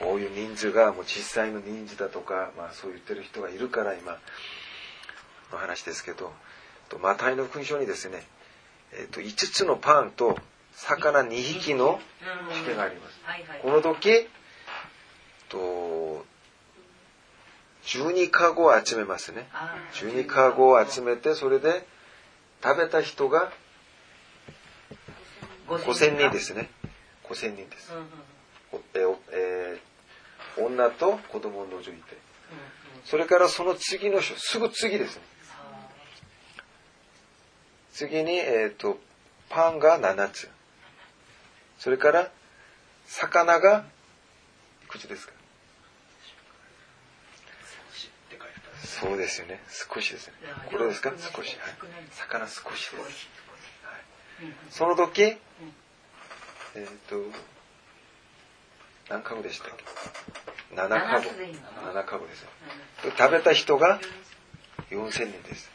[0.00, 4.18] こういう人数がもう実際の人数だとか、まあ、そう言ってる人がいるから今。
[5.52, 6.32] の話ですけど
[7.00, 8.22] マタイの勲章にですね、
[8.92, 10.38] えー、と5つのパンと
[10.72, 12.00] 魚2匹の
[12.58, 13.20] 引けがあります、
[13.62, 14.28] この時
[15.48, 16.24] と
[17.84, 19.48] 12カゴを集めますね。
[19.94, 21.86] 12カゴを集めてそれで
[22.62, 23.50] 食べた人が
[25.66, 26.70] 5000人ですね。
[27.24, 27.92] 5000人です、
[28.94, 32.16] えーえー、女と子供を除いて。
[33.04, 35.22] それからその次のすぐ次ですね
[37.98, 38.96] 次に、えーと、
[39.48, 40.48] パンが7つ。
[41.80, 42.30] それから
[43.06, 43.86] 魚が
[44.84, 45.32] いくつですか。
[48.84, 49.60] そうですよね。
[49.68, 50.34] 少しですね。
[50.70, 51.12] これですか？
[51.18, 51.74] 少し、はい、
[52.12, 55.38] 魚少しです、はい、その時え
[56.76, 57.16] っ、ー、と
[59.08, 59.84] 何カゴでしたっけ
[60.76, 61.30] ？7カゴ
[61.92, 62.46] 7カゴです
[63.16, 63.98] 食べた人が
[64.90, 65.68] 4000人です、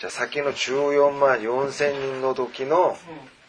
[0.00, 2.96] じゃあ先の14万4千人の時の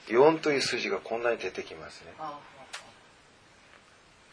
[0.07, 2.13] 4という数字がこんなに出てきますね。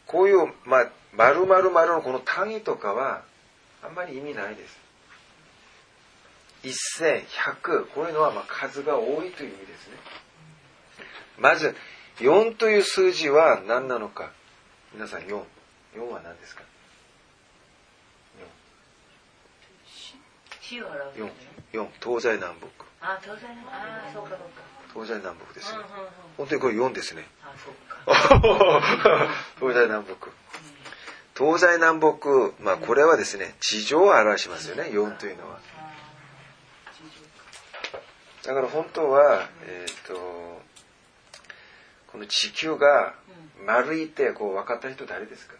[0.06, 3.22] こういう、まあ、丸々丸のこの単位とかは
[3.82, 4.78] あんまり意味ないです。
[6.62, 9.96] 一千、百、こういうのはまあ数が多いという意味ですね。
[11.38, 11.74] まず、
[12.18, 14.30] 4という数字は何なのか。
[14.94, 15.42] 皆さん4。
[15.96, 16.62] 4は何ですか
[20.62, 21.30] ？4,
[21.74, 22.68] 4, 4東西南北。
[23.00, 23.74] あ東西南北。
[23.76, 24.44] あそうかそうか。
[24.94, 25.78] 東西南北ですね、
[26.36, 27.26] 本当にこれ4ですね。
[29.58, 30.14] 東西南北、
[31.36, 34.84] 東西南北まあこれはですね地上を表しますよね。
[34.84, 35.58] 4というのは。
[38.44, 40.62] だから本当はえっ、ー、と
[42.12, 43.14] この地球が
[43.66, 45.54] 丸いってこう分かった人誰ですか？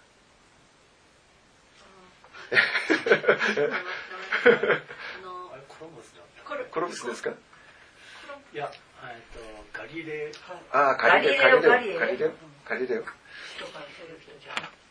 [6.74, 7.30] コロブスですか？
[8.52, 8.68] いや、
[9.04, 10.32] えっと、ガリレ
[10.72, 12.30] ああ、ガリレオ、ガリレオ、ガリレオ、
[12.68, 13.02] ガリレオ。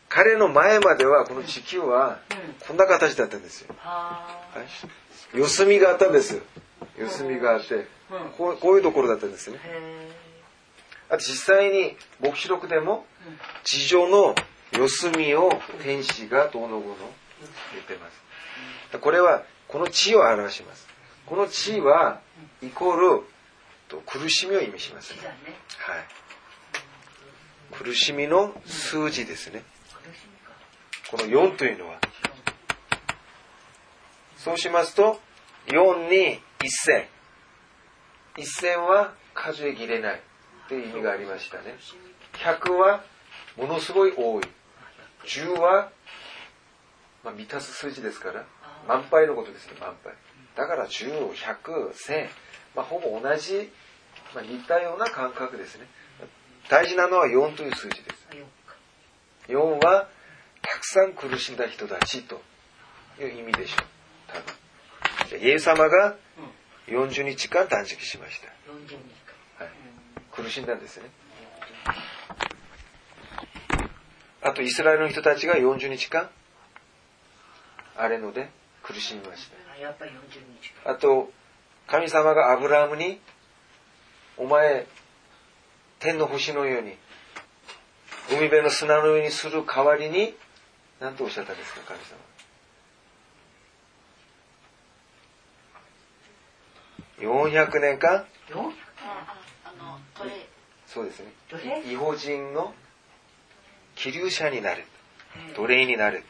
[0.08, 2.20] 彼の前まではこの地球は
[2.66, 3.74] こんな形だったんですよ。
[3.78, 4.26] は
[5.34, 6.40] い、四隅があったんです。
[6.96, 7.86] 四隅があって、
[8.38, 9.58] こうこういうところだったんですね。
[11.10, 13.04] あと実際に黙示録でも
[13.62, 14.34] 地上の
[14.72, 16.96] 四隅を天使がどうのこうの
[17.72, 18.08] 言ってま
[18.90, 18.98] す。
[18.98, 20.93] これはこの地を表します。
[21.26, 22.20] この地は
[22.62, 23.24] イコール
[23.88, 25.20] と苦しみを意味しますね。
[25.78, 26.04] はい。
[27.72, 29.64] 苦しみの数字ですね。
[31.10, 31.98] この4というのは。
[34.36, 35.20] そうしますと、
[35.68, 36.40] 4に
[36.86, 37.06] 1000。
[38.36, 40.20] 1000は数えきれない
[40.68, 41.76] という意味がありましたね。
[42.34, 43.02] 100は
[43.56, 44.44] ものすごい多い。
[45.26, 45.90] 10は、
[47.22, 48.44] まあ、満たす数字ですから、
[48.86, 50.12] 満杯のことですね、満杯。
[50.56, 52.28] だから10、100、1000、
[52.76, 53.70] まあ、ほぼ同じ、
[54.34, 55.86] まあ、似たような感覚ですね。
[56.68, 58.28] 大事なのは4という数字です。
[59.48, 60.08] 4は、
[60.62, 62.40] たくさん苦しんだ人たちと
[63.20, 63.86] いう意味でしょう。
[64.28, 64.42] 多分。
[65.28, 66.16] じゃあイエス様が
[66.86, 68.48] 40日間断食しました。
[68.70, 68.96] 40日
[69.58, 69.70] はい、
[70.32, 71.10] 苦しんだんですね。
[74.42, 76.30] あとイスラエルの人たちが40日間、
[77.96, 78.48] あれので
[78.84, 79.56] 苦しみました。
[79.72, 80.14] 間やっぱり40
[80.60, 81.32] 日かあと、
[81.86, 83.18] 神様がアブラハムに、
[84.36, 84.86] お前、
[85.98, 86.96] 天の星のように、
[88.30, 90.34] 海辺の砂の上にする代わりに、
[91.00, 92.18] 何とおっしゃったんですか、神様。
[97.18, 99.26] 400年間？400あ
[99.64, 100.46] ああのこれ？
[100.86, 101.32] そうですね。
[101.90, 102.74] 違法人の
[103.94, 104.84] 気流者になれ。
[105.56, 106.22] 奴隷になれ。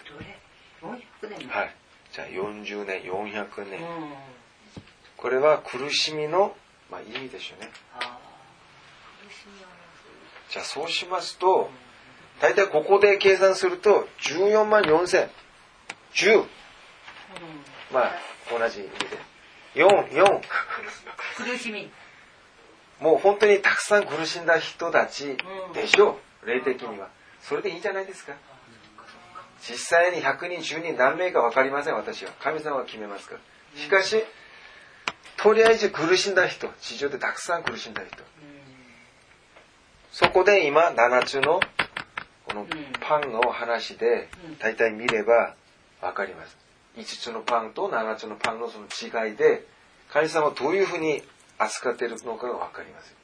[0.82, 1.48] どれ？400年？
[1.48, 1.74] はい。
[2.14, 3.80] じゃあ40年、400年。
[3.80, 4.34] うん
[5.16, 6.54] これは苦しみの、
[6.90, 7.70] まあ、意味でしょうね。
[7.98, 8.18] あ
[10.50, 11.70] じゃあそうしますと、
[12.42, 15.30] 大体ここで計算すると、14万4千。
[16.12, 16.42] 10。
[16.42, 16.46] ー
[17.90, 18.12] まあ、
[18.50, 19.18] 同じ意味で。
[19.82, 20.40] 4、4。
[21.38, 21.90] 苦しみ
[23.00, 25.38] もう本当にたくさん苦しんだ人たち
[25.72, 26.46] でしょう。
[26.46, 27.08] 霊的には。
[27.40, 28.34] それでいいんじゃないですか。
[29.68, 32.32] 実際に100人、10人何名か分かりません、私は。
[32.40, 33.40] 神様は決めますから。
[33.80, 34.22] しかし、
[35.36, 38.22] とりあえず苦しんだ人、地上でたくさん苦しんだ人。
[40.12, 41.60] そこで今、7つの
[42.46, 42.66] この
[43.00, 44.28] パンの話で
[44.58, 45.54] 大体見れば
[46.00, 46.56] 分かります。
[46.96, 49.66] 5つのパンと7つのパンのその違いで、
[50.12, 51.22] 神様はどういうふうに
[51.58, 53.14] 扱っているのかが分かります。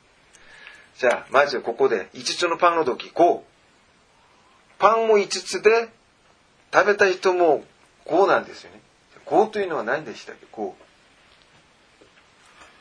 [0.99, 3.43] じゃあ、まずここで5つのパンの時、5。
[4.79, 5.89] パンも5つで
[6.73, 7.65] 食べた人も
[8.07, 8.81] 5なんですよね。
[9.27, 10.73] 5というのは何でしたっけ ?5。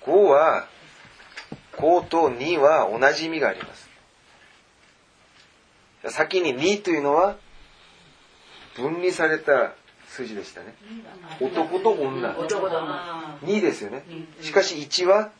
[0.01, 0.67] 5は、
[1.73, 3.89] 5と2は同じ意味があります。
[6.09, 7.35] 先に2というのは
[8.75, 9.73] 分離された
[10.07, 10.73] 数字でしたね。
[11.39, 12.37] 男と女。
[12.37, 14.03] 男だな2ですよね。
[14.41, 15.31] しかし1は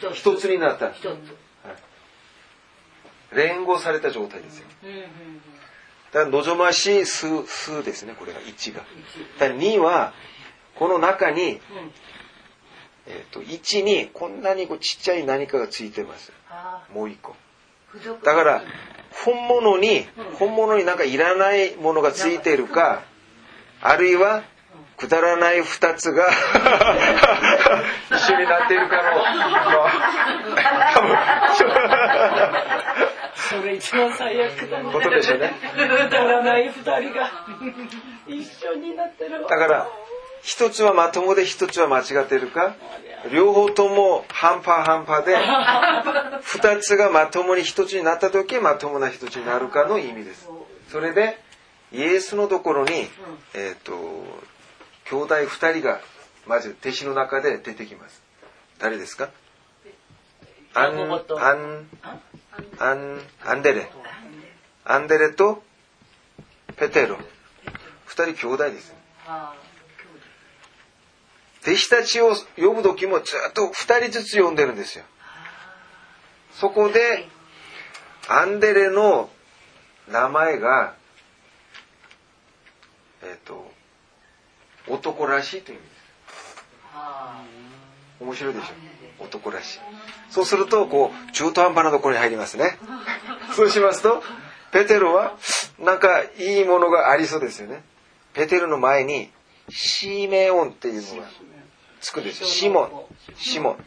[0.00, 0.90] 1つになった。
[0.92, 1.08] 一つ
[3.32, 4.66] 連合された状態ですよ。
[6.14, 8.82] だから望ましい数数ですね、これが1が。
[9.40, 10.12] だから2は、
[10.76, 11.60] この中に、
[13.08, 16.32] えっ、と、1にこんなにこうちっちゃい何かがついてます。
[16.48, 17.34] あもう1個。
[18.22, 18.62] だから、
[19.24, 20.06] 本物に、
[20.38, 23.02] 本物になんかいらないものがついてるか、
[23.80, 24.44] あるいは、
[24.96, 26.28] くだらない二つが
[28.12, 29.02] 一緒になっているかの、
[33.36, 35.52] それ一番最悪だねことでしょうね。
[35.76, 37.30] らない二人が
[38.26, 39.88] 一緒になってるわだから、
[40.42, 42.76] 一つはまともで一つは間違ってるか、
[43.32, 45.36] 両方とも半端半端で、
[46.42, 50.48] 二つがまともに一つになった時まともな一つになるかの意味です。
[50.90, 51.38] それで、
[51.92, 53.08] イエスのところに、
[53.54, 53.92] えっ、と、
[55.06, 56.00] 兄弟二人が、
[56.46, 58.22] まず弟子の中で出てきます。
[58.78, 59.30] 誰ですか？
[60.76, 61.86] アン、アン、
[62.78, 63.90] アン、アンデレ。
[64.84, 65.62] アンデレと
[66.76, 67.18] ペテロ。
[68.06, 68.94] 二人兄弟です。
[69.26, 69.54] あ
[71.66, 75.04] 弟子たちを呼ぶ時もずっと二人ずつ呼んでるんですよ。
[76.52, 77.26] そこで、
[78.28, 79.30] アンデレの
[80.08, 80.94] 名前が、
[83.22, 83.72] えっ、と、
[84.88, 86.04] 男らしいという意味です。
[86.94, 87.42] あ
[88.20, 89.80] 面白いでしょ男らしい。
[90.30, 92.78] そうするとこう中途半端なところに入りますね。
[93.54, 94.22] そうしますと
[94.72, 95.36] ペテロは
[95.78, 97.82] なんかいいものがありそうですよね。
[98.32, 99.30] ペテロの前に
[99.70, 101.28] シーメオンっていうのが
[102.00, 102.46] つくんですよ。
[102.48, 102.90] シモン。
[103.36, 103.84] シモン。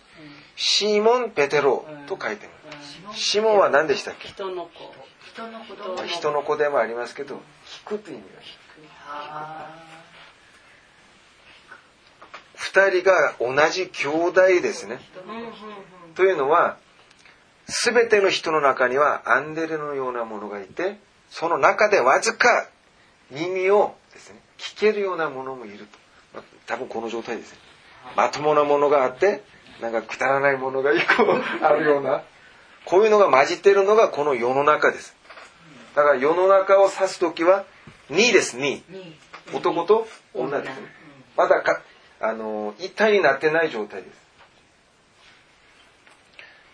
[0.55, 3.15] シモン・ペテロと書いてある。
[3.15, 4.27] シモンは何でしたっけ？
[4.29, 4.93] 人の子。
[6.07, 8.41] 人の子でもありますけど引くという意味が。
[8.41, 9.96] 引く。
[12.73, 14.99] 2人が同じ兄弟ですね。
[16.15, 16.77] というのは
[17.67, 20.97] 全ての人の中にはアンデレのようなものがいて
[21.29, 22.67] その中でわずか
[23.31, 25.85] 耳をですね聞けるようなものもいると、
[26.33, 27.59] まあ、多分この状態ですね。
[28.15, 29.43] まともなものがあって
[29.81, 31.23] なんかくだらないものが一個
[31.65, 32.23] あるような。
[32.85, 35.13] こういうのが混じっているのがこの世の中です。
[35.93, 37.65] だから世の中を指す時は
[38.11, 38.57] 2です。
[38.57, 38.81] 2
[39.53, 40.87] 男と女ですね。
[41.35, 41.61] また
[42.19, 44.27] あの、一体になってない状態です。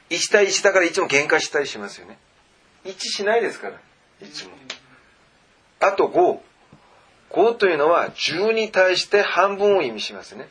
[0.10, 2.18] 一対一だからいつも喧嘩したりしますよね。
[2.86, 3.80] 一致しないですから、
[4.22, 4.52] いつも。
[5.80, 6.40] あと5。
[7.32, 10.48] 5というのは10に対して半分を意味しますね。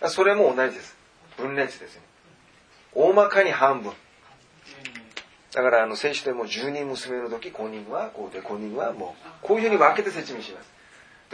[0.00, 0.96] あそれも同じです。
[1.36, 2.02] 分裂ですね。
[2.94, 3.92] 大まかに半分。
[5.52, 10.70] だからあの聖書でも10人娘の時、5人はこうで、5人はもう、こういうふうに分けて説明します。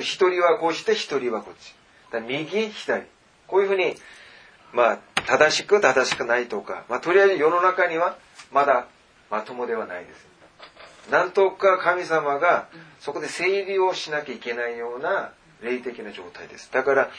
[0.02, 1.74] 一人はこうして一人はこっち。
[2.20, 3.04] 右、左。
[3.46, 3.94] こういうふうに、
[4.72, 8.16] まあ、正しく正しくないとか、まあ、とりあえず世の中には
[8.52, 8.86] まだ
[9.30, 10.26] まともではないです。
[11.10, 12.68] なんとか神様が
[13.00, 15.32] そこで整理をしなきゃいけないような
[15.62, 16.70] 霊的な状態です。
[16.72, 17.10] だから、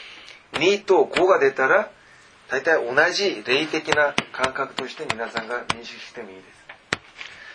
[0.52, 1.90] 2と5が出たら、
[2.48, 6.46] 大体同じ霊的な感覚として皆さんが認識してもいいです。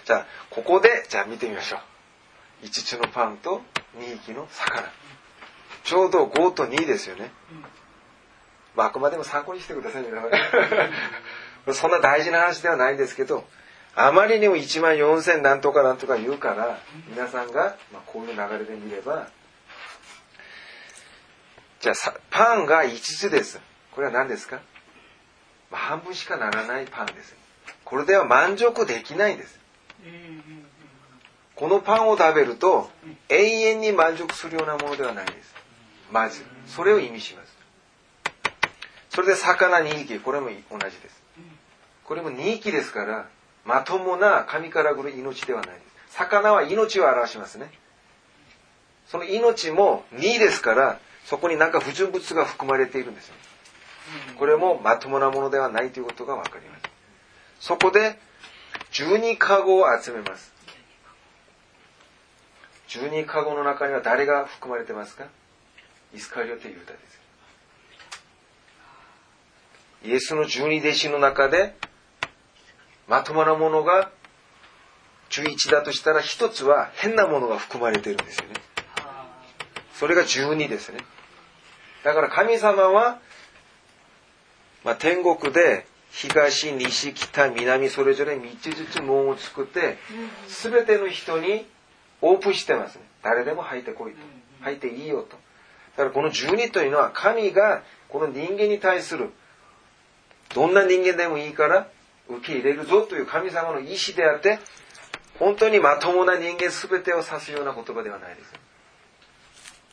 [0.05, 1.77] じゃあ、ここで、じゃあ見てみましょ
[2.63, 2.65] う。
[2.65, 3.61] 5つのパンと
[3.97, 5.00] 2匹の魚。
[5.83, 7.31] ちょうど5と2ですよね。
[8.75, 10.27] まあ、あくまでも参考にしてください、皆さ
[11.71, 11.73] ん。
[11.73, 13.45] そんな大事な話ではないんですけど、
[13.95, 16.79] あまりにも1万4000なんとかなんとか言うから、
[17.09, 19.27] 皆さんが、まあ、こういう流れで見れば、
[21.81, 23.59] じゃあ、パンが5つです。
[23.91, 24.61] これは何ですか、
[25.69, 27.35] まあ、半分しかならないパンです。
[27.83, 29.59] これでは満足できないんです。
[31.55, 32.89] このパンを食べると、
[33.29, 35.60] 永遠に満足するようなものではないです。
[36.11, 37.57] まず、それを意味します。
[39.09, 41.21] それで魚2匹、これも同じです。
[42.03, 43.27] これも2匹ですから、
[43.65, 46.17] まともな神から来る命ではないです。
[46.17, 47.71] 魚は命を表しますね。
[49.07, 53.35] その命も2ですから、そこに何か不純物が含まれているんですよ。
[54.37, 56.83] これもまともなものではないということがわかります。
[57.59, 58.19] そこで、
[58.91, 60.51] 12カゴを集めます。
[62.89, 65.25] 12カゴの中には誰が含まれてますか？
[66.13, 67.21] イスカリオテユダです。
[70.03, 71.75] イエスの十二弟子の中で、
[73.07, 74.11] まともなものが
[75.29, 78.53] 11だとしたら、一つは変なものが含まれているんですよね。
[79.93, 80.99] それが12ですね。
[82.03, 83.19] だから神様は、
[84.83, 89.97] まあ、天国で東、西、北、南それぞれ3つずつ門を作って、
[90.47, 91.65] すべての人に
[92.21, 93.03] オープンしてますね。
[93.23, 94.17] 誰でも入ってこいと。
[94.61, 95.37] 入っていいよと。
[96.01, 99.29] だからこの12というのは神がこの人間に対する
[100.55, 101.87] どんな人間でもいいから
[102.27, 104.59] 受け入れるぞという神様の意志であって
[105.37, 108.53] 本当にまともな人間全てを指すような言葉ではないです。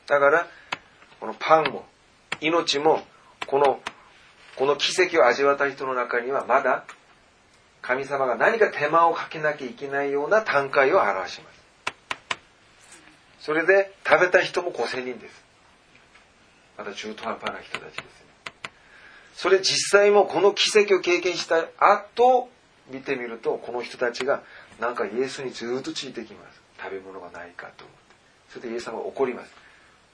[0.06, 0.46] だから
[1.20, 1.84] このパンも
[2.40, 3.02] 命も
[3.46, 3.80] この
[4.56, 6.84] この奇跡を味わった人の中にはまだ
[7.82, 11.58] 神様が何か手間をかけなきゃいけないような段階を表します。
[13.40, 15.47] それで食べた人も5000人です。
[16.78, 18.02] まだ中途半端な人たちですね。
[19.34, 22.48] それ実際もこの奇跡を経験した後、
[22.90, 24.42] 見てみると、この人たちが
[24.80, 26.60] なんかイエスにずっとついてきます。
[26.80, 28.14] 食べ物がないかと思って。
[28.50, 29.52] それでイエス様が怒ります。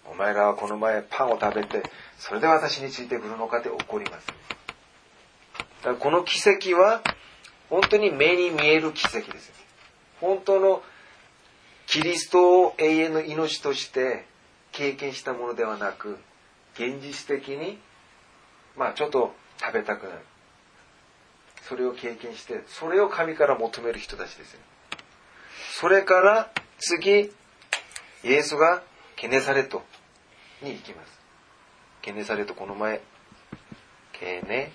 [0.07, 1.83] お前らはこの前パンを食べて、
[2.19, 4.27] それで私についてくるのかって怒ります。
[4.27, 7.03] だからこの奇跡は、
[7.71, 9.53] 本当に目に見える奇跡です。
[10.21, 10.83] 本当の
[11.87, 14.25] キリストを永遠の命として
[14.73, 16.19] 経験したものではなく、
[16.75, 17.79] 現実的に、
[18.77, 20.19] まあちょっと食べたくなる。
[21.63, 24.61] それを経験して、それを神から求める人たちですよ。
[25.81, 27.33] それから次、
[28.23, 28.83] イエスが
[29.17, 29.83] ケネサレト
[30.63, 31.21] に行きます。
[32.03, 33.01] ケネサレト、この前、
[34.13, 34.73] ケネ、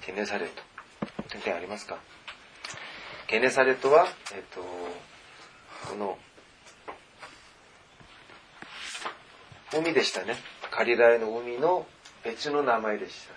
[0.00, 0.62] ケネサレト。
[1.28, 1.98] 点々ありますか？
[3.26, 4.60] ケネサレトは、えっと、
[5.88, 6.18] この、
[9.72, 10.36] 海でしたね。
[10.70, 11.86] カリラヤの海の
[12.24, 13.34] 別の名前でした。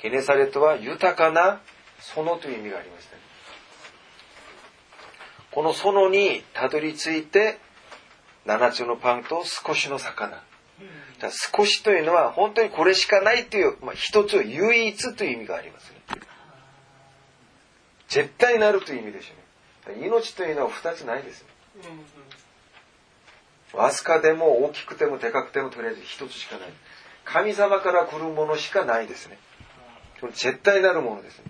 [0.00, 1.60] ケネサレトは豊かな
[2.00, 3.22] 園という意味がありましたね。
[5.50, 7.58] この園にたどり着いて、
[8.44, 10.42] 七つのパンと少しの魚。
[11.56, 15.98] 少しというのは本当にこれしかないという、まあ、一つ唯一という意味がありますね。
[18.08, 20.06] 絶対なるという意味でしょうね。
[20.06, 21.44] 命というのは二つないです。
[23.74, 26.68] わずかでも大きくてもでかくてもとりあえず一つしかない。
[27.24, 29.38] 神様から来るものしかないですね。
[30.32, 31.44] 絶対なるものですね。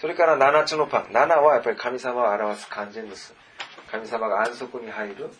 [0.00, 1.12] それから七つのパン。
[1.12, 3.34] 七はやっぱり神様を表す完全です。
[3.90, 5.30] 神様が安息に入る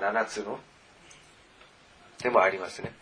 [0.00, 0.58] 七つの
[2.22, 2.92] でもありますね。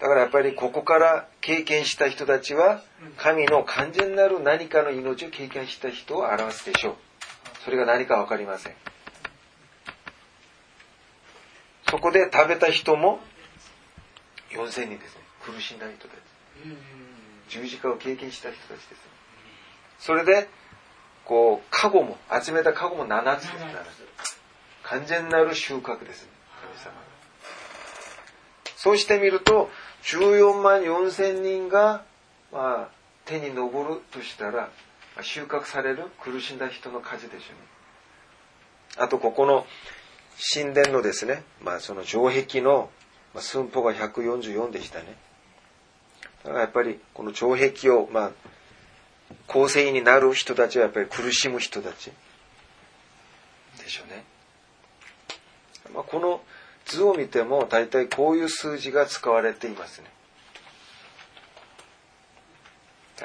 [0.00, 2.82] だからやっぱりここから経験した人たちは
[3.16, 6.94] 神の完全なる何かの命を経験した人を表すでしょう。
[7.64, 8.74] それが何かわかりません。
[11.90, 13.20] そこで食べた人も
[14.50, 15.22] 4000人ですね。
[15.44, 16.18] 苦しんだ人たち。
[17.48, 19.16] 十字架を経験した人たちです。
[20.00, 20.48] それで、
[21.24, 23.52] こう、カゴも、集めたカゴも7つです。
[23.52, 23.84] 7
[24.22, 24.38] つ。
[24.82, 26.30] 完全なる収穫ですね。
[26.60, 27.06] 神様が。
[28.76, 29.70] そうしてみると、
[30.04, 32.04] 14万4千人が、
[32.52, 32.88] まあ、
[33.24, 34.70] 手に昇るとしたら、
[35.22, 39.04] 収穫される苦しんだ人の数でしょうね。
[39.04, 39.66] あと、ここの
[40.38, 42.90] 神殿のですね、まあその城壁の
[43.38, 45.16] 寸法が144でしたね。
[46.44, 48.30] だからやっぱりこの城壁を、まあ、
[49.46, 52.12] 構成員になる人たちはやっぱり苦しむ人たち
[53.82, 54.24] でしょうね。
[55.92, 56.40] まあ、この
[56.84, 60.06] 図を見ても大体こういう数字が使われていますね。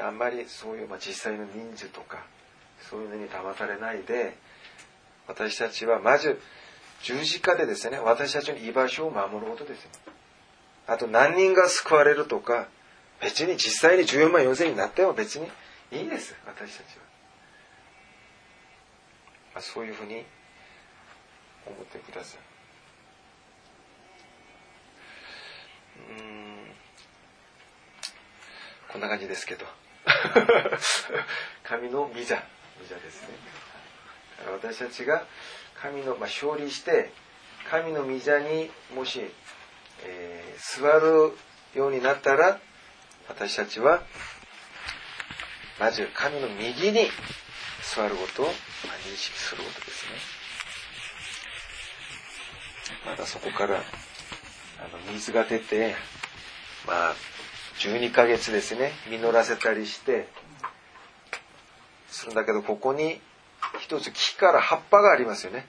[0.01, 2.23] あんまりそういう、まあ、実際の人数とか
[2.89, 4.37] そういうのに騙されないで
[5.27, 6.39] 私たちはまず
[7.03, 9.89] 十字架でですね私たちの居場所を守ることですよ。
[10.87, 12.67] あと何人が救われるとか
[13.21, 15.47] 別に実際に14万4千になっても別に
[15.91, 16.35] いいです。
[16.45, 17.03] 私たちは、
[19.53, 20.25] まあ、そういうふうに
[21.65, 22.39] 思ってください。
[26.19, 26.71] うん。
[28.89, 29.65] こんな感じですけど。
[31.63, 32.35] 神の御座。
[32.35, 33.35] 御座ですね。
[34.51, 35.25] 私たちが
[35.81, 37.11] 神の、まあ、勝利して
[37.69, 39.21] 神の御座にもし、
[40.05, 41.33] えー、座る
[41.75, 42.59] ようになったら
[43.27, 44.01] 私たちは
[45.79, 47.07] まず神の右に
[47.95, 48.51] 座ることを認
[49.15, 50.11] 識することですね。
[53.05, 55.95] またそこからあの水が出て
[56.85, 57.15] まあ
[57.79, 58.91] 12ヶ月ですね。
[59.09, 60.27] 実らせたりして
[62.07, 63.19] するんだけどここに
[63.79, 65.67] 一つ木から葉っぱがありますよね。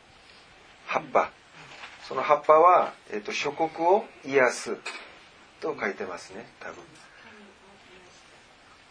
[0.93, 1.31] 葉っぱ。
[2.07, 4.77] その葉っぱは、えーと、諸国を癒す
[5.61, 6.77] と書いてますね多分。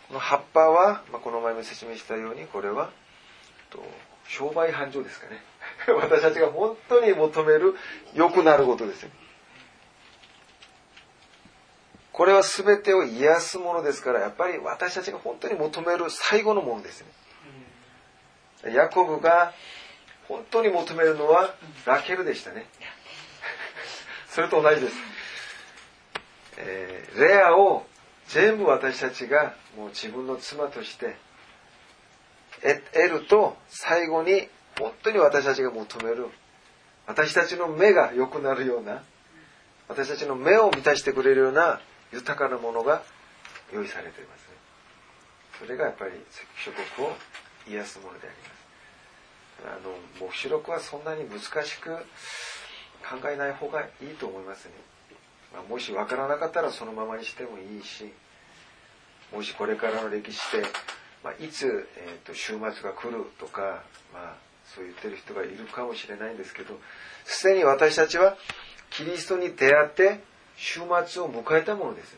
[0.07, 2.89] この葉っぱは、まあ、この前も説明したようにこれは
[3.69, 3.83] と
[4.27, 5.43] 商売繁盛ですかね。
[5.93, 7.75] 私たちが本当に求める
[8.15, 9.11] 良くなることですよ。
[12.13, 17.03] これは全てを癒すものですからやっぱり私たちが本当に求める最後のものです
[18.63, 18.73] ね。
[18.73, 19.53] ヤコブが
[20.31, 21.53] 本当に求めるのは
[21.85, 22.65] ラケルでしたね。
[24.29, 24.95] それと同じです、
[26.57, 27.85] えー、レアを
[28.29, 31.17] 全部私たちがもう自分の妻として
[32.93, 34.47] 得ると最後に
[34.79, 36.27] 本当に私たちが求める
[37.07, 39.03] 私たちの目が良くなるような
[39.89, 41.81] 私たちの目を満たしてくれるような
[42.13, 43.03] 豊かなものが
[43.73, 44.45] 用意されていますね。
[45.59, 46.11] それがやっぱり
[46.63, 47.11] 諸国を
[47.67, 48.60] 癒すものであります
[49.65, 51.95] あの黙示録はそんなに難しく
[53.01, 54.71] 考えない方がいいと思いますね、
[55.53, 58.11] まあ、もし分からなかったらそのままにしてもいいし
[59.33, 60.63] もしこれからの歴史で、
[61.23, 63.83] まあ、いつ、えーと、週末が来るとか、
[64.13, 64.35] まあ、
[64.65, 66.77] そう言ってる人がいるかもしれないんですけど
[67.25, 68.35] すでに私たちは
[68.89, 70.19] キリストに出会って
[70.57, 72.15] 週末を迎えたものです。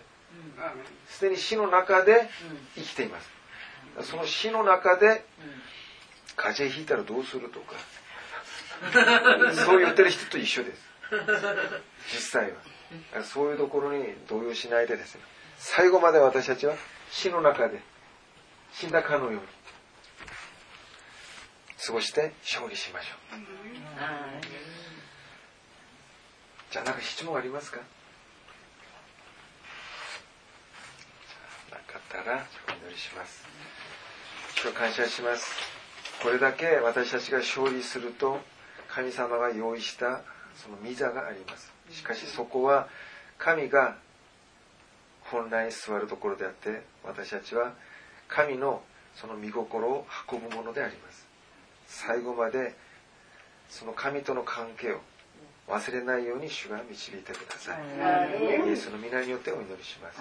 [1.08, 2.30] すでに死の中で
[2.76, 3.30] 生きています。
[4.10, 5.24] その死の中で
[6.36, 7.76] 風邪ひいたらどうするとか。
[9.66, 10.82] そう言ってる人と一緒です。
[12.12, 13.24] 実際は。
[13.24, 15.22] そういうところに動揺しないでですね。
[15.58, 16.76] 最後まで私たちは
[17.12, 17.82] 死の中で
[18.74, 19.40] 死んだかのように
[21.86, 23.40] 過ごして勝利しましょう。
[26.72, 27.80] じゃあ何か質問ありますか？
[31.72, 33.46] なかったらお祈りします。
[34.56, 35.83] 主を感謝します。
[36.22, 38.40] これだけ私たちが勝利すると
[38.88, 40.22] 神様が用意した
[40.56, 41.74] その御座があります。
[41.92, 42.88] しかしそこは
[43.38, 43.98] 神が
[45.24, 47.74] 本来座るところであって私たちは
[48.28, 48.82] 神の
[49.16, 51.28] その御心を運ぶものであります。
[51.88, 52.76] 最後まで
[53.70, 55.02] その神との関係を
[55.68, 57.80] 忘れないように主が導いてください。
[58.68, 60.20] イエスの皆によってお祈りします